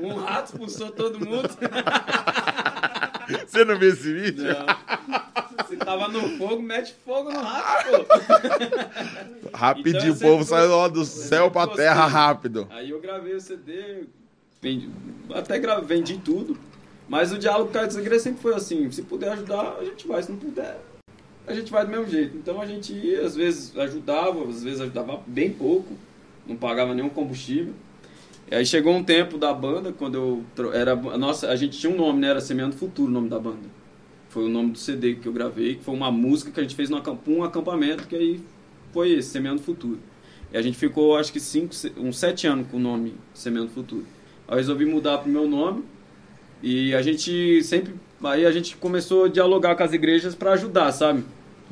[0.00, 1.48] Um rato expulsou todo mundo.
[3.46, 4.44] Você não viu esse vídeo?
[4.44, 5.66] Não.
[5.66, 9.56] Você tava no fogo, mete fogo no rato, pô.
[9.56, 10.76] Rapidinho, Então, o povo sempre sai gostei.
[10.76, 12.66] ó, do céu pra terra rápido.
[12.70, 14.06] Aí eu gravei o CD,
[14.60, 14.88] vendi,
[15.32, 16.58] até vendi tudo.
[17.08, 20.22] Mas o diálogo com a igreja sempre foi assim: se puder ajudar, a gente vai,
[20.22, 20.78] se não puder,
[21.46, 22.36] a gente vai do mesmo jeito.
[22.36, 25.94] Então a gente ia, às vezes ajudava, às vezes ajudava bem pouco,
[26.46, 27.72] não pagava nenhum combustível.
[28.50, 30.72] E aí chegou um tempo da banda, quando eu.
[30.72, 32.28] Era, nossa, a gente tinha um nome, né?
[32.28, 33.78] Era Semeando Futuro o nome da banda.
[34.28, 36.74] Foi o nome do CD que eu gravei, que foi uma música que a gente
[36.74, 38.40] fez num um acampamento, que aí
[38.92, 39.98] foi esse, Semeando Futuro.
[40.52, 44.06] E a gente ficou, acho que cinco, uns sete anos com o nome Semeando Futuro.
[44.48, 45.84] Aí eu resolvi mudar pro meu nome
[46.62, 47.94] e a gente sempre.
[48.24, 51.22] Aí a gente começou a dialogar com as igrejas para ajudar, sabe?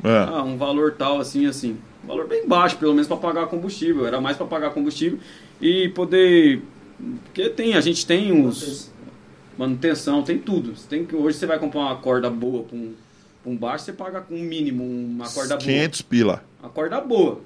[0.05, 0.27] É.
[0.29, 1.79] Ah, um valor tal, assim, assim.
[2.05, 4.07] Um valor bem baixo, pelo menos para pagar combustível.
[4.07, 5.19] Era mais para pagar combustível
[5.61, 6.63] e poder.
[7.25, 8.93] Porque tem, a gente tem uns.
[9.59, 10.77] Manutenção, tem tudo.
[10.77, 12.93] Você tem que, hoje você vai comprar uma corda boa para um,
[13.43, 15.65] pra um baixo, você paga com um mínimo uma corda boa.
[15.65, 16.45] 500 pila.
[16.61, 17.41] Uma corda boa.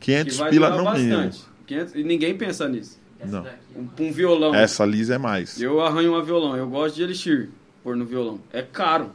[0.00, 1.16] Que 500 vai pila durar no mínimo.
[1.16, 1.44] bastante.
[1.66, 2.98] 500 e ninguém pensa nisso.
[3.30, 3.46] Não.
[3.76, 4.54] Um, pra um violão.
[4.54, 5.60] Essa lisa é mais.
[5.60, 7.50] Eu arranho um violão, eu gosto de elixir
[7.84, 8.40] pôr no violão.
[8.50, 9.10] É caro.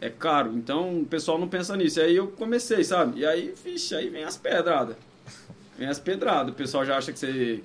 [0.00, 0.52] É caro.
[0.54, 1.98] Então o pessoal não pensa nisso.
[1.98, 3.20] E aí eu comecei, sabe?
[3.20, 4.96] E aí, vixe, aí vem as pedradas.
[5.76, 6.52] Vem as pedradas.
[6.52, 7.60] O pessoal já acha que você.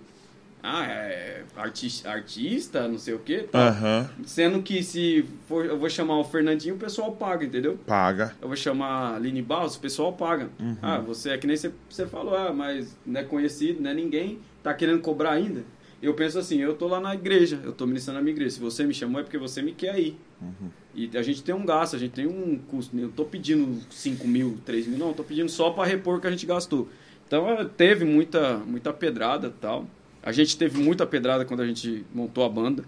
[0.62, 3.48] Ah, é artista, artista não sei o quê.
[3.50, 3.62] tal.
[3.62, 4.10] Aham.
[4.26, 7.78] Sendo que se for, eu vou chamar o Fernandinho, o pessoal paga, entendeu?
[7.88, 8.36] Paga.
[8.42, 10.50] Eu vou chamar a Aline Barros, o pessoal paga.
[10.60, 10.78] Uhum.
[10.82, 13.94] Ah, você é que nem você, você falou, ah, mas não é conhecido, não é
[13.94, 15.64] ninguém, tá querendo cobrar ainda.
[16.02, 18.52] Eu penso assim, eu tô lá na igreja, eu tô ministrando na minha igreja.
[18.52, 20.16] Se você me chamou é porque você me quer aí.
[20.42, 20.70] Uhum.
[20.96, 22.98] E a gente tem um gasto, a gente tem um custo.
[22.98, 26.22] Eu tô pedindo 5 mil, 3 mil, não, eu tô pedindo só para repor o
[26.22, 26.88] que a gente gastou.
[27.28, 29.86] Então eh, teve muita, muita pedrada e tal.
[30.24, 32.86] A gente teve muita pedrada quando a gente montou a banda.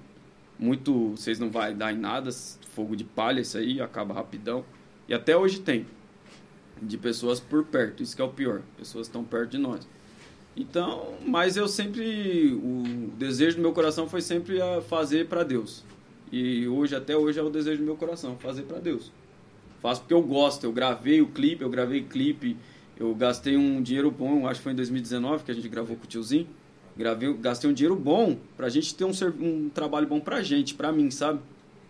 [0.58, 2.30] Muito, vocês não vai dar em nada,
[2.74, 4.64] fogo de palha, isso aí acaba rapidão.
[5.08, 5.86] E até hoje tem.
[6.82, 8.62] De pessoas por perto, isso que é o pior.
[8.78, 9.88] Pessoas estão perto de nós.
[10.56, 12.54] Então, mas eu sempre.
[12.54, 15.84] O desejo do meu coração foi sempre a fazer para Deus.
[16.32, 19.12] E hoje, até hoje, é o desejo do meu coração, fazer para Deus.
[19.82, 20.66] Faço porque eu gosto.
[20.66, 22.58] Eu gravei o clipe, eu gravei clipe.
[22.98, 26.04] Eu gastei um dinheiro bom, acho que foi em 2019 que a gente gravou com
[26.04, 26.48] o tiozinho.
[26.96, 30.92] Gravei, gastei um dinheiro bom pra gente ter um, um trabalho bom pra gente, pra
[30.92, 31.40] mim, sabe?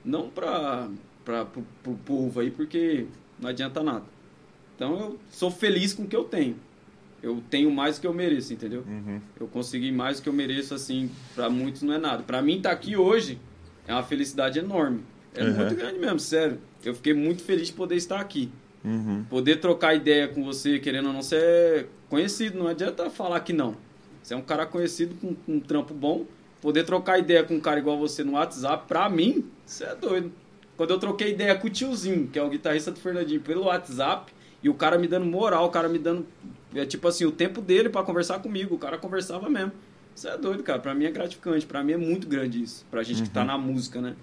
[0.06, 0.88] Não pra,
[1.26, 3.08] pra, pro, pro povo aí, porque
[3.40, 4.06] não adianta nada.
[4.76, 6.56] Então eu sou feliz com o que eu tenho.
[7.24, 8.84] Eu tenho mais do que eu mereço, entendeu?
[8.88, 9.22] Uhum.
[9.40, 12.24] Eu consegui mais do que eu mereço, assim, pra muitos não é nada.
[12.24, 13.40] Pra mim, estar aqui hoje
[13.88, 15.02] é uma felicidade enorme.
[15.36, 15.54] É Uhum.
[15.54, 16.58] muito grande mesmo, sério.
[16.84, 18.50] Eu fiquei muito feliz de poder estar aqui.
[19.30, 23.76] Poder trocar ideia com você, querendo ou não ser conhecido, não adianta falar que não.
[24.24, 26.26] Você é um cara conhecido com, com um trampo bom.
[26.60, 30.32] Poder trocar ideia com um cara igual você no WhatsApp, pra mim, você é doido.
[30.76, 34.32] Quando eu troquei ideia com o tiozinho, que é o guitarrista do Fernandinho, pelo WhatsApp,
[34.64, 36.26] e o cara me dando moral, o cara me dando,
[36.74, 39.72] é, tipo assim, o tempo dele pra conversar comigo, o cara conversava mesmo.
[40.14, 40.80] Você é doido, cara.
[40.80, 42.86] Pra mim é gratificante, pra mim é muito grande isso.
[42.92, 44.16] Pra gente que tá na música, né?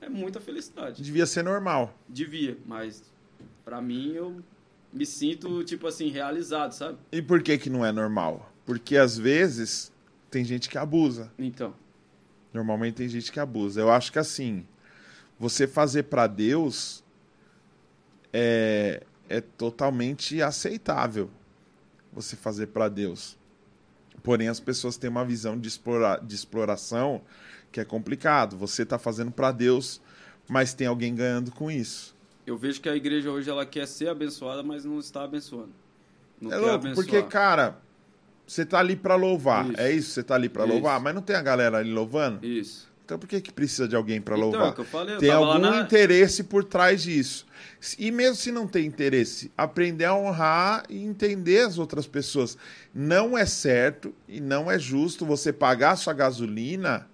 [0.00, 1.02] É muita felicidade.
[1.02, 1.96] Devia ser normal.
[2.08, 3.02] Devia, mas
[3.64, 4.40] pra mim eu
[4.92, 6.98] me sinto, tipo assim, realizado, sabe?
[7.12, 8.52] E por que que não é normal?
[8.64, 9.92] Porque às vezes
[10.30, 11.30] tem gente que abusa.
[11.38, 11.74] Então,
[12.56, 13.80] Normalmente tem gente que abusa.
[13.80, 14.66] Eu acho que assim,
[15.38, 17.04] você fazer pra Deus
[18.32, 21.30] é, é totalmente aceitável.
[22.16, 23.36] Você fazer pra Deus.
[24.22, 27.20] Porém, as pessoas têm uma visão de, explora, de exploração
[27.70, 28.56] que é complicado.
[28.56, 30.00] Você tá fazendo pra Deus,
[30.48, 32.16] mas tem alguém ganhando com isso.
[32.46, 35.72] eu vejo que a igreja hoje ela quer ser abençoada, mas não está abençoando.
[36.40, 37.78] Não é louco, porque, cara,
[38.46, 39.68] você tá ali pra louvar.
[39.70, 39.80] Isso.
[39.80, 40.10] É isso?
[40.12, 40.72] Você tá ali pra Isso.
[40.72, 42.44] louvar, mas não tem a galera ali louvando?
[42.46, 42.85] Isso.
[43.06, 44.74] Então por que, que precisa de alguém pra Então, louvar?
[44.76, 47.46] é eu falei, tem algum na- interesse por trás disso.
[48.00, 52.58] E mesmo se não tem interesse, aprender a honrar e entender as outras pessoas.
[52.92, 57.06] Não é certo e não é justo você pagar sua gasolina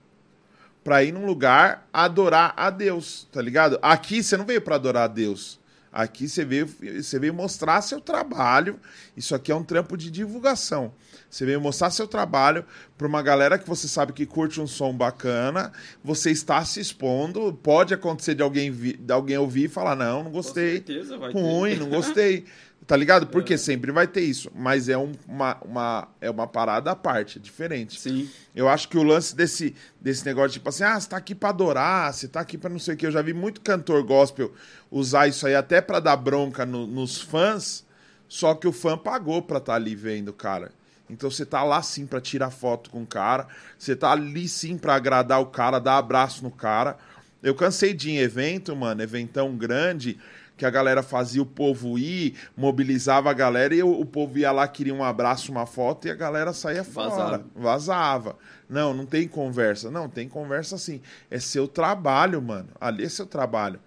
[0.83, 3.79] pra ir num lugar adorar a Deus, tá ligado?
[3.83, 5.61] Aqui você não veio pra adorar a Deus.
[5.93, 6.67] Aqui você veio,
[7.03, 8.81] você veio mostrar seu trabalho.
[9.15, 10.95] Isso aqui é um trampo de divulgação.
[11.29, 12.65] Você veio mostrar seu trabalho
[12.97, 15.71] para uma galera que você sabe que curte um som bacana.
[16.03, 17.53] Você está se expondo.
[17.63, 20.81] Pode acontecer de alguém, vi- de alguém ouvir e falar: não, não gostei.
[20.81, 21.39] Com certeza vai ter.
[21.39, 22.45] Ruim, não gostei.
[22.87, 23.29] Tá ligado?
[23.29, 24.51] Porque sempre vai ter isso.
[24.55, 27.99] Mas é um- uma, uma, é uma parada à parte, é diferente.
[28.01, 28.29] Sim.
[28.55, 31.51] Eu acho que o lance desse, desse negócio, tipo assim, ah, você tá aqui pra
[31.51, 33.07] adorar, você tá aqui pra não sei o que.
[33.07, 34.53] Eu já vi muito cantor gospel
[34.91, 37.85] usar isso aí até pra dar bronca no- nos fãs,
[38.29, 40.73] só que o fã pagou pra estar ali vendo, cara.
[41.09, 43.47] Então você tá lá sim pra tirar foto com o cara,
[43.79, 46.97] você tá ali sim pra agradar o cara, dar abraço no cara.
[47.43, 50.19] Eu cansei de ir em evento, mano, eventão grande,
[50.63, 54.53] que a galera fazia o povo ir, mobilizava a galera e o, o povo ia
[54.53, 57.11] lá, queria um abraço, uma foto e a galera saía fora.
[57.11, 57.45] Vazava.
[57.57, 58.37] Vazava.
[58.69, 59.91] Não, não tem conversa.
[59.91, 61.01] Não, tem conversa sim.
[61.29, 62.69] É seu trabalho, mano.
[62.81, 63.81] Ali é seu trabalho.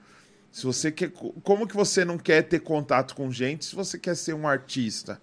[0.51, 1.13] Se você quer.
[1.43, 5.21] Como que você não quer ter contato com gente se você quer ser um artista?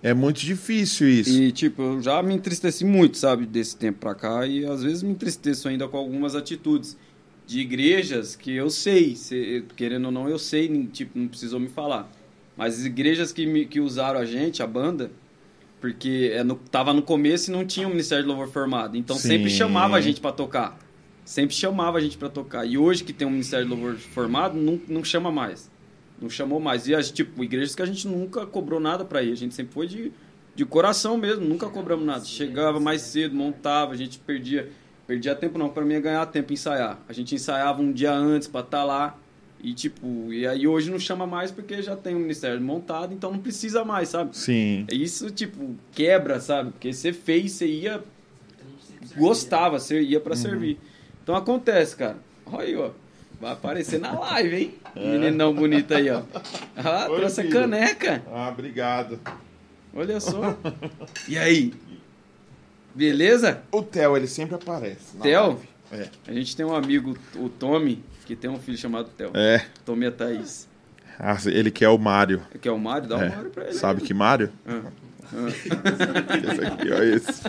[0.00, 1.30] É muito difícil isso.
[1.30, 5.02] E, tipo, eu já me entristeci muito, sabe, desse tempo pra cá, e às vezes
[5.02, 6.96] me entristeço ainda com algumas atitudes
[7.46, 11.60] de igrejas que eu sei, se- querendo ou não, eu sei, nem- tipo, não precisou
[11.60, 12.10] me falar.
[12.56, 15.10] Mas igrejas que, me, que usaram a gente, a banda,
[15.80, 18.96] porque é no, tava no começo e não tinha um Ministério de Louvor formado.
[18.96, 19.28] Então Sim.
[19.28, 20.78] sempre chamava a gente pra tocar.
[21.24, 22.64] Sempre chamava a gente pra tocar.
[22.64, 25.70] E hoje que tem um Ministério de Louvor formado, não, não chama mais.
[26.20, 26.88] Não chamou mais.
[26.88, 29.32] E as, tipo, igrejas que a gente nunca cobrou nada pra ir.
[29.32, 30.10] A gente sempre foi de,
[30.54, 32.24] de coração mesmo, nunca cobramos nada.
[32.24, 34.70] Chegava mais cedo, montava, a gente perdia.
[35.06, 36.98] Perdia tempo não, pra mim é ganhar tempo ensaiar.
[37.08, 39.16] A gente ensaiava um dia antes pra estar lá.
[39.62, 43.30] E tipo, e aí hoje não chama mais porque já tem o ministério montado, então
[43.32, 44.36] não precisa mais, sabe?
[44.36, 44.86] Sim.
[44.92, 46.72] Isso, tipo, quebra, sabe?
[46.72, 48.02] Porque você fez, você ia.
[49.16, 50.24] Gostava, você ia Uhum.
[50.24, 50.78] pra servir.
[51.22, 52.16] Então acontece, cara.
[52.44, 52.90] Olha aí, ó.
[53.40, 54.74] Vai aparecer na live, hein?
[54.94, 56.22] Meninão bonito aí, ó.
[56.76, 57.08] Ah, É.
[57.10, 57.54] Oi, trouxe a filho.
[57.60, 58.22] caneca.
[58.32, 59.18] Ah, obrigado.
[59.94, 60.56] Olha só.
[61.28, 61.72] E aí?
[62.96, 63.62] Beleza?
[63.70, 65.16] O Theo, ele sempre aparece.
[65.20, 65.60] Theo?
[65.92, 66.08] É.
[66.26, 69.30] A gente tem um amigo, o Tommy, que tem um filho chamado Theo.
[69.34, 69.64] É.
[69.84, 70.66] Tommy a Thaís.
[71.18, 72.42] Ah, ele quer o Mário.
[72.60, 73.28] Que é o Mário, dá o É.
[73.28, 73.74] Mário pra ele.
[73.74, 74.50] Sabe que Mário?
[74.66, 74.80] Ah.
[76.52, 77.42] Esse aqui, ó, esse.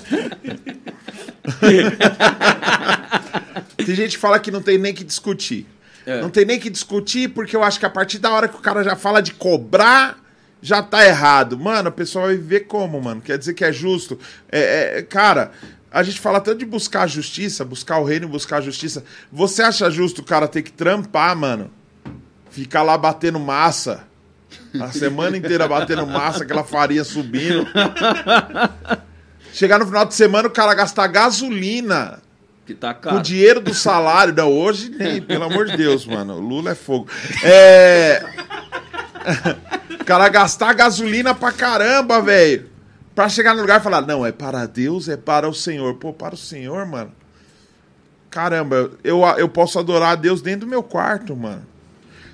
[3.85, 5.65] tem gente que fala que não tem nem que discutir.
[6.05, 6.21] É.
[6.21, 8.61] Não tem nem que discutir, porque eu acho que a partir da hora que o
[8.61, 10.17] cara já fala de cobrar,
[10.67, 11.57] já tá errado.
[11.57, 13.21] Mano, a pessoa vai ver como, mano?
[13.21, 14.19] Quer dizer que é justo.
[14.51, 15.51] É, é, cara,
[15.89, 19.05] a gente fala tanto de buscar a justiça, buscar o reino e buscar a justiça.
[19.31, 21.71] Você acha justo o cara ter que trampar, mano?
[22.51, 24.03] Ficar lá batendo massa.
[24.77, 27.65] A semana inteira batendo massa, aquela farinha subindo.
[29.53, 32.19] Chegar no final de semana, o cara gastar gasolina
[32.65, 33.17] Que tá caro.
[33.17, 34.33] o dinheiro do salário.
[34.35, 36.33] Não, hoje nem, pelo amor de Deus, mano.
[36.35, 37.07] O Lula é fogo.
[37.41, 38.21] É.
[40.07, 42.69] cara gastar gasolina pra caramba, velho.
[43.13, 45.95] Pra chegar no lugar e falar, não, é para Deus, é para o Senhor.
[45.95, 47.11] Pô, para o Senhor, mano.
[48.29, 51.63] Caramba, eu, eu posso adorar a Deus dentro do meu quarto, mano.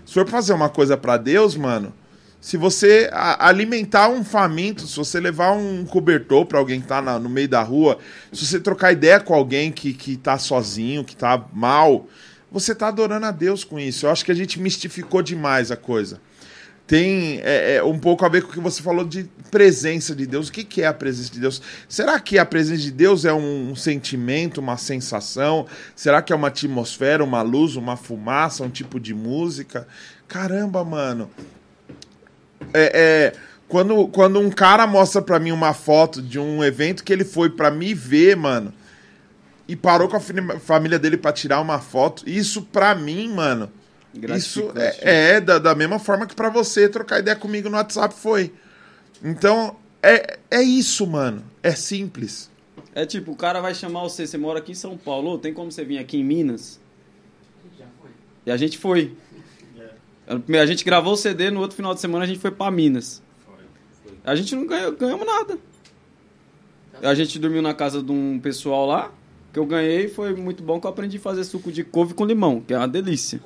[0.05, 1.91] Se for fazer uma coisa pra Deus, mano,
[2.39, 3.09] se você
[3.39, 7.47] alimentar um faminto, se você levar um cobertor pra alguém que tá na- no meio
[7.47, 7.97] da rua,
[8.32, 12.05] se você trocar ideia com alguém que, que tá sozinho, que tá mal,
[12.51, 14.05] você tá adorando a Deus com isso.
[14.05, 16.19] Eu acho que a gente mistificou demais a coisa.
[16.86, 20.25] Tem é, é, um pouco a ver com o que você falou de presença de
[20.25, 20.49] Deus.
[20.49, 21.61] O que, que é a presença de Deus?
[21.88, 25.65] Será que a presença de Deus é um sentimento, uma sensação?
[25.95, 29.88] Será que é uma atmosfera, uma luz, uma fumaça, um tipo de música?
[30.27, 31.29] Caramba, mano.
[32.73, 33.34] É, é,
[33.67, 37.49] quando, quando um cara mostra pra mim uma foto de um evento que ele foi
[37.49, 38.73] pra me ver, mano,
[39.67, 43.71] e parou com a família dele pra tirar uma foto, isso pra mim, mano,
[44.38, 48.14] isso é, é da, da mesma forma que pra você trocar ideia comigo no WhatsApp
[48.14, 48.53] foi.
[49.24, 51.43] Então, é, é isso, mano.
[51.61, 52.51] É simples.
[52.93, 55.53] É tipo, o cara vai chamar você, você mora aqui em São Paulo, "Ô, tem
[55.53, 56.80] como você vir aqui em Minas?
[58.45, 59.16] E a gente foi.
[60.28, 63.22] A gente gravou o CD, no outro final de semana a gente foi pra Minas.
[64.24, 65.57] A gente não ganhou, ganhamos nada.
[67.01, 69.11] A gente dormiu na casa de um pessoal lá,
[69.51, 72.26] que eu ganhei, foi muito bom que eu aprendi a fazer suco de couve com
[72.26, 73.41] limão, que é uma delícia.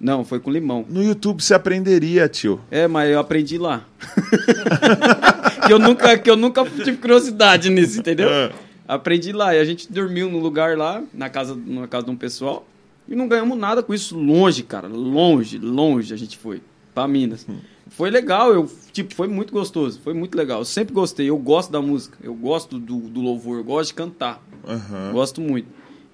[0.00, 0.84] Não, foi com limão.
[0.88, 2.60] No YouTube você aprenderia, tio.
[2.70, 3.84] É, mas eu aprendi lá.
[5.66, 8.28] que, eu nunca, que eu nunca tive curiosidade nisso, entendeu?
[8.28, 8.52] É.
[8.86, 9.54] Aprendi lá.
[9.54, 12.66] E a gente dormiu no lugar lá, na casa, na casa de um pessoal.
[13.08, 14.16] E não ganhamos nada com isso.
[14.16, 14.86] Longe, cara.
[14.86, 16.62] Longe, longe a gente foi.
[16.94, 17.46] Pra Minas.
[17.88, 18.52] Foi legal.
[18.52, 20.00] Eu, tipo, foi muito gostoso.
[20.02, 20.60] Foi muito legal.
[20.60, 21.28] Eu sempre gostei.
[21.28, 22.16] Eu gosto da música.
[22.22, 23.58] Eu gosto do, do louvor.
[23.58, 24.42] Eu gosto de cantar.
[24.66, 25.12] Aham.
[25.12, 25.68] Gosto muito.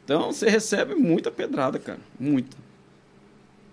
[0.04, 2.00] Então você recebe muita pedrada, cara.
[2.18, 2.63] Muita.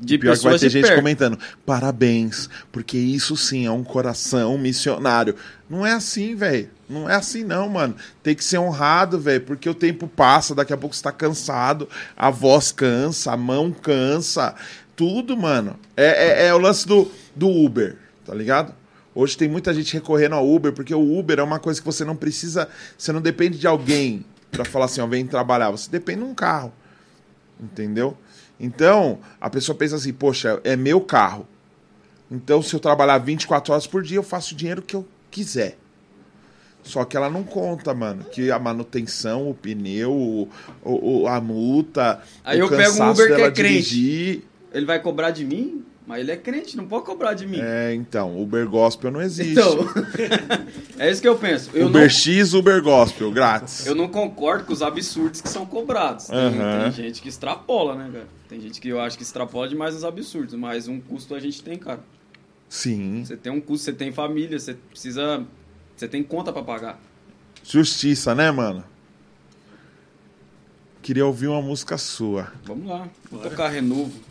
[0.02, 0.96] De Pior que vai ter gente perto.
[0.96, 5.36] comentando, parabéns, porque isso sim é um coração missionário.
[5.70, 6.70] Não é assim, velho.
[6.90, 7.96] Não é assim, não, mano.
[8.24, 11.88] Tem que ser honrado, velho, porque o tempo passa, daqui a pouco você tá cansado,
[12.18, 14.56] a voz cansa, a mão cansa,
[14.96, 15.80] tudo, mano.
[15.96, 17.96] É, é, é o lance do, do Uber,
[18.26, 18.74] tá ligado?
[19.14, 22.04] Hoje tem muita gente recorrendo ao Uber, porque o Uber é uma coisa que você
[22.04, 25.70] não precisa, você não depende de alguém pra falar assim, ó, vem trabalhar.
[25.72, 26.74] Você depende de um carro.
[27.60, 28.18] Entendeu?
[28.62, 31.48] Então, a pessoa pensa assim, poxa, é meu carro.
[32.30, 35.78] Então, se eu trabalhar 24 horas por dia, eu faço o dinheiro que eu quiser.
[36.84, 40.50] Só que ela não conta, mano, que a manutenção, o pneu, o,
[40.84, 43.74] o- a multa, Aí o eu pego um cansaço Uber que é crente.
[43.90, 44.44] dirigir.
[44.74, 45.84] Ele vai cobrar de mim?
[46.12, 47.60] Mas ele é crente, não pode cobrar de mim.
[47.62, 49.54] É, então, Uber Gospel não existe.
[49.54, 49.78] Então,
[51.00, 51.70] é isso que eu penso.
[51.74, 53.86] Eu Uber não, X, Uber Gospel, grátis.
[53.88, 56.26] eu não concordo com os absurdos que são cobrados.
[56.26, 56.82] Tem, Aham.
[56.82, 58.28] tem gente que extrapola, né, cara?
[58.50, 61.64] Tem gente que eu acho que extrapola demais os absurdos, mas um custo a gente
[61.64, 62.02] tem, cara.
[62.68, 63.24] Sim.
[63.24, 65.46] Você tem um custo, você tem família, você precisa.
[65.96, 67.00] Você tem conta pra pagar.
[67.64, 68.84] Justiça, né, mano?
[71.02, 72.52] Queria ouvir uma música sua.
[72.66, 74.31] Vamos lá, vou tocar renovo.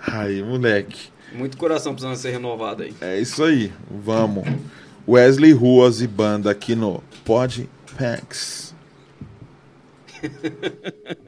[0.00, 1.10] Aí, moleque.
[1.32, 2.94] Muito coração precisando ser renovado aí.
[3.00, 4.44] É isso aí, vamos.
[5.06, 8.74] Wesley Ruas e banda aqui no Pod Packs.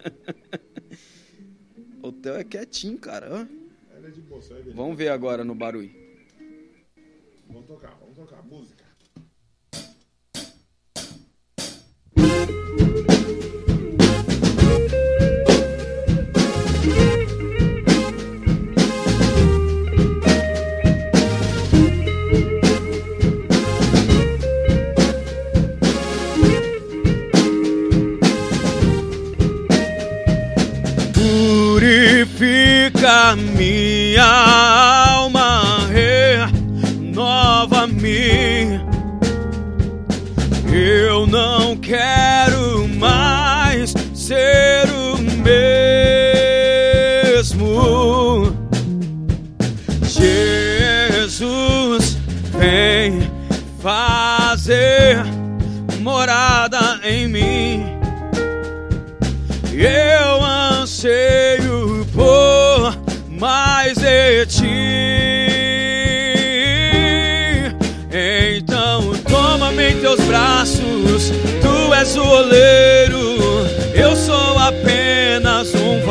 [2.03, 3.29] O Theo é quietinho, cara.
[3.31, 3.47] ó.
[4.75, 5.91] Vamos ver agora no barulho.
[7.49, 8.83] Vamos tocar, vamos tocar música.
[33.37, 34.82] mía.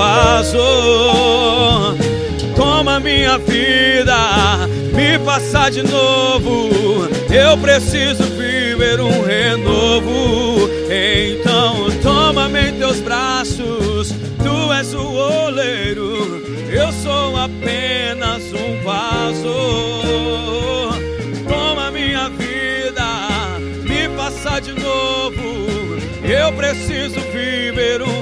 [0.01, 1.95] Vaso.
[2.55, 4.17] Toma minha vida,
[4.93, 7.07] me faça de novo.
[7.29, 10.69] Eu preciso viver um renovo.
[10.89, 19.55] Então toma-me em teus braços, tu és o oleiro, eu sou apenas um vaso.
[21.47, 23.07] Toma minha vida,
[23.83, 25.41] me faça de novo.
[26.23, 28.20] Eu preciso viver um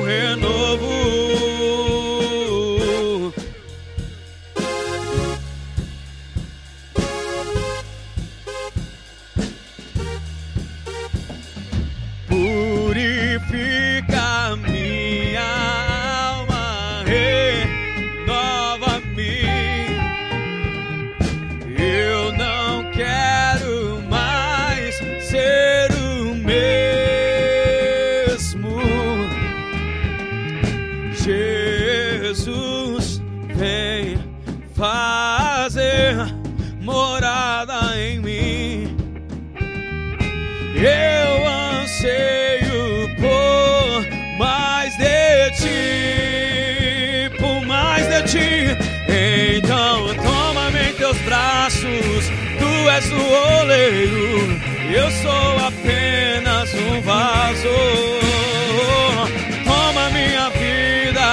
[59.65, 61.27] Toma minha vida,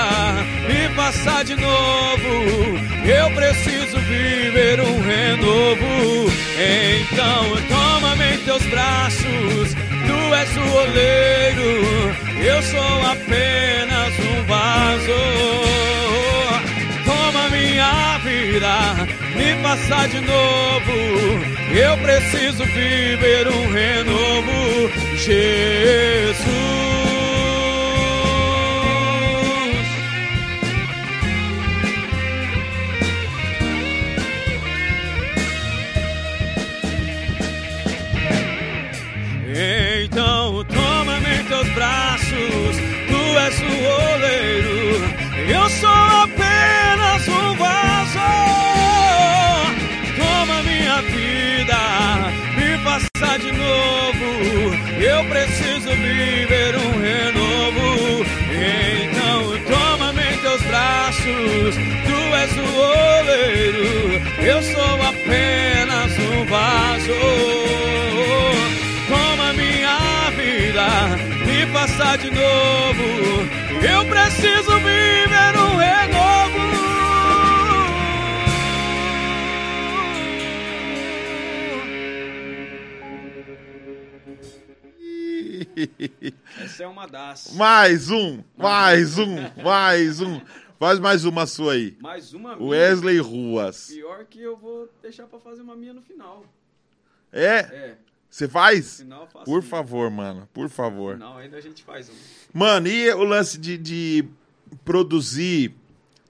[0.68, 2.79] me passa de novo.
[3.05, 6.31] Eu preciso viver um renovo.
[6.59, 9.74] Então toma-me em teus braços,
[10.07, 15.95] tu és o oleiro, eu sou apenas um vaso.
[18.57, 20.92] Vida, me passa de novo.
[21.74, 24.90] Eu preciso viver um renovo.
[25.18, 26.46] Jesus.
[40.02, 42.76] Então toma-me em teus braços,
[43.07, 43.74] tu és o
[44.14, 45.04] oleiro,
[45.48, 46.45] eu sou apenas
[55.01, 58.24] eu preciso viver um renovo.
[58.53, 61.74] Então toma-me em teus braços,
[62.07, 67.16] tu és o oleiro, eu sou apenas um vaso.
[69.09, 69.99] Toma minha
[70.36, 70.86] vida,
[71.47, 73.47] me passa de novo.
[73.82, 76.05] Eu preciso viver um renovo.
[86.62, 87.53] Essa é uma das.
[87.55, 90.41] Mais um, mais um, mais um.
[90.79, 91.97] Faz mais uma sua aí.
[92.01, 92.68] Mais uma minha.
[92.68, 93.89] Wesley Ruas.
[93.89, 96.45] Pior que eu vou deixar pra fazer uma minha no final.
[97.33, 97.59] É?
[97.59, 97.95] É,
[98.31, 98.99] Você faz?
[99.01, 99.62] no final eu faço Por uma.
[99.62, 100.49] favor, mano.
[100.53, 101.14] Por favor.
[101.14, 102.18] final ainda a gente faz uma.
[102.53, 104.24] Mano, e o lance de, de
[104.85, 105.74] produzir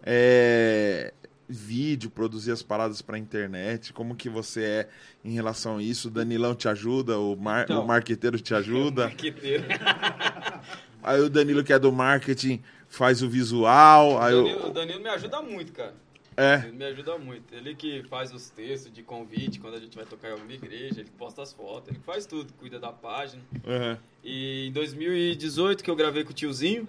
[0.02, 1.12] é,
[1.48, 3.92] vídeo, produzir as paradas pra internet?
[3.92, 4.88] Como que você é
[5.24, 6.08] em relação a isso?
[6.08, 7.18] O Danilão te ajuda?
[7.18, 7.82] O, mar, Então.
[7.84, 9.04] o marqueteiro te ajuda?
[9.08, 9.64] Marqueteiro.
[11.02, 14.20] Aí o Danilo, que é do marketing, faz o visual.
[14.20, 15.94] Aí O Danilo, o Danilo me ajuda muito, cara.
[16.36, 17.54] é, Ele me ajuda muito.
[17.54, 21.00] Ele que faz os textos de convite quando a gente vai tocar em alguma igreja,
[21.00, 23.40] ele posta as fotos, ele faz tudo, cuida da página.
[23.64, 23.96] uhum.
[24.24, 26.88] E em 2018 que eu gravei com o tiozinho,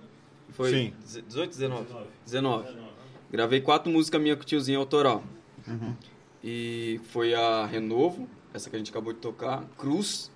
[0.49, 0.93] foi Sim.
[1.28, 1.86] 18, 19?
[2.26, 2.86] 19.
[3.32, 5.23] Gravei quatro músicas minhas com o tiozinho autoral.
[5.67, 5.95] Uhum.
[6.43, 10.32] E foi a Renovo, essa que a gente acabou de tocar, Cruz,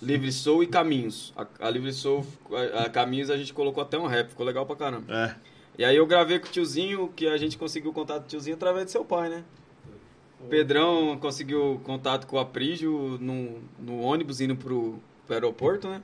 [0.00, 1.32] Livre Soul e Caminhos.
[1.36, 2.26] A, a Livre Soul,
[2.74, 5.12] a, a Caminhos a gente colocou até um rap, ficou legal pra caramba.
[5.12, 5.34] é.
[5.78, 8.84] E aí eu gravei com o tiozinho, que a gente conseguiu contato do tiozinho através
[8.84, 9.42] do seu pai, né?
[10.38, 16.02] O Pedrão conseguiu contato com o Aprígio no, no ônibus indo pro, pro aeroporto, né?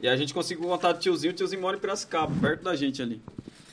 [0.00, 3.02] E a gente conseguiu contato do tiozinho, o tiozinho mora em Piracicaba, perto da gente
[3.02, 3.20] ali.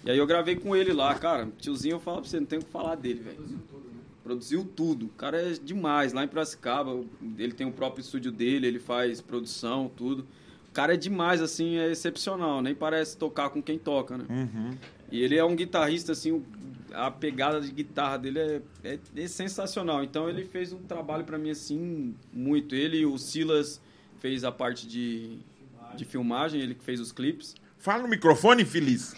[0.10, 1.48] E aí eu gravei com ele lá, cara.
[1.60, 3.60] Tiozinho, eu falo pra você, não tem o que falar dele, velho.
[4.24, 5.06] Produziu tudo.
[5.06, 6.14] O cara é demais.
[6.14, 7.00] Lá em Piracicaba,
[7.38, 10.26] ele tem o próprio estúdio dele, ele faz produção, tudo.
[10.68, 12.60] O cara é demais, assim, é excepcional.
[12.60, 14.26] Nem parece tocar com quem toca, né?
[14.28, 14.76] Uhum.
[15.12, 16.44] E ele é um guitarrista, assim,
[16.92, 20.04] a pegada de guitarra dele é, é, é sensacional.
[20.04, 22.74] Então ele fez um trabalho pra mim, assim, muito.
[22.74, 23.80] Ele e o Silas
[24.18, 25.38] fez a parte de,
[25.96, 27.56] de filmagem, ele que fez os clipes.
[27.80, 29.16] Fala no microfone, feliz.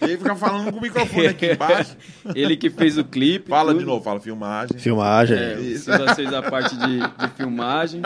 [0.00, 1.96] Ele fica falando com o microfone aqui embaixo.
[2.34, 3.48] ele que fez o clipe.
[3.48, 3.80] Fala tudo.
[3.80, 4.78] de novo, fala filmagem.
[4.78, 5.36] Filmagem.
[5.36, 5.78] É, o.
[5.78, 8.02] Silas fez a parte de, de filmagem.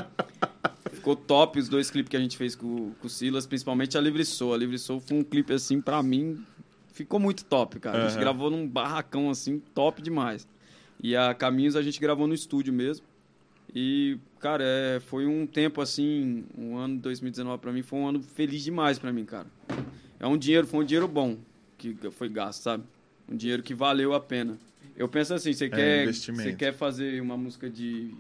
[0.92, 4.00] Ficou top os dois clipes que a gente fez com, com o Silas, principalmente a
[4.00, 4.54] Livre Soul.
[4.54, 6.42] A Livre Soul foi um clipe, assim, pra mim,
[6.90, 7.98] ficou muito top, cara.
[7.98, 8.20] A gente Aham.
[8.20, 10.48] gravou num barracão, assim, top demais.
[11.02, 13.06] E a Caminhos a gente gravou no estúdio mesmo.
[13.74, 18.08] E, cara, é, foi um tempo, assim, um ano de 2019 pra mim, foi um
[18.08, 19.46] ano feliz demais pra mim, cara.
[20.18, 21.36] É um dinheiro, foi um dinheiro bom
[21.76, 22.84] que foi gasto, sabe?
[23.28, 24.58] Um dinheiro que valeu a pena.
[24.96, 26.42] Eu penso assim, você quer, investimento.
[26.42, 28.12] você quer fazer uma música de,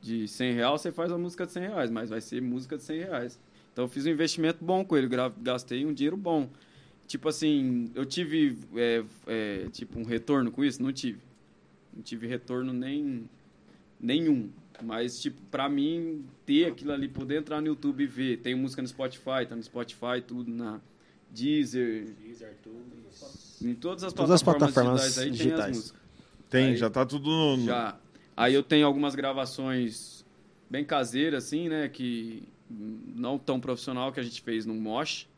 [0.00, 2.84] de 100 reais, você faz uma música de 100 reais, mas vai ser música de
[2.84, 3.38] 100 reais.
[3.72, 5.08] Então eu fiz um investimento bom com ele,
[5.42, 6.48] gastei um dinheiro bom.
[7.06, 10.82] Tipo assim, eu tive é, é, tipo um retorno com isso?
[10.82, 11.20] Não tive.
[11.94, 13.28] Não tive retorno nem
[14.00, 14.48] nenhum.
[14.82, 18.80] Mas, tipo, pra mim, ter aquilo ali, poder entrar no YouTube e ver, tem música
[18.82, 20.80] no Spotify, tá no Spotify, tudo na
[21.30, 22.08] Deezer,
[23.62, 25.76] em todas as Todas as plataformas, plataformas digitais aí tem as digitais.
[25.76, 26.00] músicas.
[26.48, 27.56] Tem, Aí- já tá tudo no.
[27.58, 27.96] no- Já.
[28.36, 30.24] Aí eu tenho algumas gravações
[30.68, 31.88] bem caseiras, assim, né?
[31.88, 35.28] Que não tão profissional que a gente fez no Mosh.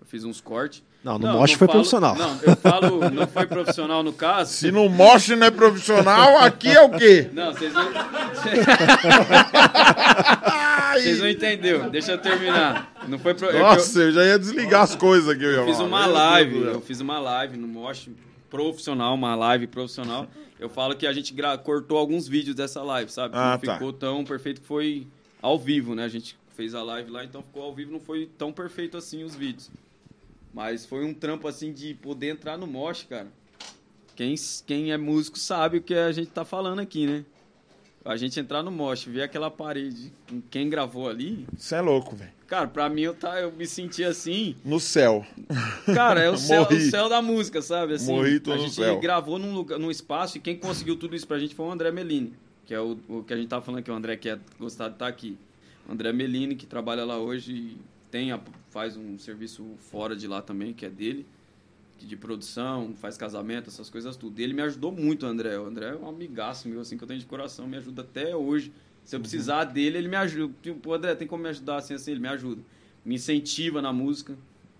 [0.00, 0.82] Eu fiz uns cortes.
[1.04, 2.16] Não, no Não, Mosh foi falo- profissional.
[2.16, 4.52] Não, eu falo, não foi profissional no caso.
[4.54, 7.28] Se no mosh não é profissional, aqui é o quê?
[7.32, 7.84] Não, vocês não.
[10.94, 11.90] Vocês não entenderam.
[11.90, 12.92] Deixa eu terminar.
[13.08, 13.48] Não foi pro...
[13.48, 15.44] que eu- Nossa, eu já ia desligar as coisas aqui.
[15.44, 18.08] Eu fiz uma live, eu fiz uma live no Mosh
[18.48, 20.26] profissional, uma live profissional.
[20.58, 23.34] Eu falo que a gente gra- cortou alguns vídeos dessa live, sabe?
[23.36, 23.72] Ah, não tá.
[23.74, 25.06] ficou tão perfeito que foi
[25.42, 26.04] ao vivo, né?
[26.04, 29.24] A gente fez a live lá, então ficou ao vivo, não foi tão perfeito assim
[29.24, 29.68] os vídeos.
[30.54, 33.26] Mas foi um trampo assim de poder entrar no Mosh, cara.
[34.14, 34.34] Quem,
[34.66, 37.24] quem é músico sabe o que a gente tá falando aqui, né?
[38.04, 42.14] A gente entrar no Mosh, ver aquela parede com quem gravou ali, Você é louco,
[42.14, 42.30] velho.
[42.46, 44.54] cara, pra mim eu, tá, eu me senti assim.
[44.62, 45.26] No céu.
[45.94, 46.76] Cara, é o céu, Morri.
[46.76, 47.94] o céu da música, sabe?
[47.94, 49.00] Assim, Morri, tô a no gente céu.
[49.00, 51.90] gravou num, lugar, num espaço e quem conseguiu tudo isso pra gente foi o André
[51.90, 52.34] Melini,
[52.66, 54.88] que é o, o que a gente tava falando aqui, o André que é gostar
[54.88, 55.38] de estar aqui.
[55.88, 57.76] O André Melini, que trabalha lá hoje e
[58.14, 61.26] tem a- faz um serviço fora de lá também, que é dele,
[61.98, 64.38] que de produção, faz casamento, essas coisas tudo.
[64.38, 65.58] E ele me ajudou muito, André.
[65.58, 68.36] O André é um amigaço meu, assim, que eu tenho de coração, me ajuda até
[68.36, 68.72] hoje.
[69.04, 70.54] Se eu precisar dele, ele me ajuda.
[70.62, 72.12] Tipo, o André, tem como me ajudar assim, assim?
[72.12, 72.62] Ele me ajuda.
[73.04, 74.38] Me incentiva na música.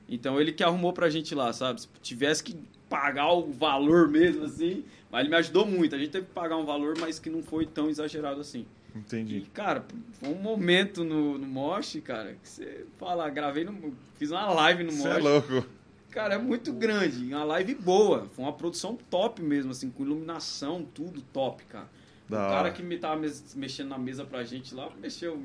[0.09, 1.81] Então ele que arrumou pra gente lá, sabe?
[1.81, 2.55] Se tivesse que
[2.89, 4.85] pagar o valor mesmo, assim.
[5.11, 5.97] Mas ele me ajudou muito.
[5.97, 8.65] A gente teve que pagar um valor, mas que não foi tão exagerado assim.
[8.95, 9.41] E, Entendi.
[9.53, 9.85] cara,
[10.21, 13.93] foi um momento no, no Mosh, cara, que você fala, gravei no.
[14.17, 15.23] Fiz uma live no Você é Mosh.
[15.23, 15.67] louco.
[16.11, 17.25] Cara, é muito grande.
[17.35, 18.29] Uma live boa.
[18.35, 21.89] Foi uma produção top mesmo, assim, com iluminação, tudo top, cara.
[22.29, 22.51] Da o hora.
[22.55, 23.21] cara que me tava
[23.57, 25.43] mexendo na mesa pra gente lá, mexeu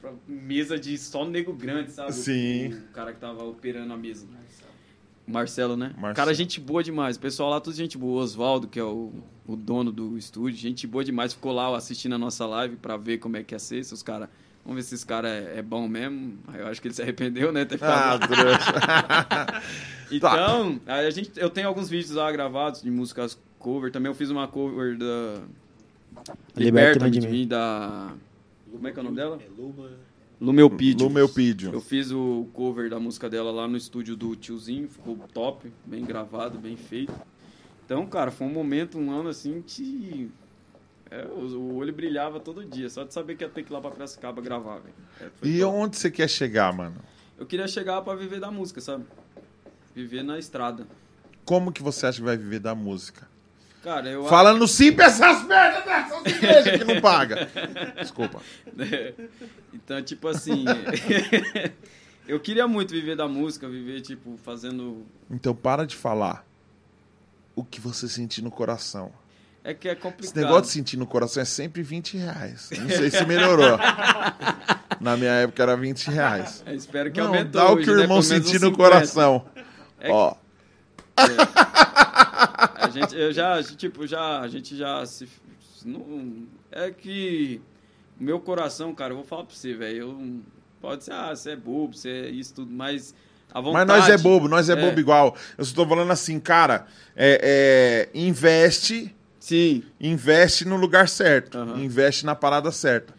[0.00, 2.12] pra mesa de só nego grande, sabe?
[2.12, 2.72] Sim.
[2.74, 4.26] O, o cara que tava operando a mesa.
[5.26, 5.92] Marcelo, né?
[5.94, 6.14] Marcelo.
[6.14, 7.16] Cara, gente boa demais.
[7.16, 8.22] O pessoal lá, tudo gente boa.
[8.22, 9.12] Oswaldo, que é o,
[9.46, 11.32] o dono do estúdio, gente boa demais.
[11.32, 13.84] Ficou lá assistindo a nossa live pra ver como é que ia ser.
[13.84, 14.28] Se os caras.
[14.64, 16.38] Vamos ver se esse cara é, é bom mesmo.
[16.46, 17.64] Aí Eu acho que ele se arrependeu, né?
[17.64, 19.62] Ter ficado Ah, trouxa.
[20.12, 23.90] Então, a gente, eu tenho alguns vídeos lá gravados de músicas cover.
[23.90, 25.40] Também eu fiz uma cover da.
[26.54, 28.12] Liberta-me de de mim, da.
[28.70, 29.38] Como é que é o nome dela?
[30.42, 31.06] Lumeupídio.
[31.06, 31.72] Lumeupídio.
[31.72, 36.04] Eu fiz o cover da música dela lá no estúdio do tiozinho, ficou top, bem
[36.04, 37.14] gravado, bem feito.
[37.84, 40.28] Então, cara, foi um momento, um ano assim que.
[41.08, 43.80] é, o, olho brilhava todo dia, só de saber que ia ter que ir lá
[43.80, 44.94] pra Piracicaba gravar, velho.
[45.20, 45.76] É, E top.
[45.76, 46.96] onde você quer chegar, mano?
[47.38, 49.04] Eu queria chegar pra viver da música, sabe?
[49.94, 50.88] Viver na estrada.
[51.44, 53.28] Como que você acha que vai viver da música?
[53.82, 57.48] Cara, eu Falando sim pra essas merdas dessas igrejas que não paga.
[58.00, 58.40] Desculpa.
[58.78, 59.12] É.
[59.74, 60.64] Então, tipo assim.
[62.28, 65.04] eu queria muito viver da música, viver, tipo, fazendo.
[65.30, 66.44] Então para de falar
[67.56, 69.10] o que você sentir no coração.
[69.64, 70.24] É que é complicado.
[70.24, 72.68] Esse negócio de sentir no coração é sempre 20 reais.
[72.78, 73.78] Não sei se melhorou.
[75.00, 76.62] Na minha época era 20 reais.
[76.66, 77.50] É, espero que Não, aumentou.
[77.60, 78.02] dá o hoje, que o né?
[78.02, 78.76] irmão menos sentir no 50.
[78.76, 79.46] coração.
[80.00, 80.34] É Ó,
[82.74, 85.28] A gente, eu já, tipo, já, a gente já se.
[85.84, 87.60] Não, é que
[88.18, 90.42] meu coração, cara, eu vou falar pra você, velho.
[90.80, 93.14] Pode ser, ah, você é bobo, você é isso tudo, mas
[93.54, 93.72] vontade.
[93.72, 94.76] mas nós é bobo, nós é, É.
[94.76, 95.36] bobo igual.
[95.58, 96.86] Eu estou falando assim, cara,
[97.16, 101.58] é, é, investe, Sim, investe no lugar certo.
[101.58, 101.82] Aham.
[101.82, 103.12] Investe na parada certa.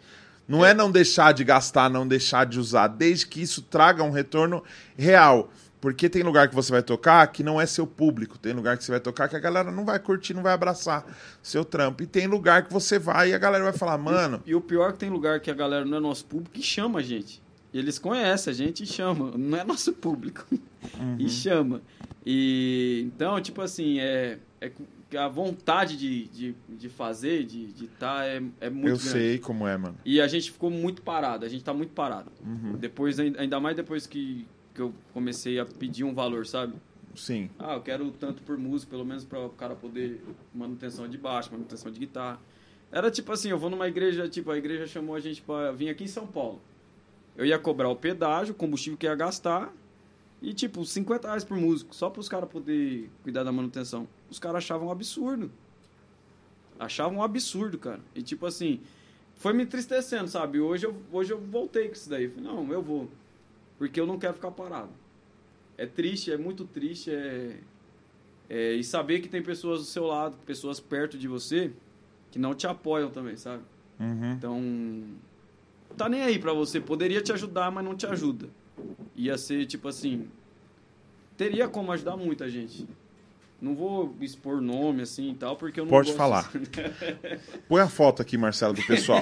[0.48, 0.72] Não é.
[0.74, 4.62] não deixar de gastar, não deixar de usar, desde que isso traga um retorno
[4.96, 5.50] real.
[5.84, 8.38] Porque tem lugar que você vai tocar que não é seu público.
[8.38, 11.04] Tem lugar que você vai tocar que a galera não vai curtir, não vai abraçar
[11.42, 12.02] seu trampo.
[12.02, 14.88] E tem lugar que você vai e a galera vai falar, mano, E o pior
[14.88, 17.42] é que tem lugar que a galera não é nosso público e chama a gente.
[17.70, 19.32] E eles conhecem a gente e chamam.
[19.36, 20.46] Não é nosso público.
[21.00, 21.16] Uhum.
[21.18, 21.80] E chama.
[22.24, 24.70] E então, tipo assim, é, é
[25.16, 29.02] a vontade de, de, de fazer, de estar, de tá, é, é muito eu grande.
[29.02, 29.96] sei como é, mano.
[30.04, 32.30] E a gente ficou muito parado, a gente tá muito parado.
[32.44, 32.72] Uhum.
[32.76, 36.74] Depois, ain- ainda mais depois que, que eu comecei a pedir um valor, sabe?
[37.14, 37.48] Sim.
[37.58, 40.20] Ah, eu quero tanto por música, pelo menos para o cara poder
[40.52, 42.40] manutenção de baixo, manutenção de guitarra.
[42.90, 45.88] Era tipo assim, eu vou numa igreja, tipo, a igreja chamou a gente para vir
[45.88, 46.60] aqui em São Paulo.
[47.36, 49.72] Eu ia cobrar o pedágio, o combustível que ia gastar
[50.44, 54.06] e tipo, 50 reais por músico, só para os caras poder cuidar da manutenção.
[54.28, 55.50] Os caras achavam um absurdo.
[56.78, 58.00] Achavam um absurdo, cara.
[58.14, 58.80] E tipo assim,
[59.36, 60.60] foi me entristecendo, sabe?
[60.60, 62.28] Hoje eu, hoje eu voltei com isso daí.
[62.28, 63.08] Falei, não, eu vou.
[63.84, 64.88] Porque eu não quero ficar parado.
[65.76, 67.10] É triste, é muito triste.
[67.10, 67.54] É,
[68.48, 71.70] é, e saber que tem pessoas do seu lado, pessoas perto de você,
[72.30, 73.62] que não te apoiam também, sabe?
[74.00, 74.32] Uhum.
[74.32, 75.04] Então,
[75.98, 76.80] tá nem aí pra você.
[76.80, 78.48] Poderia te ajudar, mas não te ajuda.
[79.14, 80.28] Ia ser tipo assim.
[81.36, 82.88] Teria como ajudar muita gente.
[83.60, 86.50] Não vou expor nome assim e tal, porque eu não Pode gosto- falar.
[87.68, 89.20] Põe a foto aqui, Marcelo, do pessoal.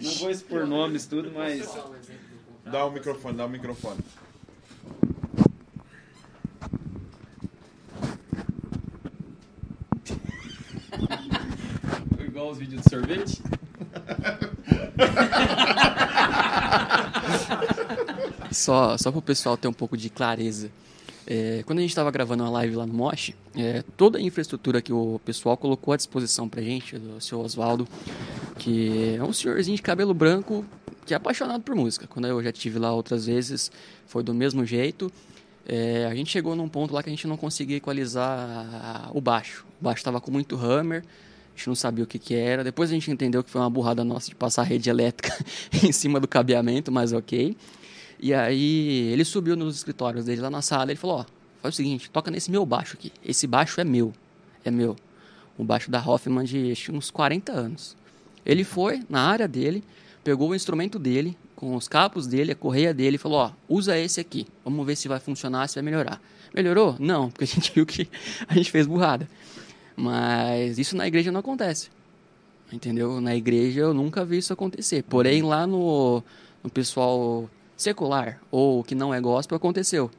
[0.00, 1.66] não vou expor nomes, tudo, mas.
[2.70, 3.98] Dá o microfone, dá o microfone.
[12.20, 13.42] Igual os vídeos de sorvete?
[18.52, 20.70] só, só para o pessoal ter um pouco de clareza.
[21.26, 24.80] É, quando a gente estava gravando uma live lá no Mosh, é, toda a infraestrutura
[24.80, 27.88] que o pessoal colocou à disposição para gente, o senhor Oswaldo,
[28.58, 30.64] que é um senhorzinho de cabelo branco,
[31.14, 32.06] é apaixonado por música.
[32.06, 33.70] Quando eu já tive lá outras vezes,
[34.06, 35.10] foi do mesmo jeito.
[35.66, 39.64] É, a gente chegou num ponto lá que a gente não conseguia equalizar o baixo.
[39.80, 41.04] O baixo estava com muito hammer,
[41.54, 42.64] a gente não sabia o que, que era.
[42.64, 45.36] Depois a gente entendeu que foi uma burrada nossa de passar a rede elétrica
[45.84, 47.56] em cima do cabeamento, mas ok.
[48.18, 51.24] E aí ele subiu nos escritórios dele lá na sala ele falou, ó,
[51.62, 53.12] faz o seguinte, toca nesse meu baixo aqui.
[53.24, 54.12] Esse baixo é meu,
[54.64, 54.96] é meu.
[55.56, 57.96] O baixo da Hoffman de uns 40 anos.
[58.44, 59.84] Ele foi na área dele,
[60.22, 63.98] pegou o instrumento dele, com os capos dele, a correia dele, e falou, ó, usa
[63.98, 64.46] esse aqui.
[64.64, 66.20] Vamos ver se vai funcionar, se vai melhorar.
[66.54, 66.96] Melhorou?
[66.98, 68.08] Não, porque a gente viu que
[68.48, 69.28] a gente fez burrada.
[69.96, 71.90] Mas isso na igreja não acontece.
[72.72, 73.20] Entendeu?
[73.20, 75.02] Na igreja eu nunca vi isso acontecer.
[75.02, 76.22] Porém, lá no,
[76.62, 80.10] no pessoal secular ou que não é gospel aconteceu.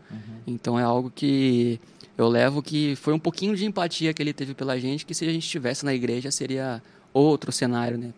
[0.46, 1.80] Então é algo que
[2.18, 5.26] eu levo que foi um pouquinho de empatia que ele teve pela gente, que se
[5.26, 6.82] a gente estivesse na igreja seria
[7.14, 8.14] outro cenário, né?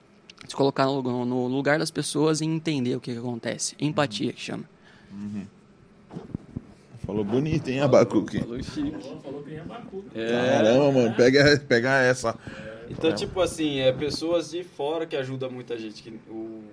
[0.47, 3.75] Se colocar no, no lugar das pessoas e entender o que, que acontece.
[3.79, 4.65] Empatia que chama.
[7.05, 8.39] Falou bonito, hein, Abacuque?
[8.39, 8.91] Falou chique.
[9.21, 10.05] Falou que nem Abacu.
[10.15, 12.37] É, Caramba, mano, pega, pega essa.
[12.89, 16.01] Então, tipo assim, é pessoas de fora que ajudam muita gente.
[16.01, 16.63] Que o,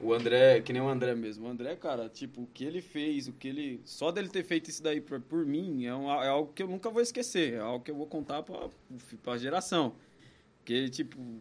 [0.00, 1.46] o André, que nem o André mesmo.
[1.46, 3.80] O André, cara, tipo, o que ele fez, o que ele.
[3.84, 6.68] Só dele ter feito isso daí por, por mim é, um- é algo que eu
[6.68, 7.54] nunca vou esquecer.
[7.54, 8.68] É algo que eu vou contar pra,
[9.22, 9.92] pra geração.
[10.58, 11.40] Porque, tipo, de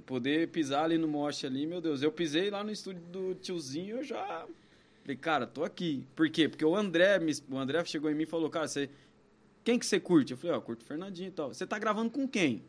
[0.00, 2.02] poder pisar ali no moche ali, meu Deus.
[2.02, 4.46] Eu pisei lá no estúdio do tiozinho, eu já.
[5.02, 6.06] Falei, cara, tô aqui.
[6.14, 6.48] Por quê?
[6.48, 7.18] Porque o André,
[7.50, 8.88] o André chegou em mim e falou, cara, você.
[9.64, 10.32] Quem que você curte?
[10.32, 11.52] Eu falei, ó, eu curto o Fernandinho e tal.
[11.52, 12.62] Você tá gravando com quem?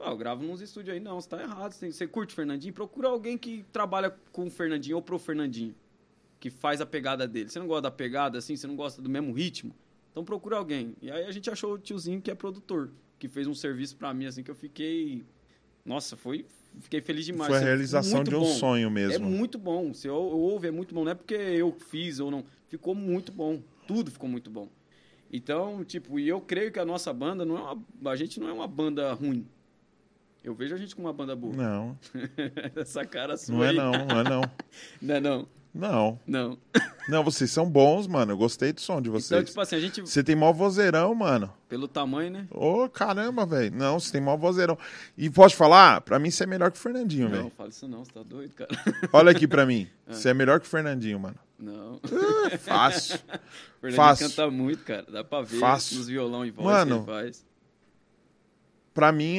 [0.00, 1.00] Ah, eu gravo nos estúdios aí.
[1.00, 1.72] Não, você tá errado.
[1.72, 2.72] Você, tem- você curte o Fernandinho?
[2.72, 5.74] Procura alguém que trabalha com o Fernandinho ou pro Fernandinho.
[6.38, 7.48] Que faz a pegada dele.
[7.48, 8.54] Você não gosta da pegada assim?
[8.54, 9.74] Você não gosta do mesmo ritmo?
[10.12, 10.94] Então procura alguém.
[11.02, 12.90] E aí a gente achou o tiozinho que é produtor.
[13.18, 15.24] Que fez um serviço pra mim, assim, que eu fiquei...
[15.88, 16.44] Nossa, foi...
[16.80, 17.46] Fiquei feliz demais.
[17.48, 18.44] Foi a Assim, realização de um bom.
[18.44, 19.26] sonho É mesmo.
[19.28, 19.92] muito bom.
[19.92, 21.02] Se eu, eu ouve, é muito bom.
[21.02, 22.44] Não é porque eu fiz ou não.
[22.68, 23.60] Ficou muito bom.
[23.86, 24.68] Tudo ficou muito bom.
[25.32, 27.60] Então, tipo, e eu creio que a nossa banda não é
[28.00, 28.10] uma.
[28.12, 29.46] A gente não é uma banda ruim.
[30.44, 31.54] Eu vejo a gente como uma banda boa.
[31.56, 31.98] Não,
[32.76, 33.54] Essa cara sua.
[33.56, 33.76] não é aí.
[33.76, 34.42] não, não é não.
[35.02, 35.48] Não é não.
[35.74, 36.18] Não.
[36.26, 36.58] Não.
[37.08, 38.32] Não, vocês são bons, mano.
[38.32, 39.44] Eu gostei do som de Então, vocês.
[39.46, 40.02] tipo assim, a gente.
[40.02, 41.50] Você tem mó vozeirão, mano.
[41.66, 42.46] Pelo tamanho, né?
[42.50, 43.74] Ô, caramba, velho.
[43.74, 44.76] Não, você tem mó vozeirão.
[45.16, 46.02] E posso falar?
[46.02, 47.52] Pra mim, você é melhor que o Fernandinho, Não, velho.
[47.56, 48.68] fala isso não, você tá doido, cara.
[49.12, 49.88] Olha aqui pra mim.
[50.08, 51.36] Você é melhor que o Fernandinho, mano.
[51.58, 52.00] Não.
[52.50, 53.16] É fácil.
[53.16, 54.28] O Fernandinho Fácil.
[54.30, 55.04] canta muito, cara.
[55.10, 55.98] Dá pra ver Fácil.
[55.98, 57.44] nos violão e voz Mano, que ele faz.
[58.98, 59.38] Pra mim,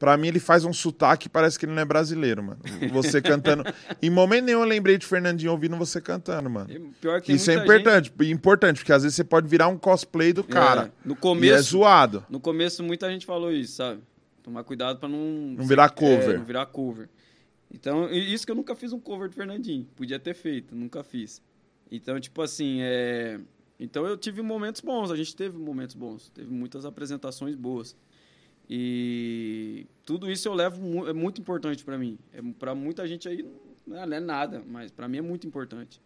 [0.00, 2.58] pra mim, ele faz um sotaque que parece que ele não é brasileiro, mano.
[2.92, 3.62] Você cantando.
[4.02, 6.66] em momento nenhum eu lembrei de Fernandinho ouvindo você cantando, mano.
[7.00, 9.68] Pior que tem Isso é muita gente- importante, importante, porque às vezes você pode virar
[9.68, 10.86] um cosplay do cara.
[10.86, 12.26] É, no E é começo, zoado.
[12.28, 14.00] No começo, muita gente falou isso, sabe?
[14.42, 15.54] Tomar cuidado pra não...
[15.56, 16.30] Não virar cover.
[16.30, 17.08] É, não virar cover.
[17.72, 19.86] Então, isso que eu nunca fiz um cover do Fernandinho.
[19.94, 21.40] Podia ter feito, nunca fiz.
[21.92, 23.38] Então, tipo assim, é...
[23.78, 26.28] Então eu tive momentos bons, a gente teve momentos bons.
[26.30, 27.96] Teve muitas apresentações boas.
[28.68, 31.08] E tudo isso eu levo...
[31.08, 32.18] É muito importante pra mim.
[32.32, 33.44] É, pra muita gente aí
[33.86, 36.00] não é nada, mas pra mim é muito importante.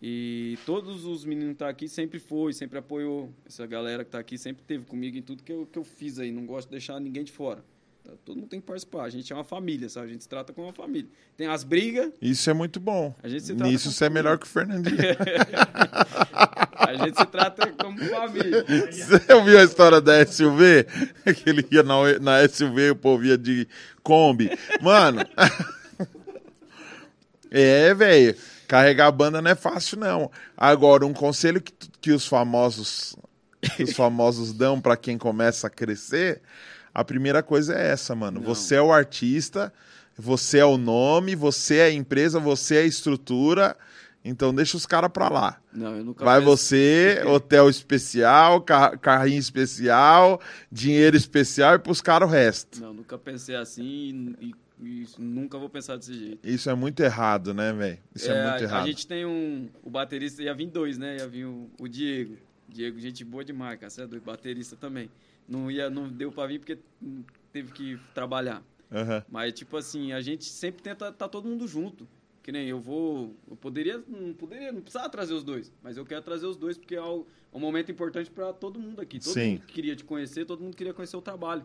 [0.00, 3.30] E todos os meninos que estão aqui sempre foi, sempre apoiou.
[3.44, 6.18] Essa galera que está aqui sempre teve comigo em tudo que eu, que eu fiz
[6.18, 6.32] aí.
[6.32, 7.62] Não gosto de deixar ninguém de fora.
[8.24, 9.04] Todo mundo tem que participar.
[9.04, 10.06] A gente é uma família, sabe?
[10.06, 11.08] A gente se trata como uma família.
[11.36, 13.14] Tem as brigas, Isso é muito bom.
[13.22, 14.96] A gente se trata Nisso você é melhor que o Fernandinho.
[16.76, 18.64] a gente se trata como família.
[18.90, 20.86] Você ouviu a história da SUV?
[21.34, 23.68] Que ele ia na, na SUV o povo ia de
[24.02, 24.50] Kombi.
[24.80, 25.24] Mano.
[27.50, 28.36] é, velho.
[28.66, 30.30] Carregar a banda não é fácil, não.
[30.56, 33.16] Agora, um conselho que, que os famosos
[33.76, 36.42] que os famosos dão pra quem começa a crescer,
[36.94, 38.40] a primeira coisa é essa, mano.
[38.40, 38.46] Não.
[38.46, 39.72] Você é o artista,
[40.16, 43.76] você é o nome, você é a empresa, você é a estrutura.
[44.24, 45.60] Então deixa os caras pra lá.
[45.72, 50.40] Não, eu nunca Vai pensei- você, hotel especial, ca- carrinho especial,
[50.70, 52.80] dinheiro especial e pros caras o resto.
[52.80, 53.82] Não, nunca pensei assim
[54.40, 56.48] e, e- e nunca vou pensar desse jeito.
[56.48, 57.98] Isso é muito errado, né, velho?
[58.14, 58.82] Isso é, É, muito a, errado.
[58.84, 59.68] a gente tem um.
[59.82, 61.16] O baterista ia vir dois, né?
[61.18, 62.36] Ia vir o, o Diego.
[62.68, 63.90] Diego, gente boa demais, cara.
[63.90, 64.22] Você é doido.
[64.24, 65.10] Baterista também.
[65.48, 66.78] Não, ia, não deu pra vir porque
[67.52, 68.62] teve que trabalhar.
[68.90, 69.24] Aham.
[69.28, 72.06] Mas, tipo assim, a gente sempre tenta estar todo mundo junto.
[72.42, 73.36] Que nem eu vou.
[73.48, 74.02] Eu poderia.
[74.08, 75.72] Não poderia, não precisava trazer os dois.
[75.82, 78.80] Mas eu quero trazer os dois porque é um, é um momento importante pra todo
[78.80, 79.20] mundo aqui.
[79.20, 79.52] Todo Sim.
[79.52, 81.62] mundo queria te conhecer, todo mundo queria conhecer o trabalho.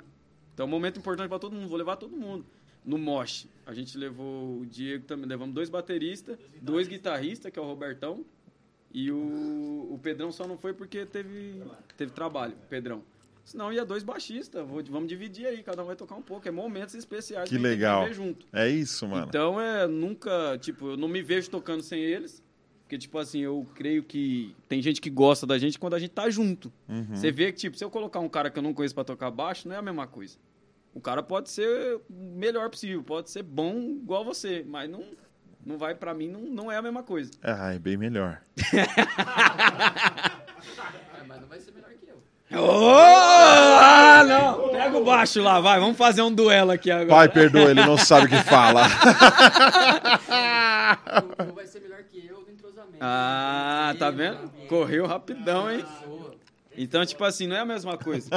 [0.53, 2.45] Então é um momento importante para todo mundo, vou levar todo mundo.
[2.83, 7.61] No Mosh, a gente levou o Diego também, levamos dois bateristas, dois guitarristas, que é
[7.61, 8.25] o Robertão,
[8.91, 11.61] e o, o Pedrão só não foi porque teve,
[11.97, 13.03] teve trabalho, Pedrão.
[13.47, 16.51] Senão ia dois baixistas, vou- vamos dividir aí, cada um vai tocar um pouco, é
[16.51, 18.01] momentos especiais Que a gente tem legal.
[18.03, 18.45] viver junto.
[18.51, 19.25] É isso, mano.
[19.29, 22.43] Então é nunca, tipo, eu não me vejo tocando sem eles.
[22.83, 26.11] Porque, tipo assim, eu creio que tem gente que gosta da gente quando a gente
[26.11, 26.71] tá junto.
[26.89, 27.07] Uhum.
[27.15, 29.31] Você vê que, tipo, se eu colocar um cara que eu não conheço pra tocar
[29.31, 30.37] baixo, não é a mesma coisa.
[30.93, 35.03] O cara pode ser o melhor possível, pode ser bom igual você, mas não,
[35.65, 37.31] não vai, pra mim, não, não é a mesma coisa.
[37.41, 38.41] Ah, é bem melhor.
[41.27, 42.06] Mas não vai ser melhor que
[42.51, 44.69] ah, não!
[44.69, 47.07] Pega o baixo lá, vai, vamos fazer um duelo aqui agora.
[47.07, 48.87] Pai, perdoa, ele não sabe o que fala.
[51.53, 52.97] Vai ser melhor que eu no entrosamento.
[53.01, 54.49] Ah, tá vendo?
[54.69, 55.83] Correu rapidão, hein?
[56.77, 58.29] Então, tipo assim, não é a mesma coisa.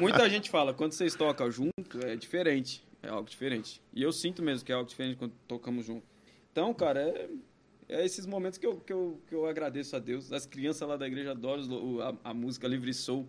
[0.00, 2.84] Muita gente fala, quando vocês tocam junto, é diferente.
[3.02, 3.80] É algo diferente.
[3.92, 6.04] E eu sinto mesmo que é algo diferente quando tocamos junto.
[6.50, 7.28] Então, cara, é,
[7.94, 10.32] é esses momentos que eu, que, eu, que eu agradeço a Deus.
[10.32, 11.62] As crianças lá da igreja adoram
[12.00, 13.28] a, a música Livre Soul.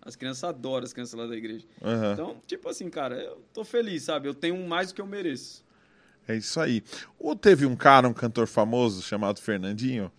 [0.00, 1.66] As crianças adoram as crianças lá da igreja.
[1.82, 2.12] Aham.
[2.12, 4.28] Então, tipo assim, cara, eu tô feliz, sabe?
[4.28, 5.64] Eu tenho mais do que eu mereço.
[6.26, 6.82] É isso aí.
[7.18, 10.10] Ou teve um cara, um cantor famoso chamado Fernandinho,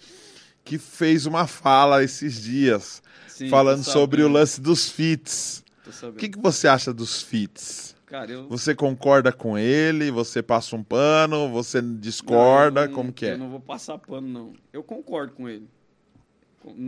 [0.63, 5.63] que fez uma fala esses dias, Sim, falando sobre o lance dos fits.
[6.03, 7.95] O que, que você acha dos fits?
[8.09, 8.49] Cara, eu...
[8.49, 10.09] Você concorda com ele?
[10.09, 11.47] Você passa um pano?
[11.51, 12.81] Você discorda?
[12.81, 13.33] Não, não- Como que é?
[13.33, 14.53] Eu não vou passar pano, não.
[14.73, 15.69] Eu concordo com ele.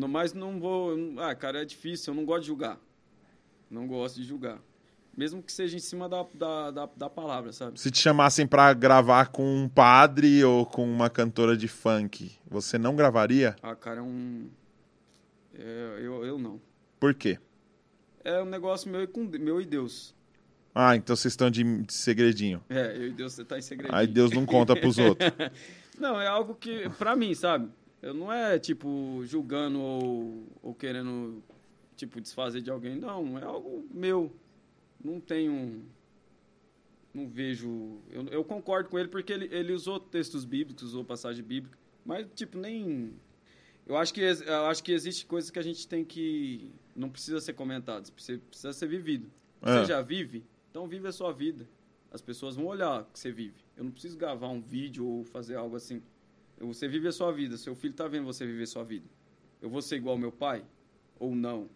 [0.09, 0.95] Mas não vou.
[1.19, 2.11] Ah, cara, é difícil.
[2.11, 2.79] Eu não gosto de julgar.
[3.69, 4.59] Não gosto de julgar.
[5.15, 7.79] Mesmo que seja em cima da, da, da, da palavra, sabe?
[7.79, 12.77] Se te chamassem pra gravar com um padre ou com uma cantora de funk, você
[12.77, 13.55] não gravaria?
[13.61, 14.49] Ah, cara, é um.
[15.53, 16.59] é, eu, eu não.
[16.99, 17.37] Por quê?
[18.23, 20.15] É um negócio meu e, com, meu e Deus.
[20.73, 22.63] Ah, então vocês estão de, de segredinho.
[22.69, 23.93] É, eu e Deus, você tá em segredo.
[23.93, 25.29] Aí Deus não conta pros outros.
[25.99, 27.69] Não, é algo que, pra mim, sabe?
[28.01, 31.43] Eu não é, tipo, julgando ou, ou querendo,
[31.95, 32.95] tipo, desfazer de alguém.
[32.95, 34.33] Não, é algo meu.
[35.03, 35.83] Não tenho.
[37.13, 37.99] Não vejo.
[38.09, 41.77] Eu, eu concordo com ele porque ele, ele usou textos bíblicos, usou passagem bíblica.
[42.05, 43.13] Mas, tipo, nem.
[43.85, 46.71] Eu acho que, eu acho que existe coisas que a gente tem que.
[46.95, 49.29] Não precisa ser comentadas, precisa, precisa ser vivido.
[49.61, 49.79] É.
[49.79, 50.43] Você já vive?
[50.71, 51.67] Então vive a sua vida.
[52.09, 53.63] As pessoas vão olhar o que você vive.
[53.77, 56.01] Eu não preciso gravar um vídeo ou fazer algo assim.
[56.59, 57.57] Você vive a sua vida.
[57.57, 59.05] Seu filho tá vendo você viver a sua vida.
[59.61, 60.63] Eu vou ser igual ao meu pai?
[61.19, 61.69] Ou não?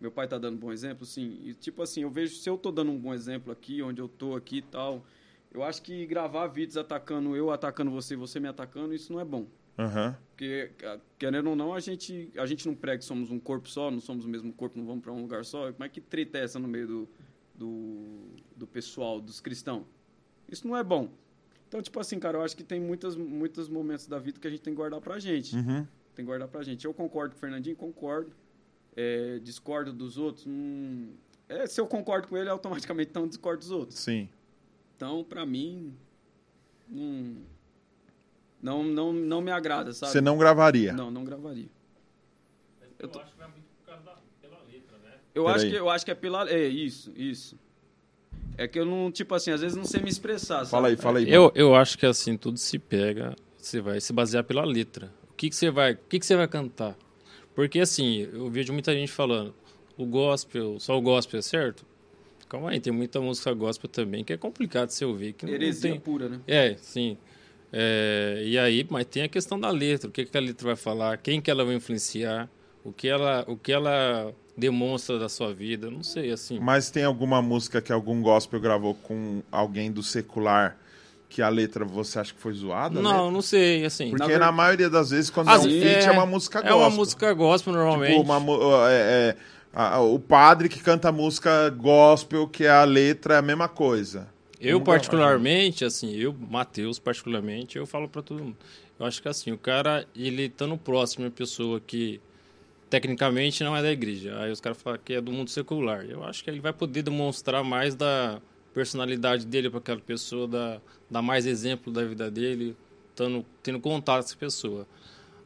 [0.00, 1.04] Meu pai tá dando um bom exemplo?
[1.04, 1.38] Sim.
[1.42, 4.08] E tipo assim, eu vejo se eu tô dando um bom exemplo aqui, onde eu
[4.08, 5.04] tô aqui e tal.
[5.52, 9.24] Eu acho que gravar vídeos atacando eu, atacando você, você me atacando, isso não é
[9.24, 9.46] bom.
[9.78, 10.16] Aham.
[10.30, 13.68] Porque, ah, querendo ou não, a gente, a gente não prega que somos um corpo
[13.68, 15.72] só, não somos o mesmo corpo, não vamos para um lugar só.
[15.72, 17.08] Como é que treta é essa no meio do,
[17.58, 19.84] do, do pessoal, dos cristãos?
[20.48, 21.10] Isso não é bom.
[21.68, 24.50] Então, tipo assim, cara, eu acho que tem muitas, muitos momentos da vida que a
[24.50, 25.54] gente tem que guardar pra gente.
[25.54, 25.84] Uhum.
[26.14, 26.84] Tem que guardar pra gente.
[26.86, 28.32] Eu concordo com o Fernandinho, concordo.
[28.96, 30.46] É, discordo dos outros.
[30.46, 31.12] hum,
[31.48, 33.98] é, se eu concordo com ele, automaticamente então discordo dos outros.
[33.98, 34.28] Sim.
[34.96, 35.94] Então, pra mim,
[36.88, 37.36] não,
[38.62, 40.10] não, não, não me agrada, sabe?
[40.12, 40.92] Você não gravaria.
[40.92, 41.68] Não, não gravaria.
[42.98, 45.18] Eu, tô- acho que vai muito por causa da, pela letra, né?
[45.38, 45.56] Eu Peraí.
[45.56, 46.50] acho, que, eu acho que é pela.
[46.50, 47.56] É, isso, isso.
[48.56, 50.64] É que eu não, tipo assim, às vezes não sei me expressar.
[50.64, 50.70] sabe?
[50.70, 51.30] Fala aí, fala aí.
[51.32, 55.12] Eu, eu acho que assim, tudo se pega, você vai se basear pela letra.
[55.30, 56.96] O que, que você vai, o que, que você vai cantar?
[57.54, 59.54] Porque assim, eu vejo muita gente falando,
[59.96, 61.86] o gospel, só o gospel é certo?
[62.48, 65.34] Calma aí, tem muita música gospel também que é complicado de você ouvir.
[65.34, 66.00] Que não Heresia tem...
[66.00, 66.40] pura, né?
[66.48, 67.16] É, sim.
[67.72, 70.76] É, e aí, mas tem a questão da letra, o que, que a letra vai
[70.76, 72.50] falar, quem que ela vai influenciar,
[72.82, 76.58] o que ela, o que ela demonstra da sua vida, não sei, assim.
[76.58, 80.76] Mas tem alguma música que algum gospel gravou com alguém do secular
[81.28, 83.00] que a letra você acha que foi zoada?
[83.00, 83.32] Não, né?
[83.32, 84.10] não sei, assim.
[84.10, 86.62] Porque Na na maioria das vezes, quando é um feat, é, é- uma música É
[86.62, 86.78] gospel.
[86.78, 88.18] uma música gospel normalmente.
[88.18, 89.36] Tipo, uma é- é,
[89.72, 94.26] a- o padre que canta música gospel, que a letra é a mesma coisa.
[94.60, 98.56] Eu, particularmente, assim, eu, Matheus, particularmente, eu falo pra todo mundo.
[98.98, 102.20] Eu acho que, assim, o cara, ele estando próximo de uma pessoa que
[102.90, 106.04] tecnicamente não é da igreja, aí os caras falam que é do mundo secular.
[106.04, 108.40] Eu acho que ele vai poder demonstrar mais da
[108.74, 112.76] personalidade dele para aquela pessoa, dar, dar mais exemplo da vida dele,
[113.14, 114.86] tando, tendo contato com essa pessoa.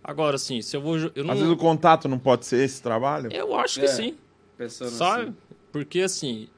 [0.05, 0.97] Agora, assim, se eu vou.
[1.15, 3.33] Eu, não, Às vezes o contato não pode ser esse trabalho?
[3.33, 3.89] eu acho que É.
[3.89, 4.17] sim.
[4.59, 5.23] Pensando Sabe?
[5.23, 5.35] assim.
[5.71, 6.49] Porque assim,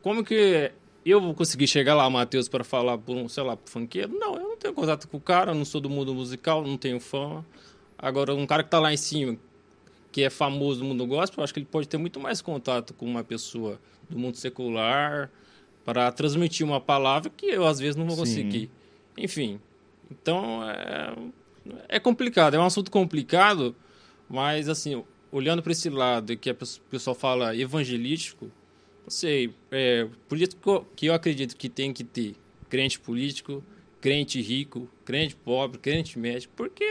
[0.00, 0.70] como que
[1.04, 4.16] eu vou conseguir chegar lá, Matheus, para falar por um, sei lá, pro funkeiro?
[4.18, 6.78] Não, eu não tenho contato com o cara, eu não sou do mundo musical, não
[6.78, 7.44] tenho fama.
[7.98, 9.36] Agora, um cara que tá lá em cima,
[10.12, 12.92] que é famoso no mundo gospel, eu acho que ele pode ter muito mais contato
[12.92, 15.30] com uma pessoa do mundo secular,
[15.84, 18.20] para transmitir uma palavra que eu às vezes não vou Sim.
[18.20, 18.70] conseguir.
[19.16, 19.60] Enfim,
[20.10, 21.14] então é,
[21.88, 23.74] é complicado, é um assunto complicado,
[24.28, 26.56] mas assim, olhando para esse lado que o
[26.90, 28.50] pessoal fala evangelístico,
[29.02, 32.36] não sei, é, por isso que eu, que eu acredito que tem que ter
[32.68, 33.62] crente político,
[34.00, 36.84] crente rico, crente pobre, crente médico, porque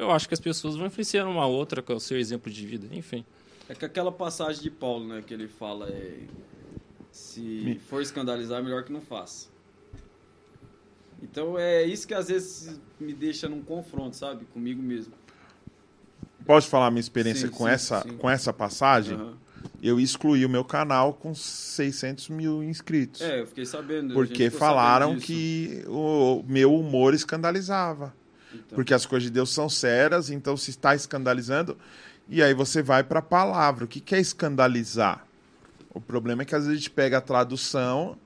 [0.00, 2.88] eu acho que as pessoas vão influenciar uma outra com o seu exemplo de vida,
[2.92, 3.24] enfim.
[3.68, 6.20] É que aquela passagem de Paulo, né, que ele fala é
[7.12, 9.48] se for escandalizar, melhor que não faça.
[11.22, 15.12] Então é isso que às vezes me deixa num confronto, sabe, comigo mesmo.
[16.46, 18.16] Posso falar minha experiência Sim, com, sim, essa, sim.
[18.16, 19.14] com essa passagem?
[19.16, 19.34] Aham.
[19.82, 23.20] Eu excluí o meu canal com 600 mil inscritos.
[23.20, 24.12] É, eu fiquei sabendo.
[24.12, 28.14] a porque falaram sabendo que o meu humor escandalizava.
[28.52, 31.76] Então, Porque as coisas de Deus são sérias, então se está escandalizando.
[32.28, 33.84] E aí você vai para a palavra.
[33.84, 35.24] O que, que é escandalizar?
[35.92, 38.16] O problema é que às vezes a gente pega a tradução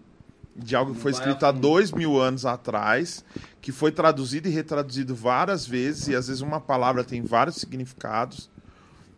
[0.56, 3.24] de algo que foi escrito há dois mil anos atrás,
[3.60, 8.48] que foi traduzido e retraduzido várias vezes, e às vezes uma palavra tem vários significados,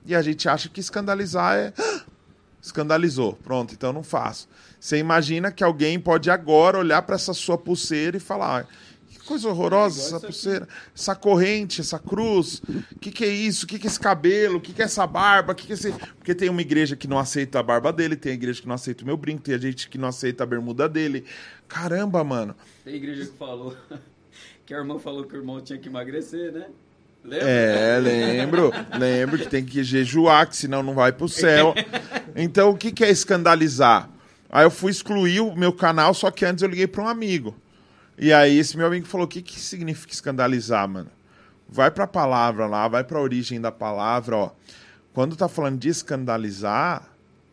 [0.07, 1.73] e a gente acha que escandalizar é.
[1.79, 2.01] "Ah,
[2.63, 4.49] Escandalizou, pronto, então não faço.
[4.81, 8.67] Você imagina que alguém pode agora olhar para essa sua pulseira e falar: "Ah,
[9.27, 12.63] coisa horrorosa essa pulseira, essa corrente, essa cruz,
[12.93, 13.65] o que, que é isso?
[13.65, 14.59] O que, que é esse cabelo?
[14.59, 15.53] O que, que é essa barba?
[15.53, 15.93] O que, que é esse...
[15.93, 18.75] Porque tem uma igreja que não aceita a barba dele, tem a igreja que não
[18.75, 21.25] aceita o meu brinco, tem a gente que não aceita a bermuda dele.
[21.69, 22.55] Caramba, mano.
[22.85, 23.77] Tem igreja que falou
[24.65, 26.67] que a irmã falou que o irmão tinha que emagrecer, né?
[27.25, 27.49] Lembra?
[27.49, 28.73] É, lembro.
[28.97, 31.75] lembro que tem que jejuar, que senão não vai pro céu.
[32.37, 34.09] Então, o que, que é escandalizar?
[34.49, 37.57] Aí eu fui excluir o meu canal, só que antes eu liguei para um amigo.
[38.19, 41.11] E aí esse meu amigo falou: o que, que significa escandalizar, mano?
[41.69, 44.51] Vai pra palavra lá, vai pra origem da palavra, ó.
[45.13, 47.03] Quando tá falando de escandalizar,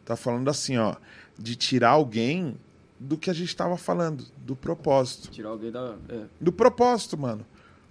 [0.05, 0.95] tá falando assim, ó,
[1.37, 2.57] de tirar alguém
[2.99, 5.95] do que a gente tava falando, do propósito Tirar alguém da.
[6.09, 6.21] É.
[6.39, 7.45] do propósito, mano.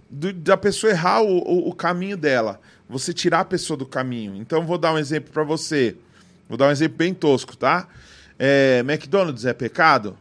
[0.09, 2.59] Do- da pessoa errar o, o- o caminho dela.
[2.87, 4.35] Você tirar a pessoa do caminho.
[4.35, 5.95] Então, vou dar um exemplo pra você.
[6.47, 7.87] Vou dar um exemplo bem tosco, tá?
[8.37, 10.17] É, McDonald's é pecado?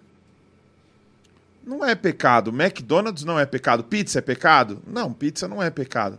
[1.64, 2.50] Não é pecado.
[2.50, 3.84] McDonald's não é pecado.
[3.84, 4.82] Pizza é pecado?
[4.86, 6.18] Não, pizza não é pecado.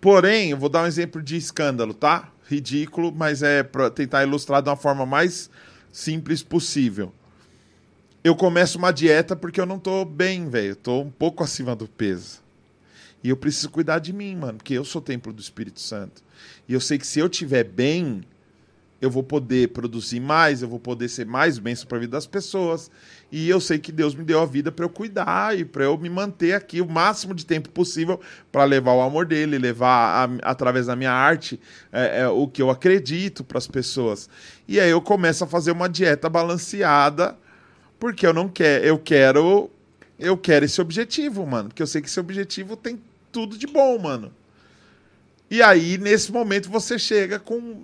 [0.00, 2.30] Porém, eu vou dar um exemplo de escândalo, tá?
[2.48, 5.50] Ridículo, mas é pra tentar ilustrar de uma forma mais
[5.92, 7.12] simples possível.
[8.22, 10.76] Eu começo uma dieta porque eu não tô bem, velho.
[10.76, 12.40] Tô um pouco acima do peso.
[13.22, 16.22] E eu preciso cuidar de mim, mano, porque eu sou templo do Espírito Santo.
[16.68, 18.22] E eu sei que se eu tiver bem,
[19.00, 22.26] eu vou poder produzir mais, eu vou poder ser mais bênção para a vida das
[22.26, 22.90] pessoas.
[23.32, 25.96] E eu sei que Deus me deu a vida para eu cuidar e para eu
[25.96, 28.20] me manter aqui o máximo de tempo possível
[28.52, 31.58] para levar o amor dele, levar a- através da minha arte
[31.92, 34.28] é, é, o que eu acredito para as pessoas.
[34.68, 37.38] E aí eu começo a fazer uma dieta balanceada,
[37.98, 39.70] porque eu não quero, eu quero,
[40.18, 43.00] eu quero esse objetivo, mano, porque eu sei que esse objetivo tem
[43.32, 44.32] tudo de bom, mano.
[45.50, 47.82] E aí nesse momento você chega com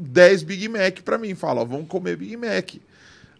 [0.00, 1.34] 10 Big Mac pra mim.
[1.34, 2.74] Fala, ó, vamos comer Big Mac.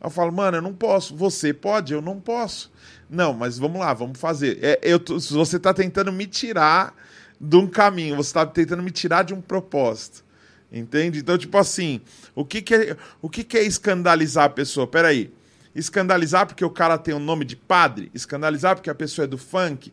[0.03, 1.15] Eu falo, mano, eu não posso.
[1.17, 1.93] Você pode?
[1.93, 2.71] Eu não posso.
[3.09, 4.59] Não, mas vamos lá, vamos fazer.
[4.63, 6.95] É, eu tô- você tá tentando me tirar
[7.41, 10.25] de um caminho, você tá tentando me tirar de um propósito.
[10.73, 11.19] Entende?
[11.19, 12.01] Então, tipo assim,
[12.35, 14.87] o que, que, é, o que, que é escandalizar a pessoa?
[14.87, 15.33] Peraí.
[15.75, 18.11] Escandalizar porque o cara tem o nome de padre?
[18.15, 19.93] Escandalizar porque a pessoa é do funk?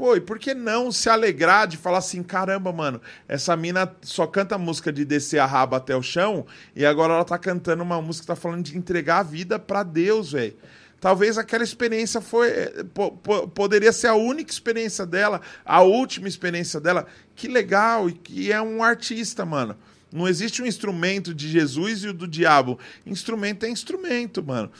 [0.00, 4.26] Pô, e por que não se alegrar de falar assim, caramba, mano, essa mina só
[4.26, 8.00] canta música de descer a raba até o chão e agora ela tá cantando uma
[8.00, 10.56] música que tá falando de entregar a vida pra Deus, velho.
[10.98, 16.28] Talvez aquela experiência foi eh, po- po- poderia ser a única experiência dela, a última
[16.28, 17.06] experiência dela.
[17.36, 19.76] Que legal e que é um artista, mano.
[20.10, 22.78] Não existe um instrumento de Jesus e o do diabo.
[23.04, 24.70] Instrumento é instrumento, mano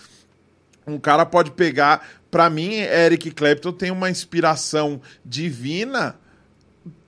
[0.95, 2.09] um cara pode pegar.
[2.31, 6.17] Pra mim, Eric Clapton tem uma inspiração divina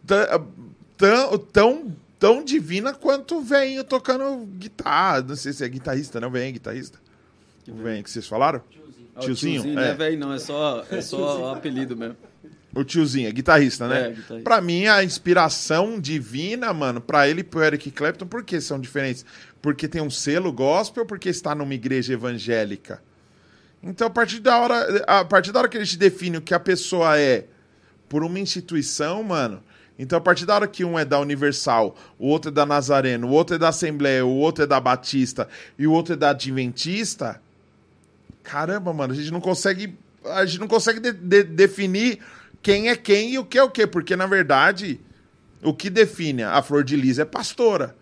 [0.07, 5.23] tão, tão, tão divina quanto o velhinho tocando guitarra.
[5.23, 6.31] Não sei se é guitarrista, não?
[6.31, 6.99] Velhinho é guitarrista?
[7.69, 8.63] O velhinho que vocês falaram?
[9.15, 9.91] Ah, o Tiozinho, não é.
[9.91, 12.17] é velho, não, é só, é só o apelido mesmo.
[12.75, 14.07] O tiozinho, é guitarrista, né?
[14.07, 14.41] É, guitarrista.
[14.43, 18.81] Pra mim, a inspiração divina, mano, pra ele e pro Eric Clapton, por que são
[18.81, 19.27] diferentes?
[19.61, 23.03] Porque tem um selo gospel ou porque está numa igreja evangélica?
[23.83, 26.55] Então, a partir da hora, a partir da hora que a gente define o que
[26.55, 27.47] a pessoa é
[28.09, 29.63] por uma instituição, mano.
[29.99, 33.27] Então, a partir da hora que um é da Universal, o outro é da Nazareno,
[33.29, 35.49] o outro é da Assembleia, o outro é da Batista
[35.79, 37.41] e o outro é da Adventista,
[38.43, 42.19] caramba, mano, a gente não consegue, a gente não consegue de- de- definir
[42.63, 45.01] quem é quem e o que é o que, porque na verdade
[45.63, 47.95] o que define a Flor de Lis é pastora.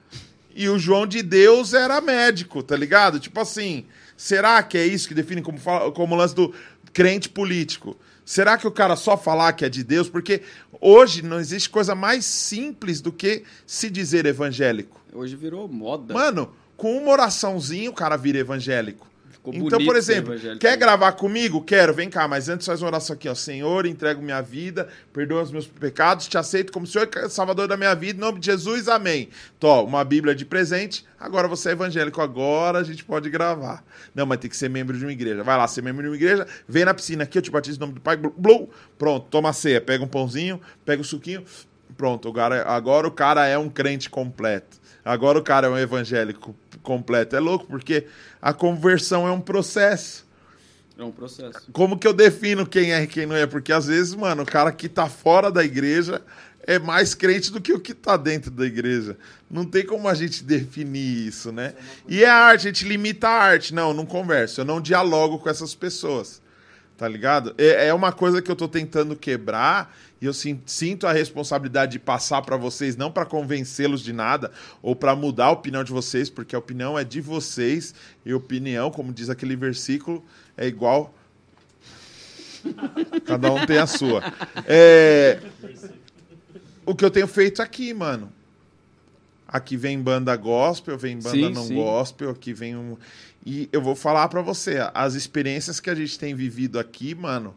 [0.53, 3.21] e o João de Deus era médico, tá ligado?
[3.21, 3.87] Tipo assim,
[4.21, 5.59] será que é isso que define como,
[5.93, 6.53] como lance do
[6.93, 7.97] crente político?
[8.23, 10.11] Será que o cara só falar que é de Deus?
[10.11, 10.43] Porque
[10.79, 15.01] hoje não existe coisa mais simples do que se dizer evangélico.
[15.15, 16.13] Hoje virou moda.
[16.13, 19.10] Mano, com uma oraçãozinha o cara vira evangélico.
[19.41, 21.63] Ficou então, bonito por exemplo, quer gravar comigo?
[21.63, 23.35] Quero, vem cá, mas antes faz uma oração aqui, ó.
[23.35, 27.75] Senhor, entrego minha vida, perdoa os meus pecados, te aceito como Senhor e Salvador da
[27.75, 29.31] minha vida, em nome de Jesus, amém.
[29.59, 33.83] Tó, uma Bíblia de presente, agora você é evangélico, agora a gente pode gravar.
[34.15, 35.43] Não, mas tem que ser membro de uma igreja.
[35.43, 37.81] Vai lá, ser membro de uma igreja, vem na piscina aqui, eu te batizo em
[37.81, 38.69] nome do Pai, blu, blu,
[38.99, 41.43] pronto, toma a ceia, pega um pãozinho, pega o suquinho,
[41.97, 44.80] pronto, cara- agora o cara é um crente completo.
[45.11, 47.35] Agora o cara é um evangélico completo.
[47.35, 48.07] É louco, porque
[48.41, 50.25] a conversão é um processo.
[50.97, 51.67] É um processo.
[51.73, 53.47] Como que eu defino quem é e quem não é?
[53.47, 56.23] Porque às vezes, mano, o cara que tá fora da igreja
[56.65, 59.17] é mais crente do que o que tá dentro da igreja.
[59.51, 61.75] Não tem como a gente definir isso, né?
[62.07, 63.75] E é a arte, a gente limita a arte.
[63.75, 66.41] Não, não converso, eu não dialogo com essas pessoas.
[66.97, 67.55] Tá ligado?
[67.57, 71.93] É, é uma coisa que eu tô tentando quebrar e eu sin- sinto a responsabilidade
[71.93, 74.51] de passar pra vocês, não pra convencê-los de nada
[74.83, 77.95] ou pra mudar a opinião de vocês, porque a opinião é de vocês
[78.25, 80.25] e opinião, como diz aquele versículo,
[80.57, 81.15] é igual.
[83.25, 84.23] Cada um tem a sua.
[84.67, 85.41] É,
[86.85, 88.31] O que eu tenho feito aqui, mano.
[89.49, 91.75] Aqui vem banda gospel, vem banda Sim, não sim.
[91.75, 92.97] gospel, aqui vem um.
[93.45, 97.55] E eu vou falar pra você, as experiências que a gente tem vivido aqui, mano,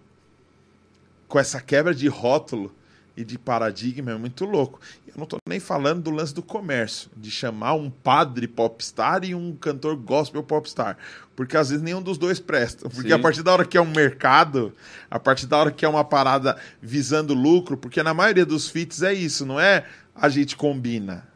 [1.33, 2.71] com essa quebra de rótulo
[3.17, 4.79] e de paradigma é muito louco.
[5.07, 9.33] Eu não tô nem falando do lance do comércio, de chamar um padre popstar e
[9.33, 10.95] um cantor gospel popstar.
[11.35, 12.87] Porque às vezes nenhum dos dois presta.
[12.87, 13.15] Porque Sim.
[13.15, 14.73] a partir da hora que é um mercado,
[15.09, 19.01] a partir da hora que é uma parada visando lucro, porque na maioria dos feats
[19.01, 21.27] é isso, não é a gente combina.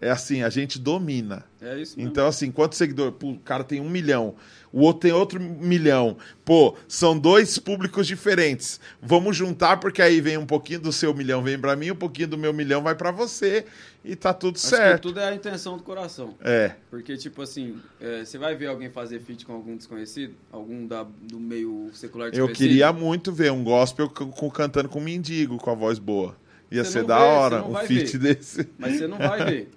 [0.00, 1.44] É assim, a gente domina.
[1.60, 2.10] É isso mesmo.
[2.10, 3.14] Então, assim, quantos seguidores?
[3.18, 4.34] Pô, o cara tem um milhão,
[4.72, 6.16] o outro tem outro milhão.
[6.44, 8.78] Pô, são dois públicos diferentes.
[9.02, 12.28] Vamos juntar, porque aí vem um pouquinho do seu milhão, vem pra mim, um pouquinho
[12.28, 13.64] do meu milhão vai pra você.
[14.04, 15.02] E tá tudo Acho certo.
[15.02, 16.34] tudo é a intenção do coração.
[16.40, 16.72] É.
[16.88, 20.34] Porque, tipo assim, é, você vai ver alguém fazer feat com algum desconhecido?
[20.50, 25.00] Algum da, do meio secular Eu queria muito ver um gospel com- com- cantando com
[25.00, 26.34] mendigo, com a voz boa.
[26.70, 28.36] Ia Você ser da vê, hora um feat ver.
[28.36, 28.68] desse.
[28.78, 29.70] Mas você não vai ver.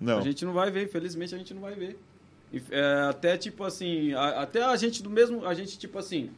[0.00, 0.18] Não.
[0.18, 1.96] A gente não vai ver, infelizmente a gente não vai ver.
[2.52, 6.30] E, é, até tipo assim, a- até a gente do mesmo, a gente tipo assim,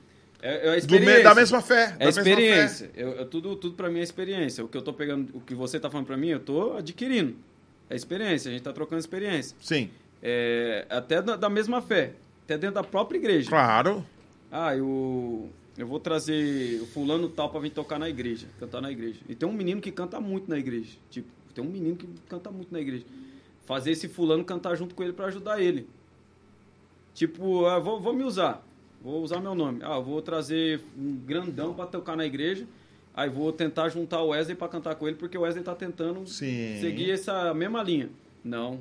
[0.43, 1.19] é, é experiência.
[1.19, 1.89] me- da mesma fé.
[1.93, 2.31] da É mesma fé.
[2.31, 2.91] experiência.
[2.95, 4.65] Eu, eu- tudo, tudo para mim é experiência.
[4.65, 7.35] O que eu tô pegando, o que você tá falando para mim, eu tô adquirindo.
[7.89, 9.57] É experiência, a gente tá trocando experiência.
[9.61, 9.91] Sim,
[10.23, 12.13] É, até da, da mesma fé,
[12.45, 13.49] até dentro da própria igreja.
[13.51, 14.07] claro.
[14.51, 18.91] Ah, eu, eu vou trazer o fulano tal pra vir tocar na igreja, cantar na
[18.93, 19.19] igreja.
[19.29, 20.91] E tem um menino que canta muito na igreja.
[21.11, 23.05] Tipo, tem um menino que canta muito na igreja.
[23.67, 25.89] Fazer esse fulano cantar junto com ele pra ajudar ele.
[27.15, 28.67] Tipo, ah, vou, vou me usar.
[29.03, 29.81] Vou usar meu nome.
[29.83, 32.67] Ah, vou trazer um grandão pra tocar na igreja.
[33.15, 36.27] Aí vou tentar juntar o Wesley pra cantar com ele, porque o Wesley tá tentando
[36.27, 36.79] Sim.
[36.81, 38.09] seguir essa mesma linha.
[38.43, 38.81] Não.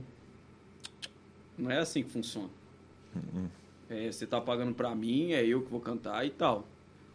[1.58, 2.50] Não é assim que funciona.
[3.90, 6.66] É, você tá pagando pra mim, é eu que vou cantar e tal.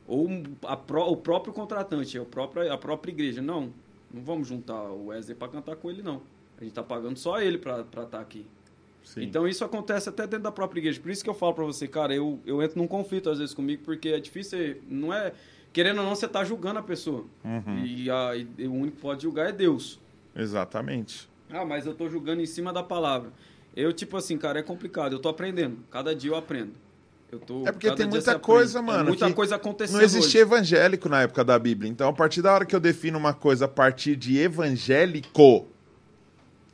[0.06, 0.28] Ou
[0.64, 3.40] a pró- o próprio contratante, é o próprio, a própria igreja.
[3.40, 3.72] Não,
[4.12, 6.20] não vamos juntar o Wesley pra cantar com ele, não.
[6.60, 8.46] A gente tá pagando só ele pra estar aqui.
[9.06, 9.22] Sim.
[9.22, 11.00] Então isso acontece até dentro da própria igreja.
[11.00, 13.54] Por isso que eu falo pra você, cara, eu, eu entro num conflito às vezes
[13.54, 15.32] comigo, porque é difícil, não é...
[15.72, 17.24] Querendo ou não, você tá julgando a pessoa.
[17.44, 17.84] Uhum.
[17.84, 20.00] E, a- e o único que pode julgar é Deus.
[20.34, 21.28] Exatamente.
[21.50, 23.30] Ah, mas eu tô julgando em cima da palavra.
[23.76, 25.12] Eu, tipo assim, cara, é complicado.
[25.12, 25.78] Eu tô aprendendo.
[25.90, 26.72] Cada dia eu aprendo.
[27.30, 28.92] Eu tô, É porque tem muita coisa, aprende.
[28.92, 30.50] É mano, muita que coisa acontecendo Não existia hoje.
[30.54, 31.90] evangélico na época da Bíblia.
[31.90, 35.66] Então, a partir da hora que eu defino uma coisa a partir de evangélico,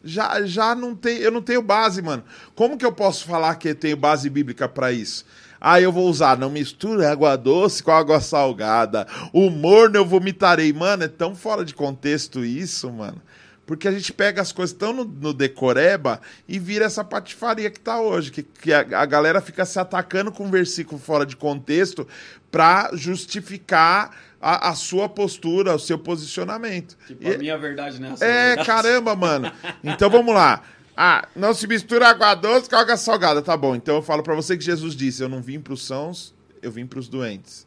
[0.04, 2.24] já, já não tem, eu não tenho base, mano.
[2.54, 5.24] Como que eu posso falar que eu tenho base bíblica pra isso?
[5.60, 9.06] Ah, eu vou usar, não mistura água doce com água salgada.
[9.32, 10.72] O morno eu vomitarei.
[10.72, 13.22] Mano, é tão fora de contexto isso, mano.
[13.64, 17.78] Porque a gente pega as coisas tão no, no decoreba e vira essa patifaria que
[17.78, 18.32] tá hoje.
[18.32, 22.08] Que, que a, a galera fica se atacando com um versículo fora de contexto
[22.50, 24.10] pra justificar
[24.42, 26.96] a, a sua postura, o seu posicionamento.
[27.06, 28.24] Tipo, E- a minha verdade nessa.
[28.24, 28.66] é, verdade.
[28.66, 29.52] caramba, mano.
[29.84, 30.62] Então vamos lá.
[30.96, 33.40] Ah, não se mistura água doce com água salgada.
[33.40, 33.74] Tá bom.
[33.74, 36.84] Então eu falo pra você que Jesus disse: Eu não vim pros sãos, eu vim
[36.86, 37.66] pros doentes.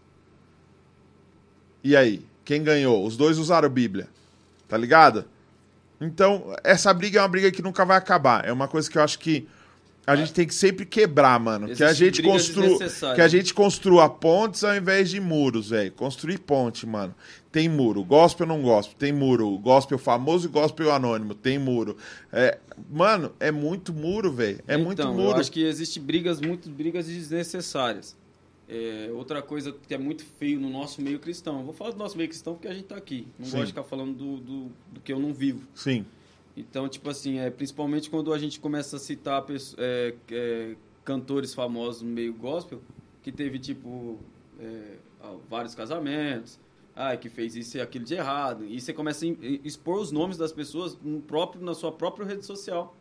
[1.83, 2.25] E aí?
[2.43, 3.05] Quem ganhou?
[3.05, 4.07] Os dois usaram Bíblia.
[4.67, 5.25] Tá ligado?
[5.99, 8.45] Então, essa briga é uma briga que nunca vai acabar.
[8.45, 9.47] É uma coisa que eu acho que
[10.07, 11.67] A gente tem que sempre quebrar, mano.
[11.73, 13.15] que a gente desnecessária.
[13.15, 15.91] que a gente construa pontes ao invés de muros, velho.
[15.91, 17.15] Construir ponte, mano.
[17.51, 18.03] Tem muro.
[18.03, 18.95] Gospel não gospel.
[18.99, 19.57] Tem muro.
[19.57, 21.33] Gospel famoso e gospel anônimo.
[21.33, 21.97] Tem muro.
[22.31, 22.59] É,
[22.91, 24.59] mano, é muito muro, velho.
[24.67, 25.31] É muito Então, muro.
[25.31, 28.15] Eu acho que existe brigas, muito brigas desnecessárias.
[28.67, 31.63] É, outra coisa que é muito feio no nosso meio cristão.
[31.63, 33.27] Vou falar do nosso meio cristão porque a gente tá aqui.
[33.39, 33.51] Não Sim.
[33.51, 35.61] gosto de ficar falando do, do, do que eu não vivo.
[35.73, 36.05] Sim.
[36.55, 39.45] Então, tipo assim, é, principalmente quando a gente começa a citar
[39.77, 42.81] é, é, cantores famosos no meio gospel,
[43.21, 44.17] que teve, tipo,
[44.59, 44.97] é,
[45.49, 46.59] vários casamentos,
[46.95, 48.63] ah, que fez isso e aquilo de errado.
[48.65, 49.29] E você começa a
[49.63, 52.95] expor os nomes das pessoas no próprio, na sua própria rede social.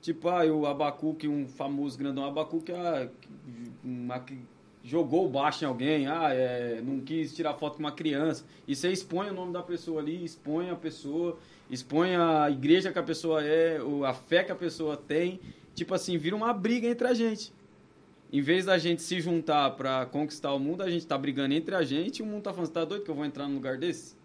[0.00, 3.08] Tipo, ah, o Abacuque, um famoso grandão Abacuque, ah,
[3.84, 4.38] uma, que
[4.82, 8.44] jogou baixo em alguém, ah, é, não quis tirar foto com uma criança.
[8.66, 11.38] E você expõe o nome da pessoa ali, expõe a pessoa,
[11.70, 15.40] expõe a igreja que a pessoa é, ou a fé que a pessoa tem.
[15.74, 17.52] Tipo assim, vira uma briga entre a gente.
[18.32, 21.74] Em vez da gente se juntar pra conquistar o mundo, a gente tá brigando entre
[21.74, 23.54] a gente e o mundo tá falando, você tá doido que eu vou entrar num
[23.54, 24.16] lugar desse?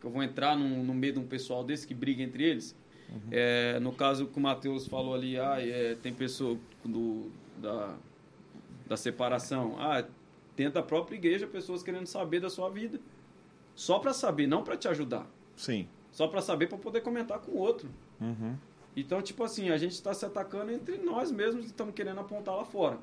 [0.00, 2.74] Que eu vou entrar num- no meio de um pessoal desse que briga entre eles?
[3.30, 7.28] É, no caso que o Matheus falou ali, ah, é, tem pessoa do,
[7.58, 7.96] da,
[8.86, 9.74] da separação.
[9.80, 10.04] Ah,
[10.56, 13.00] dentro da própria igreja, pessoas querendo saber da sua vida.
[13.74, 15.26] Só pra saber, não pra te ajudar.
[15.56, 15.88] Sim.
[16.12, 17.88] Só pra saber, pra poder comentar com o outro.
[18.20, 18.56] Uhum.
[18.96, 22.56] Então, tipo assim, a gente está se atacando entre nós mesmos e estamos querendo apontar
[22.56, 22.98] lá fora.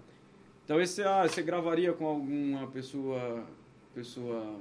[0.65, 3.45] Então, esse, ah, você gravaria com alguma pessoa,
[3.95, 4.59] pessoa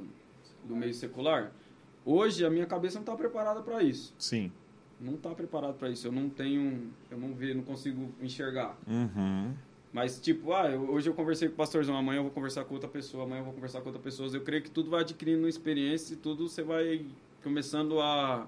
[0.65, 1.53] do meio secular?
[2.05, 4.15] Hoje, a minha cabeça não está preparada para isso.
[4.17, 4.53] Sim.
[5.01, 6.07] Não está preparada para isso.
[6.07, 8.79] Eu não tenho, eu não vejo, não consigo enxergar.
[8.87, 9.53] Uhum.
[9.93, 12.75] Mas, tipo, ah, eu- hoje eu conversei com o pastorzão, amanhã eu vou conversar com
[12.75, 14.29] outra pessoa, amanhã eu vou conversar com outra pessoa.
[14.33, 17.05] Eu creio que tudo vai adquirindo experiência e tudo você vai
[17.57, 18.45] começando a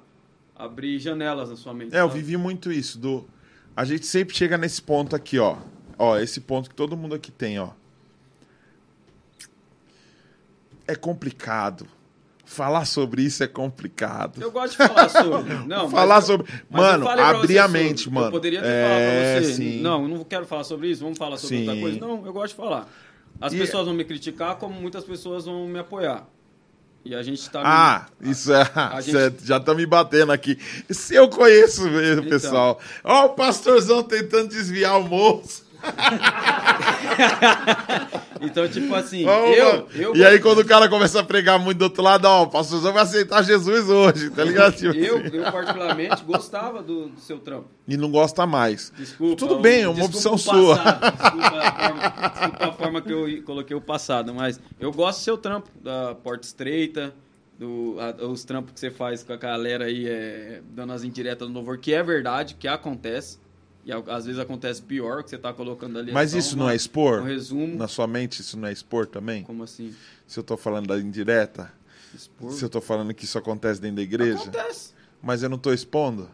[0.56, 1.94] abrir janelas na sua mente.
[1.94, 2.18] É, eu sabe?
[2.20, 2.98] vivi muito isso.
[2.98, 3.24] Do...
[3.76, 5.56] A gente sempre chega nesse ponto aqui, ó.
[5.96, 7.68] Ó, esse ponto que todo mundo aqui tem, ó.
[10.84, 11.86] É complicado.
[12.44, 14.42] Falar sobre isso é complicado.
[14.42, 15.54] Eu gosto de falar sobre.
[15.68, 16.52] Não, Falar mas- sobre.
[16.68, 17.80] mas Mano, abrir a sobre.
[17.84, 18.26] mente, mano.
[18.26, 18.98] Eu poderia ter é, falado
[19.42, 19.54] pra você.
[19.54, 19.80] Sim.
[19.80, 21.80] Não, eu não quero falar sobre isso, vamos falar sobre outra Sim.
[21.82, 22.00] coisa.
[22.00, 22.88] Não, eu gosto de falar.
[23.40, 26.26] As E- pessoas vão me criticar, como muitas pessoas vão me apoiar.
[27.04, 27.62] E a gente tá.
[27.64, 28.64] Ah, isso é.
[29.00, 30.58] gente- já tá me batendo aqui.
[30.90, 32.30] Se eu conheço mesmo, Então.
[32.30, 32.80] pessoal.
[33.02, 35.66] Ó, o pastorzão tentando desviar o moço.
[38.40, 40.14] Então, tipo assim, eu, eu.
[40.16, 42.92] e aí, quando o cara começa a pregar muito do outro lado, ó, o pastorzão
[42.92, 44.76] vai aceitar Jesus hoje, tá ligado?
[44.76, 45.36] Tipo Eu, assim.
[45.36, 47.66] eu particularmente, gostava do, do seu trampo.
[47.88, 48.92] E não gosta mais.
[48.96, 49.34] Desculpa.
[49.36, 50.76] Tudo bem, é uma opção sua.
[50.76, 55.24] Desculpa a, forma, desculpa a forma que eu coloquei o passado, mas eu gosto do
[55.24, 57.12] seu trampo, da porta estreita,
[57.58, 61.48] do, a- os trampos que você faz com a galera aí, é, dando as indiretas
[61.48, 63.40] no louvor, que é verdade, que acontece.
[63.88, 66.12] E às vezes acontece pior, que você tá colocando ali.
[66.12, 67.20] Mas só isso uma- não é expor?
[67.22, 67.74] Um resumo.
[67.78, 69.42] Na sua mente, isso não é expor também?
[69.44, 69.94] Como assim?
[70.26, 71.72] Se eu tô falando da indireta?
[72.14, 72.52] Expor?
[72.52, 74.42] Se eu tô falando que isso acontece dentro da igreja?
[74.42, 74.92] Acontece.
[75.22, 76.28] Mas eu não tô expondo?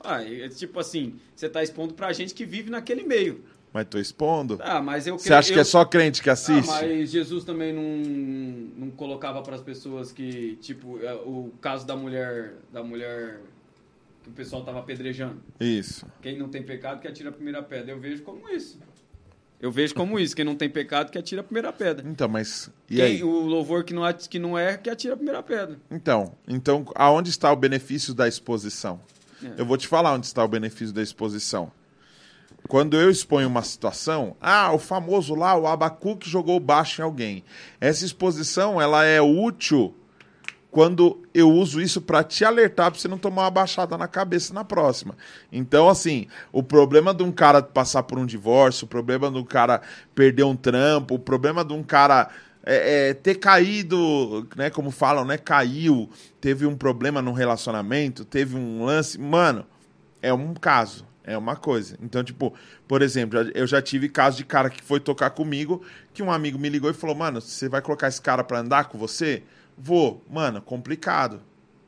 [0.00, 3.44] Ah, é tipo assim, você tá expondo pra gente que vive naquele meio.
[3.72, 4.58] Mas tô expondo?
[4.60, 6.68] Ah, mas eu Você acha eu- que é só crente que assiste?
[6.68, 11.86] Ah, mas Jesus também não, não colocava para as pessoas que, tipo, é, o caso
[11.86, 13.38] da mulher, da mulher
[14.28, 15.40] que o pessoal tava apedrejando.
[15.58, 16.06] Isso.
[16.22, 17.92] Quem não tem pecado que atira a primeira pedra.
[17.92, 18.78] Eu vejo como isso.
[19.60, 20.36] Eu vejo como isso.
[20.36, 22.08] Quem não tem pecado que atira a primeira pedra.
[22.08, 22.70] Então, mas.
[22.88, 23.24] E Quem- aí?
[23.24, 25.78] o louvor que não, at- que não é que atira a primeira pedra.
[25.90, 29.00] Então, então, aonde está o benefício da exposição?
[29.42, 29.60] É.
[29.60, 31.72] Eu vou te falar onde está o benefício da exposição.
[32.68, 37.44] Quando eu exponho uma situação, ah, o famoso lá, o Abacuque jogou baixo em alguém.
[37.80, 39.94] Essa exposição, ela é útil
[40.70, 44.52] quando eu uso isso para te alertar para você não tomar uma baixada na cabeça
[44.52, 45.16] na próxima.
[45.50, 49.44] Então, assim, o problema de um cara passar por um divórcio, o problema de um
[49.44, 49.80] cara
[50.14, 52.28] perder um trampo, o problema de um cara
[52.64, 56.08] é, é, ter caído, né, como falam, né, caiu,
[56.38, 59.64] teve um problema no relacionamento, teve um lance, mano,
[60.20, 61.96] é um caso, é uma coisa.
[62.02, 62.52] Então, tipo,
[62.86, 65.82] por exemplo, eu já tive caso de cara que foi tocar comigo,
[66.12, 68.84] que um amigo me ligou e falou, mano, você vai colocar esse cara pra andar
[68.84, 69.42] com você?
[69.78, 70.24] Vou.
[70.28, 71.40] Mano, complicado.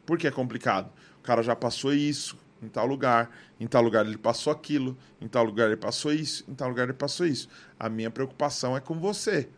[0.06, 0.90] Por que é complicado?
[1.18, 5.26] O cara já passou isso em tal lugar, em tal lugar ele passou aquilo, em
[5.26, 7.48] tal lugar ele passou isso, em tal lugar ele passou isso.
[7.78, 9.48] A minha preocupação é com você.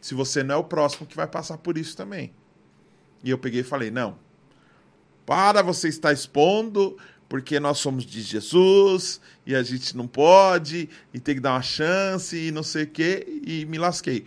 [0.00, 2.32] Se você não é o próximo que vai passar por isso também.
[3.22, 4.18] E eu peguei e falei: não,
[5.26, 6.96] para você estar expondo,
[7.28, 11.62] porque nós somos de Jesus e a gente não pode, e tem que dar uma
[11.62, 14.26] chance e não sei o quê, e me lasquei.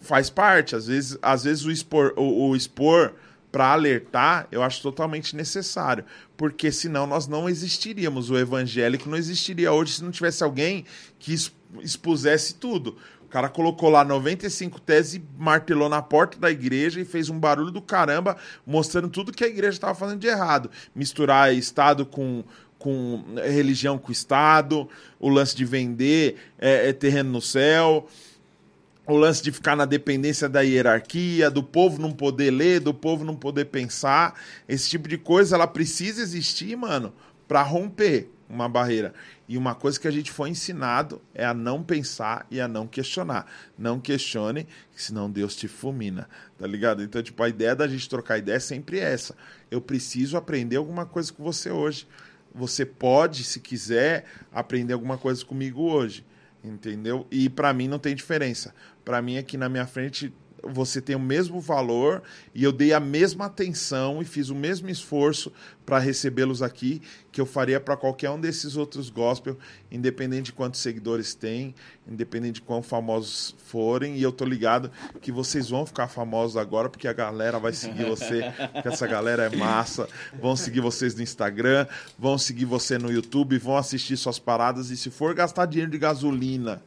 [0.00, 3.14] Faz parte, às vezes, às vezes o expor, o, o expor
[3.50, 6.04] para alertar, eu acho totalmente necessário.
[6.36, 8.30] Porque senão nós não existiríamos.
[8.30, 10.84] O evangélico não existiria hoje se não tivesse alguém
[11.18, 12.96] que ex- expusesse tudo.
[13.28, 17.70] O cara colocou lá 95 teses martelou na porta da igreja e fez um barulho
[17.70, 20.70] do caramba, mostrando tudo que a igreja estava fazendo de errado.
[20.94, 22.42] Misturar Estado com,
[22.78, 24.88] com religião com Estado,
[25.20, 28.08] o lance de vender é, é terreno no céu,
[29.08, 33.24] o lance de ficar na dependência da hierarquia, do povo não poder ler, do povo
[33.24, 34.38] não poder pensar.
[34.68, 37.14] Esse tipo de coisa, ela precisa existir, mano,
[37.48, 39.14] para romper uma barreira.
[39.48, 42.86] E uma coisa que a gente foi ensinado é a não pensar e a não
[42.86, 43.46] questionar.
[43.78, 46.28] Não questione, senão Deus te fulmina,
[46.58, 47.02] tá ligado?
[47.02, 49.34] Então, tipo, a ideia da gente trocar ideia é sempre essa.
[49.70, 52.06] Eu preciso aprender alguma coisa com você hoje.
[52.54, 56.26] Você pode, se quiser, aprender alguma coisa comigo hoje
[56.62, 57.26] entendeu?
[57.30, 58.74] E para mim não tem diferença.
[59.08, 60.30] Para mim aqui na minha frente
[60.62, 62.22] você tem o mesmo valor
[62.54, 65.50] e eu dei a mesma atenção e fiz o mesmo esforço
[65.86, 67.00] para recebê-los aqui
[67.32, 69.56] que eu faria para qualquer um desses outros gospel,
[69.90, 71.74] independente de quantos seguidores tem,
[72.06, 74.18] independente de quão famosos forem.
[74.18, 74.90] E eu tô ligado
[75.22, 79.44] que vocês vão ficar famosos agora porque a galera vai seguir você, porque essa galera
[79.44, 80.06] é massa.
[80.38, 81.86] Vão seguir vocês no Instagram,
[82.18, 85.96] vão seguir você no YouTube, vão assistir suas paradas e se for gastar dinheiro de
[85.96, 86.82] gasolina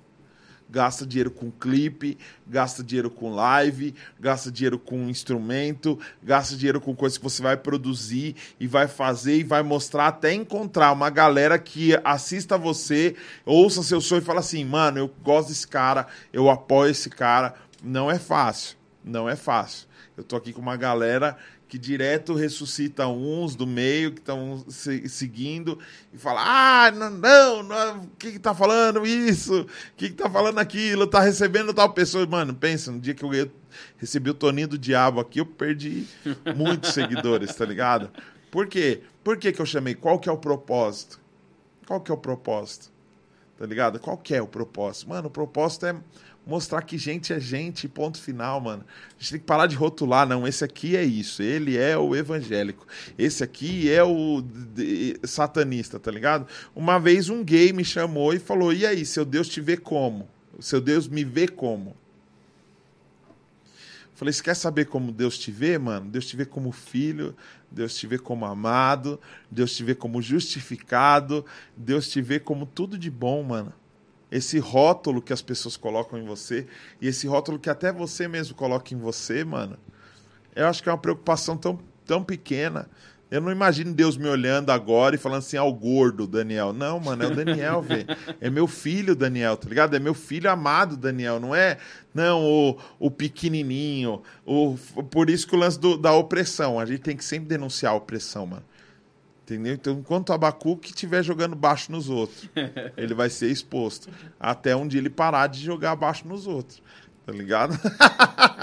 [0.72, 2.18] gasta dinheiro com clipe,
[2.48, 7.58] gasta dinheiro com live, gasta dinheiro com instrumento, gasta dinheiro com coisas que você vai
[7.58, 13.16] produzir e vai fazer e vai mostrar até encontrar uma galera que assista você,
[13.46, 17.54] ouça seu sonho e fala assim, mano, eu gosto desse cara, eu apoio esse cara.
[17.84, 19.88] Não é fácil, não é fácil.
[20.16, 21.36] Eu tô aqui com uma galera
[21.72, 25.80] que direto ressuscita uns do meio que estão se, seguindo
[26.14, 29.62] e fala: Ah, não, não, o que, que tá falando isso?
[29.62, 31.08] O que, que tá falando aquilo?
[31.08, 32.26] Tá recebendo tal pessoa.
[32.26, 33.50] Mano, pensa, no dia que eu
[33.96, 36.06] recebi o Toninho do Diabo aqui, eu perdi
[36.58, 38.12] muitos seguidores, tá ligado?
[38.52, 39.04] Por quê?
[39.24, 39.96] Por que, que eu chamei?
[39.96, 41.22] Qual que é o propósito?
[41.88, 42.92] Qual que é o propósito?
[43.58, 43.98] Tá ligado?
[43.98, 45.08] Qual que é o propósito?
[45.08, 45.96] Mano, o propósito é
[46.46, 48.84] mostrar que gente é gente, ponto final, mano.
[49.10, 50.48] A gente tem que parar de rotular, não.
[50.48, 52.88] Esse aqui é isso, ele é o evangélico.
[53.18, 54.44] Esse aqui é o
[55.24, 56.48] satanista, tá ligado?
[56.76, 60.28] Uma vez um gay me chamou e falou: E aí, seu Deus te vê como?
[60.60, 61.96] Seu Deus me vê como?
[64.14, 66.08] Falei, você quer saber como Deus te vê, mano?
[66.08, 67.36] Deus te vê como filho,
[67.72, 69.20] Deus te vê como amado,
[69.50, 71.44] Deus te vê como justificado,
[71.76, 73.74] Deus te vê como tudo de bom, mano
[74.32, 76.66] esse rótulo que as pessoas colocam em você
[77.02, 79.78] e esse rótulo que até você mesmo coloca em você, mano,
[80.56, 82.90] eu acho que é uma preocupação tão, tão pequena.
[83.30, 86.74] Eu não imagino Deus me olhando agora e falando assim, ao gordo, Daniel.
[86.74, 88.06] Não, mano, é o Daniel, velho.
[88.42, 89.96] É meu filho, Daniel, tá ligado?
[89.96, 91.40] É meu filho amado, Daniel.
[91.40, 91.78] Não é,
[92.14, 94.22] não, o, o pequenininho.
[94.46, 94.76] O,
[95.10, 96.78] por isso que o lance do- da opressão.
[96.78, 98.64] A gente tem que sempre denunciar a opressão, mano.
[99.52, 99.74] Entendeu?
[99.74, 102.50] Então, enquanto o Abacuque estiver jogando baixo nos outros,
[102.96, 104.10] ele vai ser exposto.
[104.40, 106.82] Até um dia ele parar de jogar baixo nos outros.
[107.26, 107.78] Tá ligado?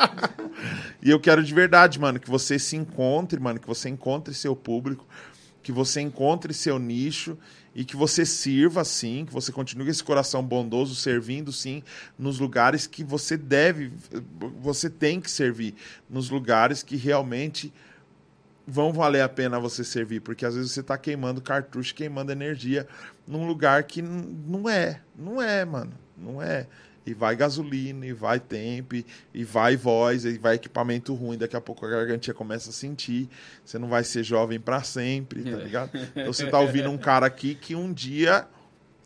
[1.02, 4.56] e eu quero de verdade, mano, que você se encontre, mano, que você encontre seu
[4.56, 5.06] público,
[5.62, 7.36] que você encontre seu nicho
[7.74, 11.82] e que você sirva sim, que você continue esse coração bondoso servindo sim
[12.18, 13.92] nos lugares que você deve,
[14.58, 15.74] você tem que servir,
[16.08, 17.72] nos lugares que realmente
[18.70, 22.86] vão valer a pena você servir, porque às vezes você está queimando cartucho, queimando energia
[23.26, 26.66] num lugar que não é, não é, mano, não é.
[27.06, 31.56] E vai gasolina, e vai tempo, e- e vai voz, e vai equipamento ruim, daqui
[31.56, 33.30] a pouco a gargantia começa a sentir,
[33.64, 35.90] você não vai ser jovem para sempre, tá ligado?
[36.14, 38.46] Então você tá ouvindo um cara aqui que um dia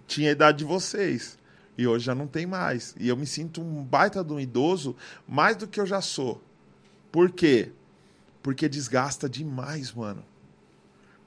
[0.09, 1.39] tinha a idade de vocês.
[1.79, 2.93] E hoje já não tem mais.
[2.99, 6.43] E eu me sinto um baita de um idoso mais do que eu já sou.
[7.13, 7.71] Por quê?
[8.43, 10.25] Porque desgasta demais, mano.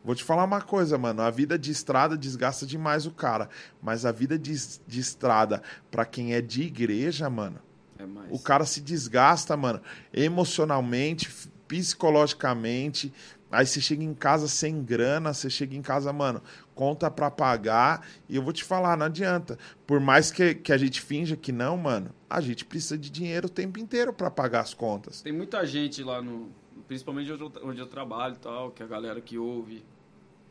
[0.04, 1.24] Vou te falar uma coisa, mano.
[1.24, 3.50] A vida de estrada desgasta demais o cara.
[3.82, 4.54] Mas a vida de,
[4.86, 7.60] de estrada, pra quem é de igreja, mano,
[7.98, 9.82] É o cara se desgasta, mano,
[10.14, 11.28] emocionalmente,
[11.68, 13.12] psicologicamente.
[13.52, 16.42] Aí você chega em casa sem grana, você chega em casa, mano,
[16.76, 18.06] conta pra pagar.
[18.28, 19.58] E eu vou te falar, não adianta.
[19.88, 23.48] Por mais que, que a gente finja que não, mano, a gente precisa de dinheiro
[23.48, 25.22] o tempo inteiro pra pagar as contas.
[25.22, 26.50] Tem muita gente lá no.
[26.88, 29.84] Principalmente onde eu, onde eu trabalho e tal, que a galera que ouve.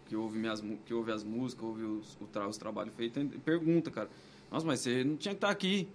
[0.07, 3.91] Que ouve, minhas, que ouve as músicas, ouve os, o tra- os trabalhos feitos, pergunta,
[3.91, 4.11] cara.
[4.51, 5.89] Nossa, mas você não tinha que estar aqui.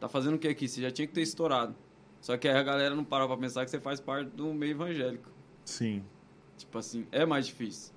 [0.00, 0.66] Tá fazendo o que aqui?
[0.66, 1.74] Você já tinha que ter estourado.
[2.20, 4.72] Só que aí a galera não para pra pensar que você faz parte do meio
[4.72, 5.30] evangélico.
[5.64, 6.02] Sim.
[6.56, 7.94] Tipo assim, é mais difícil.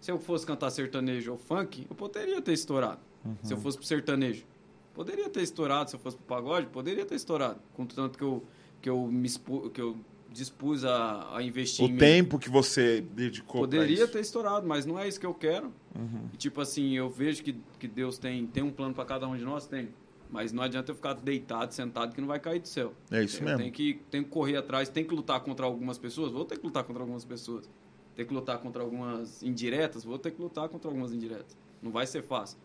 [0.00, 3.00] Se eu fosse cantar sertanejo ou funk, eu poderia ter estourado.
[3.42, 4.46] Se eu fosse pro sertanejo,
[4.94, 5.90] poderia ter estourado.
[5.90, 7.60] Se eu fosse pro pagode, poderia ter estourado.
[7.74, 8.42] Contanto que eu,
[8.80, 9.96] que eu me expo, que eu
[10.36, 11.98] dispus a, a investir O em mim.
[11.98, 15.72] tempo que você dedicou Poderia ter estourado, mas não é isso que eu quero.
[15.94, 16.28] Uhum.
[16.32, 19.36] E, tipo assim, eu vejo que, que Deus tem, tem um plano para cada um
[19.36, 19.88] de nós, tem.
[20.30, 22.92] Mas não adianta eu ficar deitado, sentado, que não vai cair do céu.
[23.10, 23.58] É isso eu mesmo.
[23.58, 26.66] Tenho que, tenho que correr atrás, tenho que lutar contra algumas pessoas, vou ter que
[26.66, 27.70] lutar contra algumas pessoas.
[28.14, 31.56] Tenho que lutar contra algumas indiretas, vou ter que lutar contra algumas indiretas.
[31.80, 32.58] Não vai ser fácil.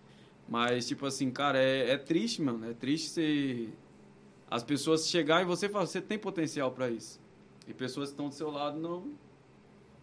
[0.50, 2.70] Mas, tipo assim, cara, é, é triste, mano.
[2.70, 3.70] É triste você...
[4.50, 7.21] As pessoas chegarem e você falar, você tem potencial para isso.
[7.72, 9.04] E pessoas que estão do seu lado não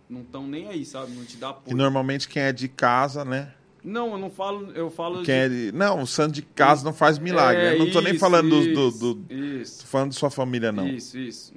[0.08, 1.12] não estão nem aí, sabe?
[1.12, 1.76] Não te dá E apoio.
[1.76, 3.52] normalmente quem é de casa, né?
[3.84, 5.72] Não, eu não falo, eu falo Quem é de...
[5.72, 7.62] Não, o santo de casa não faz milagre.
[7.62, 9.80] É, eu não tô nem isso, falando do, isso, do, do- Isso.
[9.82, 10.88] Tô falando de sua família, não.
[10.88, 11.52] Isso, isso.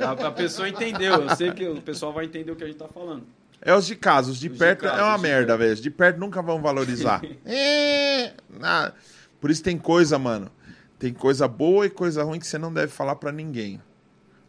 [0.00, 1.14] É, a, a pessoa entendeu.
[1.14, 3.24] Eu sei que o pessoal vai entender o que a gente tá falando.
[3.60, 5.72] É os de casa, os de Os de perto casa, é uma de merda, velho.
[5.72, 7.22] Os de perto nunca vão valorizar.
[7.46, 8.92] é, na-
[9.40, 10.50] Por isso tem coisa, mano.
[10.98, 13.80] Tem coisa boa e coisa ruim que você não deve falar pra ninguém.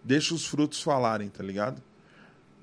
[0.05, 1.81] Deixa os frutos falarem, tá ligado?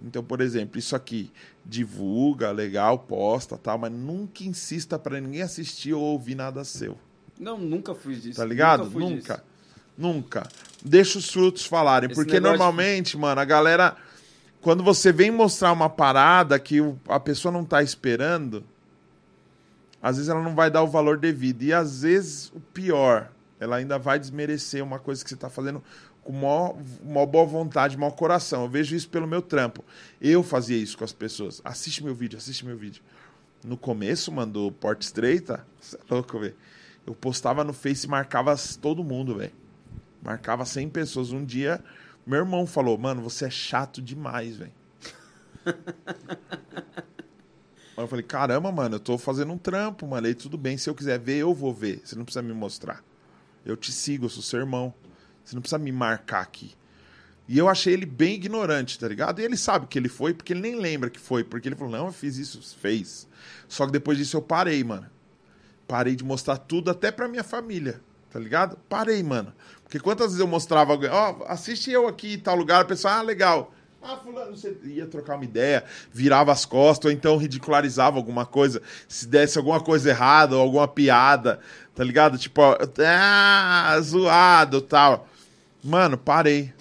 [0.04, 1.30] Então, por exemplo, isso aqui,
[1.66, 6.96] divulga, legal, posta, tal, mas nunca insista pra ninguém assistir ou ouvir nada seu.
[7.38, 8.38] Não, nunca fiz disso.
[8.38, 8.88] Tá ligado?
[8.90, 9.34] fui Nunca.
[9.34, 9.46] disso.
[9.98, 10.48] Nunca.
[10.84, 12.08] Deixa os frutos falarem.
[12.10, 13.96] Esse porque de- normalmente, mano, a galera.
[14.60, 16.78] Quando você vem mostrar uma parada que
[17.08, 18.64] a pessoa não tá esperando,
[20.00, 21.62] às vezes ela não vai dar o valor devido.
[21.62, 25.82] E às vezes, o pior, ela ainda vai desmerecer uma coisa que você tá fazendo
[26.22, 28.62] com maior, maior boa vontade, maior coração.
[28.62, 29.84] Eu vejo isso pelo meu trampo.
[30.20, 31.60] Eu fazia isso com as pessoas.
[31.64, 33.02] Assiste meu vídeo, assiste meu vídeo.
[33.64, 36.54] No começo, mano, do Porta Estreita, você é louco, velho.
[37.06, 39.52] Eu postava no Face e marcava todo mundo, velho.
[40.22, 41.32] Marcava 100 pessoas.
[41.32, 41.82] Um dia,
[42.24, 44.72] meu irmão falou, mano, você é chato demais, velho.
[47.94, 50.26] Eu falei, caramba, mano, eu tô fazendo um trampo, mano.
[50.26, 52.00] Aí tudo bem, se eu quiser ver, eu vou ver.
[52.04, 53.04] Você não precisa me mostrar.
[53.64, 54.92] Eu te sigo, eu sou seu irmão.
[55.44, 56.74] Você não precisa me marcar aqui.
[57.48, 59.40] E eu achei ele bem ignorante, tá ligado?
[59.40, 61.44] E ele sabe que ele foi, porque ele nem lembra que foi.
[61.44, 63.28] Porque ele falou, não, eu fiz isso, fez.
[63.68, 65.06] Só que depois disso eu parei, mano.
[65.86, 68.00] Parei de mostrar tudo até pra minha família,
[68.30, 68.78] tá ligado?
[68.88, 69.52] Parei, mano.
[69.82, 73.22] Porque quantas vezes eu mostrava ó, assiste eu aqui em tal lugar, a pessoa, ah,
[73.22, 73.74] legal.
[74.02, 78.82] Ah, fulano, você ia trocar uma ideia, virava as costas, ou então ridicularizava alguma coisa,
[79.06, 81.60] se desse alguma coisa errada, ou alguma piada,
[81.94, 82.36] tá ligado?
[82.38, 82.62] Tipo,
[83.06, 85.28] ah, zoado, tal.
[85.84, 86.72] Mano, parei.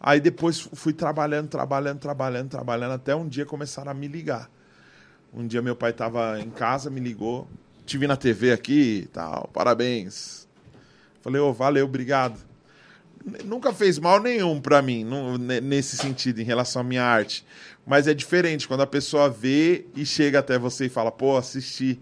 [0.00, 4.50] Aí depois fui trabalhando, trabalhando, trabalhando, trabalhando, até um dia começaram a me ligar.
[5.32, 7.48] Um dia meu pai tava em casa, me ligou.
[7.84, 10.48] Te vi na TV aqui e tal, parabéns.
[11.22, 12.38] Falei, ô, valeu, obrigado.
[13.44, 15.04] Nunca fez mal nenhum pra mim,
[15.62, 17.44] nesse sentido, em relação à minha arte.
[17.86, 22.00] Mas é diferente quando a pessoa vê e chega até você e fala, pô, assisti,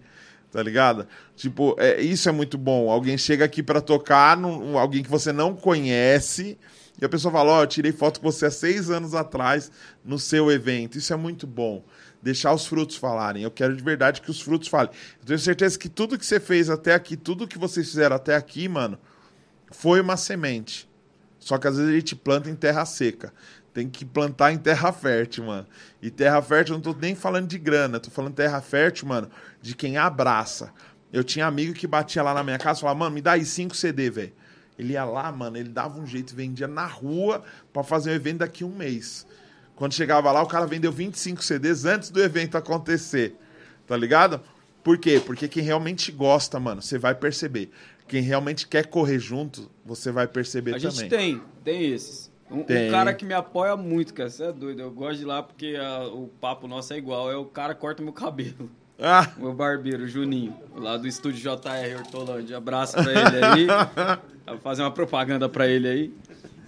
[0.55, 1.05] tá ligado?
[1.35, 2.89] Tipo, é, isso é muito bom.
[2.89, 6.57] Alguém chega aqui pra tocar, num, alguém que você não conhece,
[6.99, 9.69] e a pessoa fala, ó, eu tirei foto com você há seis anos atrás
[10.01, 10.97] no seu evento.
[10.97, 11.83] Isso é muito bom.
[12.21, 13.43] Deixar os frutos falarem.
[13.43, 14.91] Eu quero de verdade que os frutos falem.
[15.19, 18.33] Eu tenho certeza que tudo que você fez até aqui, tudo que vocês fizeram até
[18.33, 18.97] aqui, mano,
[19.71, 20.89] foi uma semente.
[21.37, 23.33] Só que às vezes a gente planta em terra seca.
[23.73, 25.67] Tem que plantar em terra fértil, mano.
[26.01, 29.29] E terra fértil, eu não tô nem falando de grana, tô falando terra fértil, mano,
[29.65, 30.71] de quem abraça.
[31.11, 33.45] Eu tinha amigo que batia lá na minha casa e falava, mano, me dá aí
[33.45, 34.33] cinco CD, velho.
[34.77, 37.41] Ele ia lá, mano, ele dava um jeito, vendia na rua
[37.73, 39.25] pra fazer um evento daqui a um mês.
[39.75, 43.35] Quando chegava lá, o cara vendeu 25 CDs antes do evento acontecer.
[43.87, 44.41] Tá ligado?
[44.83, 45.21] Por quê?
[45.25, 47.71] Porque quem realmente gosta, mano, você vai perceber.
[48.07, 50.91] Quem realmente quer correr junto, você vai perceber A também.
[50.91, 52.31] gente tem, tem esses.
[52.51, 52.91] Um, um Tem.
[52.91, 54.79] cara que me apoia muito, cara, você é doido.
[54.81, 57.31] Eu gosto de ir lá porque a- o papo nosso é igual.
[57.31, 58.69] É o cara que corta meu cabelo.
[58.99, 62.57] Ah, O meu barbeiro, o Juninho, lá do estúdio JR Hortolândia.
[62.57, 63.67] Abraço pra ele aí.
[64.47, 66.13] Vou fazer uma propaganda pra ele aí.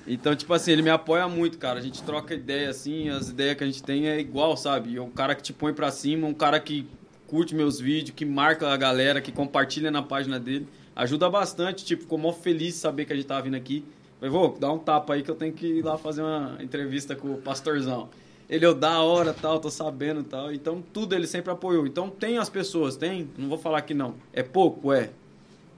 [0.05, 1.79] Então, tipo assim, ele me apoia muito, cara.
[1.79, 4.95] A gente troca ideia, assim, as ideias que a gente tem é igual, sabe?
[4.95, 6.87] É um cara que te põe pra cima, um cara que
[7.27, 10.67] curte meus vídeos, que marca a galera, que compartilha na página dele.
[10.95, 13.85] Ajuda bastante, tipo, ficou mó feliz de saber que a gente tava vindo aqui.
[14.19, 17.15] Falei, vou, dá um tapa aí que eu tenho que ir lá fazer uma entrevista
[17.15, 18.09] com o pastorzão.
[18.49, 20.53] Ele, eu da hora, tal, tô sabendo, tal.
[20.53, 21.85] Então, tudo ele sempre apoiou.
[21.85, 23.29] Então, tem as pessoas, tem?
[23.37, 24.15] Não vou falar que não.
[24.31, 25.09] É pouco, é.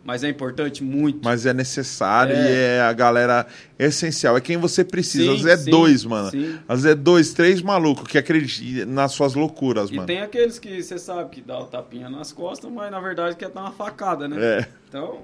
[0.04, 1.20] Mas é importante muito.
[1.24, 2.40] mas é necessário É.
[2.50, 3.46] e é a galera
[3.78, 4.38] essencial.
[4.38, 5.26] É quem você precisa.
[5.26, 6.30] Sim, Às vezes é sim, dois, mano.
[6.32, 6.58] sim.
[6.68, 10.08] Às vezes é dois, três malucos que acreditam nas suas loucuras, E mano.
[10.08, 13.50] tem aqueles que você sabe que dá o tapinha nas costas, mas na verdade quer
[13.50, 14.38] dar uma facada, né?
[14.40, 14.68] É.
[14.88, 15.18] Então.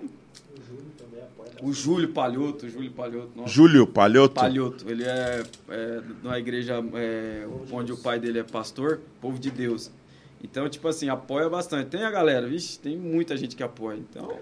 [1.62, 3.50] O Júlio Palhoto, Júlio Palhoto, nossa.
[3.52, 4.36] Júlio Palhoto.
[4.36, 9.50] Palhoto, ele é, é na igreja é, onde o pai dele é pastor, povo de
[9.50, 9.92] Deus.
[10.44, 11.90] Então, tipo assim, apoia bastante.
[11.90, 13.98] Tem a galera, vixe, tem muita gente que apoia.
[13.98, 14.38] Então,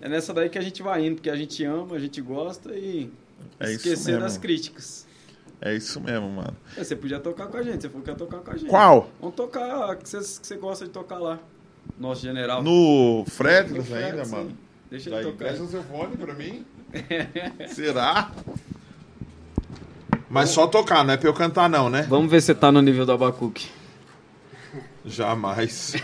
[0.00, 2.74] é nessa daí que a gente vai indo, porque a gente ama, a gente gosta
[2.74, 3.10] e
[3.60, 5.06] É esquecer das críticas.
[5.60, 6.56] É isso mesmo, mano.
[6.76, 8.68] É, você podia tocar com a gente, você falou que ia tocar com a gente.
[8.68, 9.10] Qual?
[9.20, 11.38] Vamos tocar que você, que você gosta de tocar lá.
[11.98, 12.62] Nosso general.
[12.62, 14.56] No Fred's Fred, ainda, mano?
[14.92, 15.44] Deixa Daí, ele tocar.
[15.46, 16.66] presta seu fone pra mim.
[17.68, 18.30] Será?
[20.28, 22.02] Mas só tocar, não é pra eu cantar não, né?
[22.02, 23.70] Vamos ver se você tá no nível do Abacuque.
[25.04, 25.94] Jamais.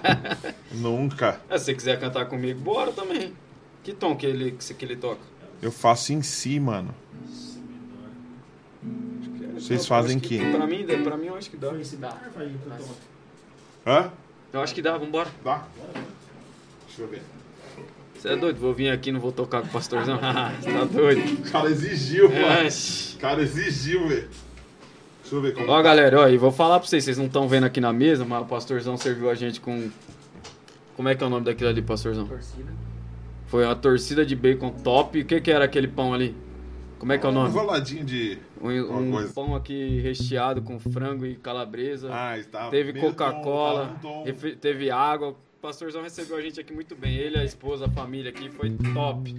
[0.72, 1.38] Nunca.
[1.50, 3.34] É, se você quiser cantar comigo, bora também.
[3.82, 5.20] Que tom que ele, que, que ele toca?
[5.60, 6.94] Eu faço em si, mano.
[9.54, 10.38] Vocês fazem acho que?
[10.50, 11.70] Pra mim, dá- pra mim eu acho que dá.
[13.86, 14.10] Hã?
[14.50, 15.28] Eu acho que dá, vambora.
[15.44, 15.64] Dá?
[16.86, 17.22] Deixa eu ver.
[18.24, 18.58] Você é doido?
[18.58, 20.16] Vou vir aqui e não vou tocar com o pastorzão?
[20.58, 21.30] Você tá doido?
[21.46, 22.40] O cara exigiu, mano.
[22.42, 22.68] É.
[22.68, 24.28] O cara exigiu, velho.
[25.20, 25.68] Deixa eu ver como.
[25.70, 28.24] Ó, galera, ó, e vou falar pra vocês, vocês não estão vendo aqui na mesa,
[28.24, 29.90] mas o pastorzão serviu a gente com.
[30.96, 32.26] Como é que é o nome daquilo ali, pastorzão?
[32.26, 32.72] Torcida.
[33.44, 35.20] Foi uma torcida de bacon top.
[35.20, 36.34] O que, que era aquele pão ali?
[36.98, 37.50] Como é que é o Um nome?
[37.50, 38.38] enroladinho de.
[38.58, 42.08] Um, um pão aqui recheado com frango e calabresa.
[42.10, 42.70] Ah, está.
[42.70, 43.96] teve Coca-Cola,
[44.62, 45.36] teve água.
[45.64, 47.16] Pastorzão recebeu a gente aqui muito bem.
[47.16, 49.34] Ele, a esposa, a família aqui, foi top.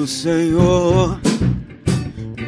[0.00, 1.20] Pelo Senhor,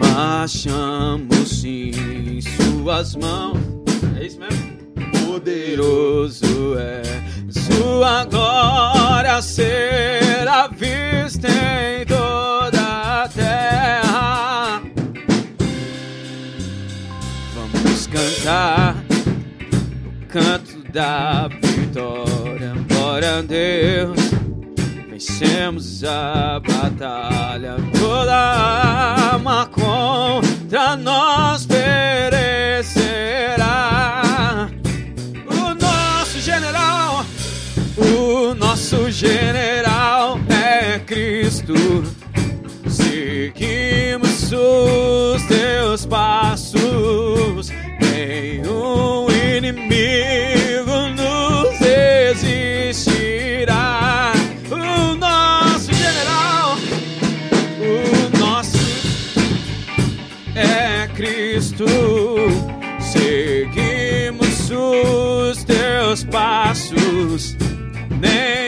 [0.01, 3.59] marchamos em suas mãos.
[4.19, 5.27] É isso mesmo?
[5.27, 7.03] Poderoso é
[7.51, 14.83] sua glória será vista em toda a terra.
[17.55, 18.97] Vamos cantar
[20.07, 22.73] o canto da vitória.
[22.89, 24.22] Glória a Deus.
[25.43, 33.02] Vencemos a batalha, toda arma contra nós perecerá.
[35.48, 37.27] O nosso general,
[37.97, 41.74] o nosso general é Cristo.
[42.89, 47.69] Seguimos os teus passos,
[48.01, 49.22] nenhum
[66.12, 67.56] os teus passos,
[68.20, 68.61] nenhum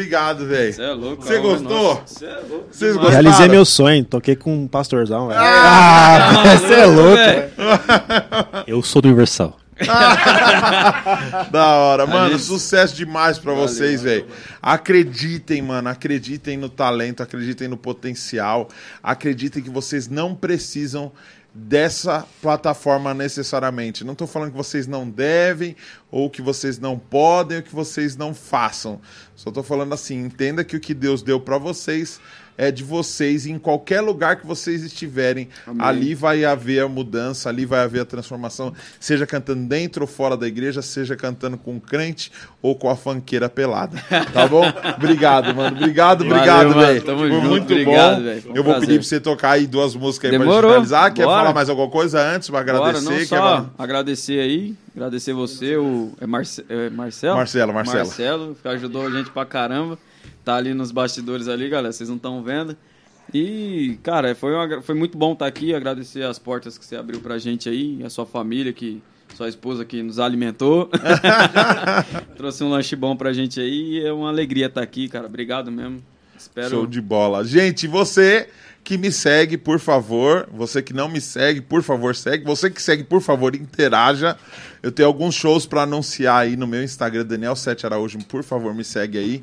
[0.00, 0.72] obrigado, velho.
[0.72, 1.22] Você é louco.
[1.22, 2.02] Você gostou?
[2.04, 2.66] Você é louco.
[2.70, 3.10] Vocês gostaram?
[3.22, 5.40] Realizei meu sonho, toquei com um pastorzão, velho.
[5.40, 7.16] Ah, você é louco.
[7.16, 7.50] velho.
[8.66, 9.56] Eu sou do Universal.
[11.50, 12.30] Da hora, mano.
[12.32, 14.26] gente- Sucesso demais pra Valeu, vocês, velho.
[14.62, 15.88] Acreditem, mano.
[15.88, 18.68] Acreditem no talento, acreditem no potencial.
[19.02, 21.12] Acreditem que vocês não precisam
[21.58, 24.04] dessa plataforma necessariamente.
[24.04, 25.74] Não tô falando que vocês não devem,
[26.10, 29.00] ou que vocês não podem, ou que vocês não façam.
[29.34, 32.20] Só tô falando assim, entenda que o que Deus deu pra vocês
[32.58, 35.48] é de vocês e em qualquer lugar que vocês estiverem.
[35.66, 35.86] Amém.
[35.86, 40.36] Ali vai haver a mudança, ali vai haver a transformação, seja cantando dentro ou fora
[40.36, 42.30] da igreja, seja cantando com o crente
[42.62, 43.96] ou com a fanqueira pelada.
[44.32, 44.64] Tá bom?
[44.96, 45.76] obrigado, mano.
[45.76, 47.02] Obrigado, Valeu, obrigado, velho.
[47.02, 47.46] Tamo Foi junto.
[47.48, 48.50] muito Obrigado, bom.
[48.52, 48.80] um Eu vou prazer.
[48.80, 50.60] pedir pra você tocar aí duas músicas aí Demorou.
[50.60, 51.12] pra gente finalizar.
[51.14, 51.38] Quer Bora.
[51.38, 53.04] falar mais alguma coisa antes pra Bora, agradecer?
[53.10, 57.36] não Quer só falar- agradecer aí, agradecer você, o é Marce, é Marcelo?
[57.36, 57.98] Marcelo, Marcelo.
[58.06, 59.98] Marcelo, que ajudou a gente pra caramba.
[60.46, 62.76] Tá ali nos bastidores ali, galera, vocês não estão vendo.
[63.34, 67.18] E, cara, foi, uma- foi muito bom estar aqui, agradecer as portas que você abriu
[67.20, 69.02] pra gente aí, a sua família, que
[69.34, 70.88] sua esposa que nos alimentou.
[72.36, 75.26] Trouxe um lanche bom pra gente aí e é uma alegria estar aqui, cara.
[75.26, 76.00] Obrigado mesmo.
[76.38, 77.42] Espero Show de bola.
[77.44, 78.48] Gente, você
[78.84, 80.48] que me segue, por favor.
[80.52, 82.44] Você que não me segue, por favor, segue.
[82.44, 84.36] Você que segue, por favor, interaja.
[84.80, 88.18] Eu tenho alguns shows para anunciar aí no meu Instagram, Daniel Sete Araújo.
[88.28, 89.42] Por favor, me segue aí.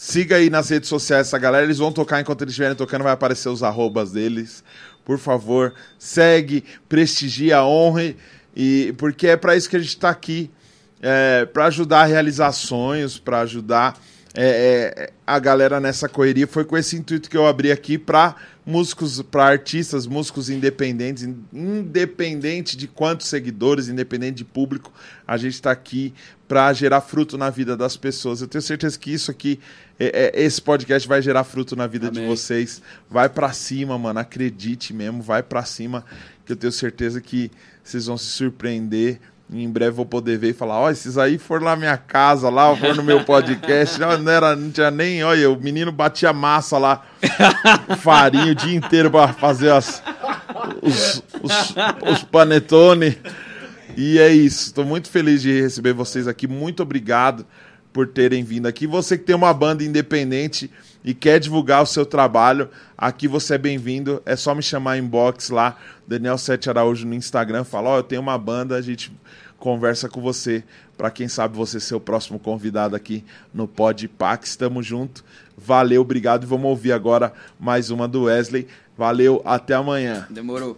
[0.00, 1.64] Siga aí nas redes sociais essa galera.
[1.64, 4.62] Eles vão tocar enquanto eles estiverem tocando, vai aparecer os arrobas deles.
[5.04, 8.16] Por favor, segue, prestigia, honre.
[8.54, 10.52] E, porque é para isso que a gente está aqui.
[11.02, 13.98] É, para ajudar a realizar sonhos, para ajudar
[14.34, 16.46] é, é, a galera nessa correria.
[16.46, 21.42] Foi com esse intuito que eu abri aqui para músicos, para artistas, músicos independentes, in-
[21.52, 24.92] independente de quantos seguidores, independente de público,
[25.26, 26.12] a gente está aqui
[26.46, 28.40] para gerar fruto na vida das pessoas.
[28.42, 29.58] Eu tenho certeza que isso aqui,
[29.98, 32.28] é- é- esse podcast vai gerar fruto na vida de Amém.
[32.28, 32.82] vocês.
[33.08, 34.18] Vai para cima, mano.
[34.20, 36.04] Acredite mesmo, vai para cima,
[36.44, 37.50] que eu tenho certeza que
[37.82, 39.18] vocês vão se surpreender.
[39.50, 42.76] Em breve vou poder ver e falar, ó, esses aí foram na minha casa lá,
[42.76, 43.98] foram no meu podcast.
[43.98, 47.02] Não, não era, não tinha nem, olha, o menino batia massa lá,
[48.00, 50.02] farinha o dia inteiro para fazer as,
[50.82, 51.74] os, os,
[52.12, 53.16] os panetone.
[53.96, 54.66] E é isso.
[54.66, 56.46] Estou muito feliz de receber vocês aqui.
[56.46, 57.46] Muito obrigado
[57.90, 58.86] por terem vindo aqui.
[58.86, 60.70] Você que tem uma banda independente
[61.08, 64.22] e quer divulgar o seu trabalho, aqui você é bem-vindo.
[64.26, 65.74] É só me chamar em inbox lá,
[66.06, 67.64] Daniel Sete Araújo no Instagram.
[67.64, 69.10] Fala, ó, eu tenho uma banda, a gente
[69.58, 70.62] conversa com você.
[70.98, 73.24] Para quem sabe você ser o próximo convidado aqui
[73.54, 74.50] no Pod Pax.
[74.50, 75.24] Estamos junto.
[75.56, 76.42] Valeu, obrigado.
[76.42, 78.68] E vamos ouvir agora mais uma do Wesley.
[78.94, 80.26] Valeu, até amanhã.
[80.28, 80.76] Demorou.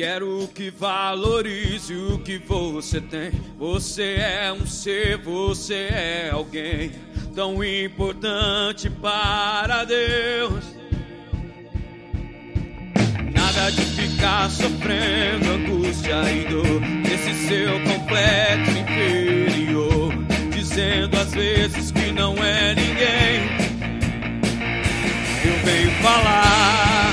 [0.00, 3.32] Quero que valorize o que você tem.
[3.58, 6.92] Você é um ser, você é alguém
[7.34, 10.64] tão importante para Deus.
[13.30, 20.14] Nada de ficar sofrendo angústia e dor nesse seu complexo inferior,
[20.50, 23.50] dizendo às vezes que não é ninguém.
[25.44, 27.12] Eu venho falar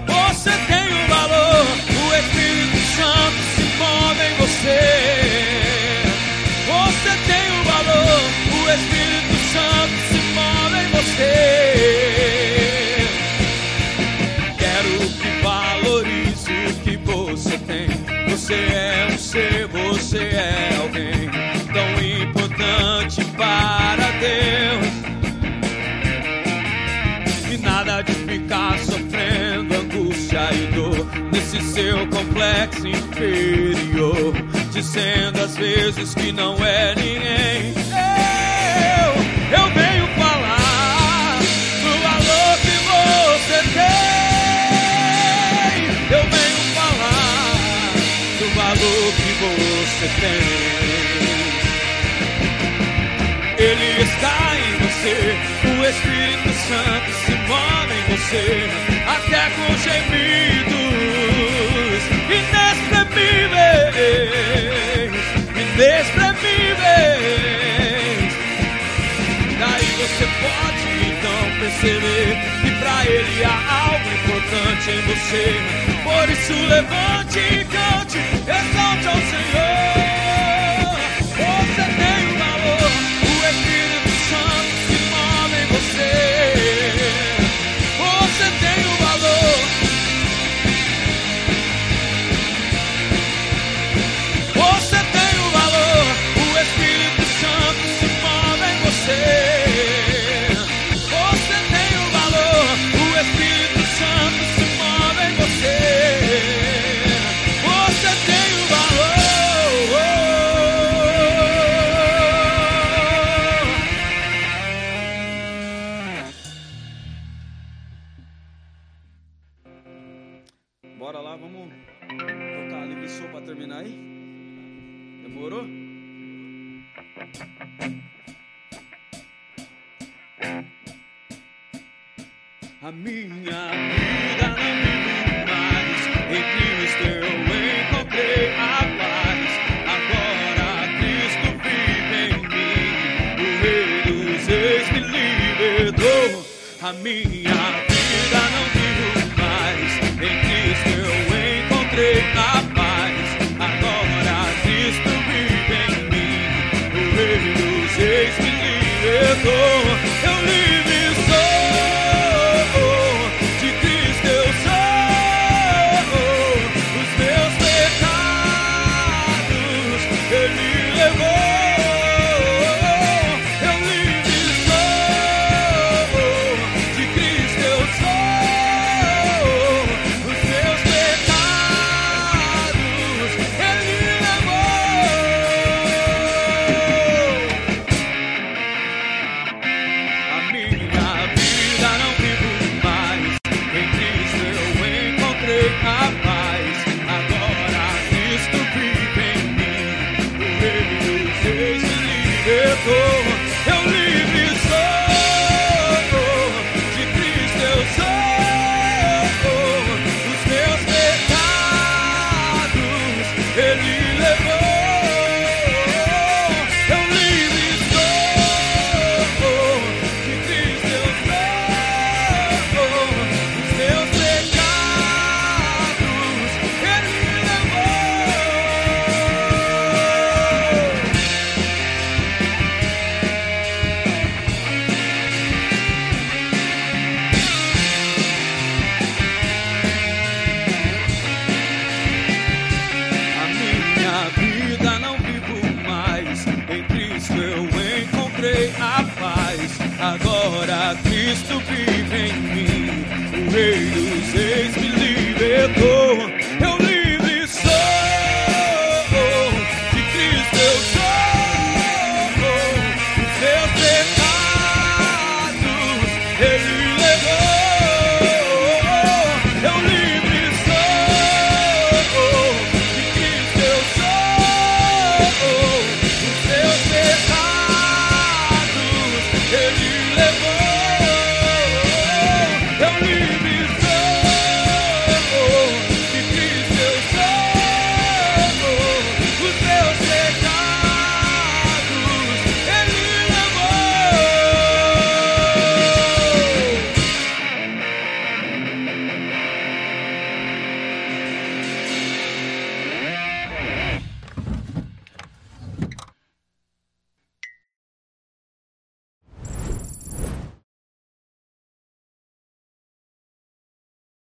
[0.07, 4.81] Você tem um valor, o Espírito Santo se move em você.
[6.65, 8.21] Você tem um valor,
[8.53, 11.33] o Espírito Santo se move em você.
[14.57, 17.87] Quero que valorize o que você tem.
[18.29, 18.78] Você é
[24.29, 24.87] Deus.
[27.51, 34.33] E nada de ficar sofrendo angústia e dor nesse seu complexo inferior,
[34.71, 37.73] dizendo às vezes que não é ninguém.
[38.95, 39.11] Eu,
[39.57, 41.39] eu venho falar
[41.83, 43.89] do valor que você tem.
[46.15, 47.51] Eu venho falar
[48.39, 50.78] do valor que você tem.
[55.89, 58.47] Espírito Santo se move em você,
[59.07, 60.69] até com gemidos
[62.29, 65.13] inexprimíveis,
[65.55, 68.33] inexprimíveis.
[69.59, 72.29] Daí você pode então perceber
[72.61, 75.47] que para Ele há algo importante em você.
[76.03, 79.98] Por isso levante e cante, exalte ao Senhor.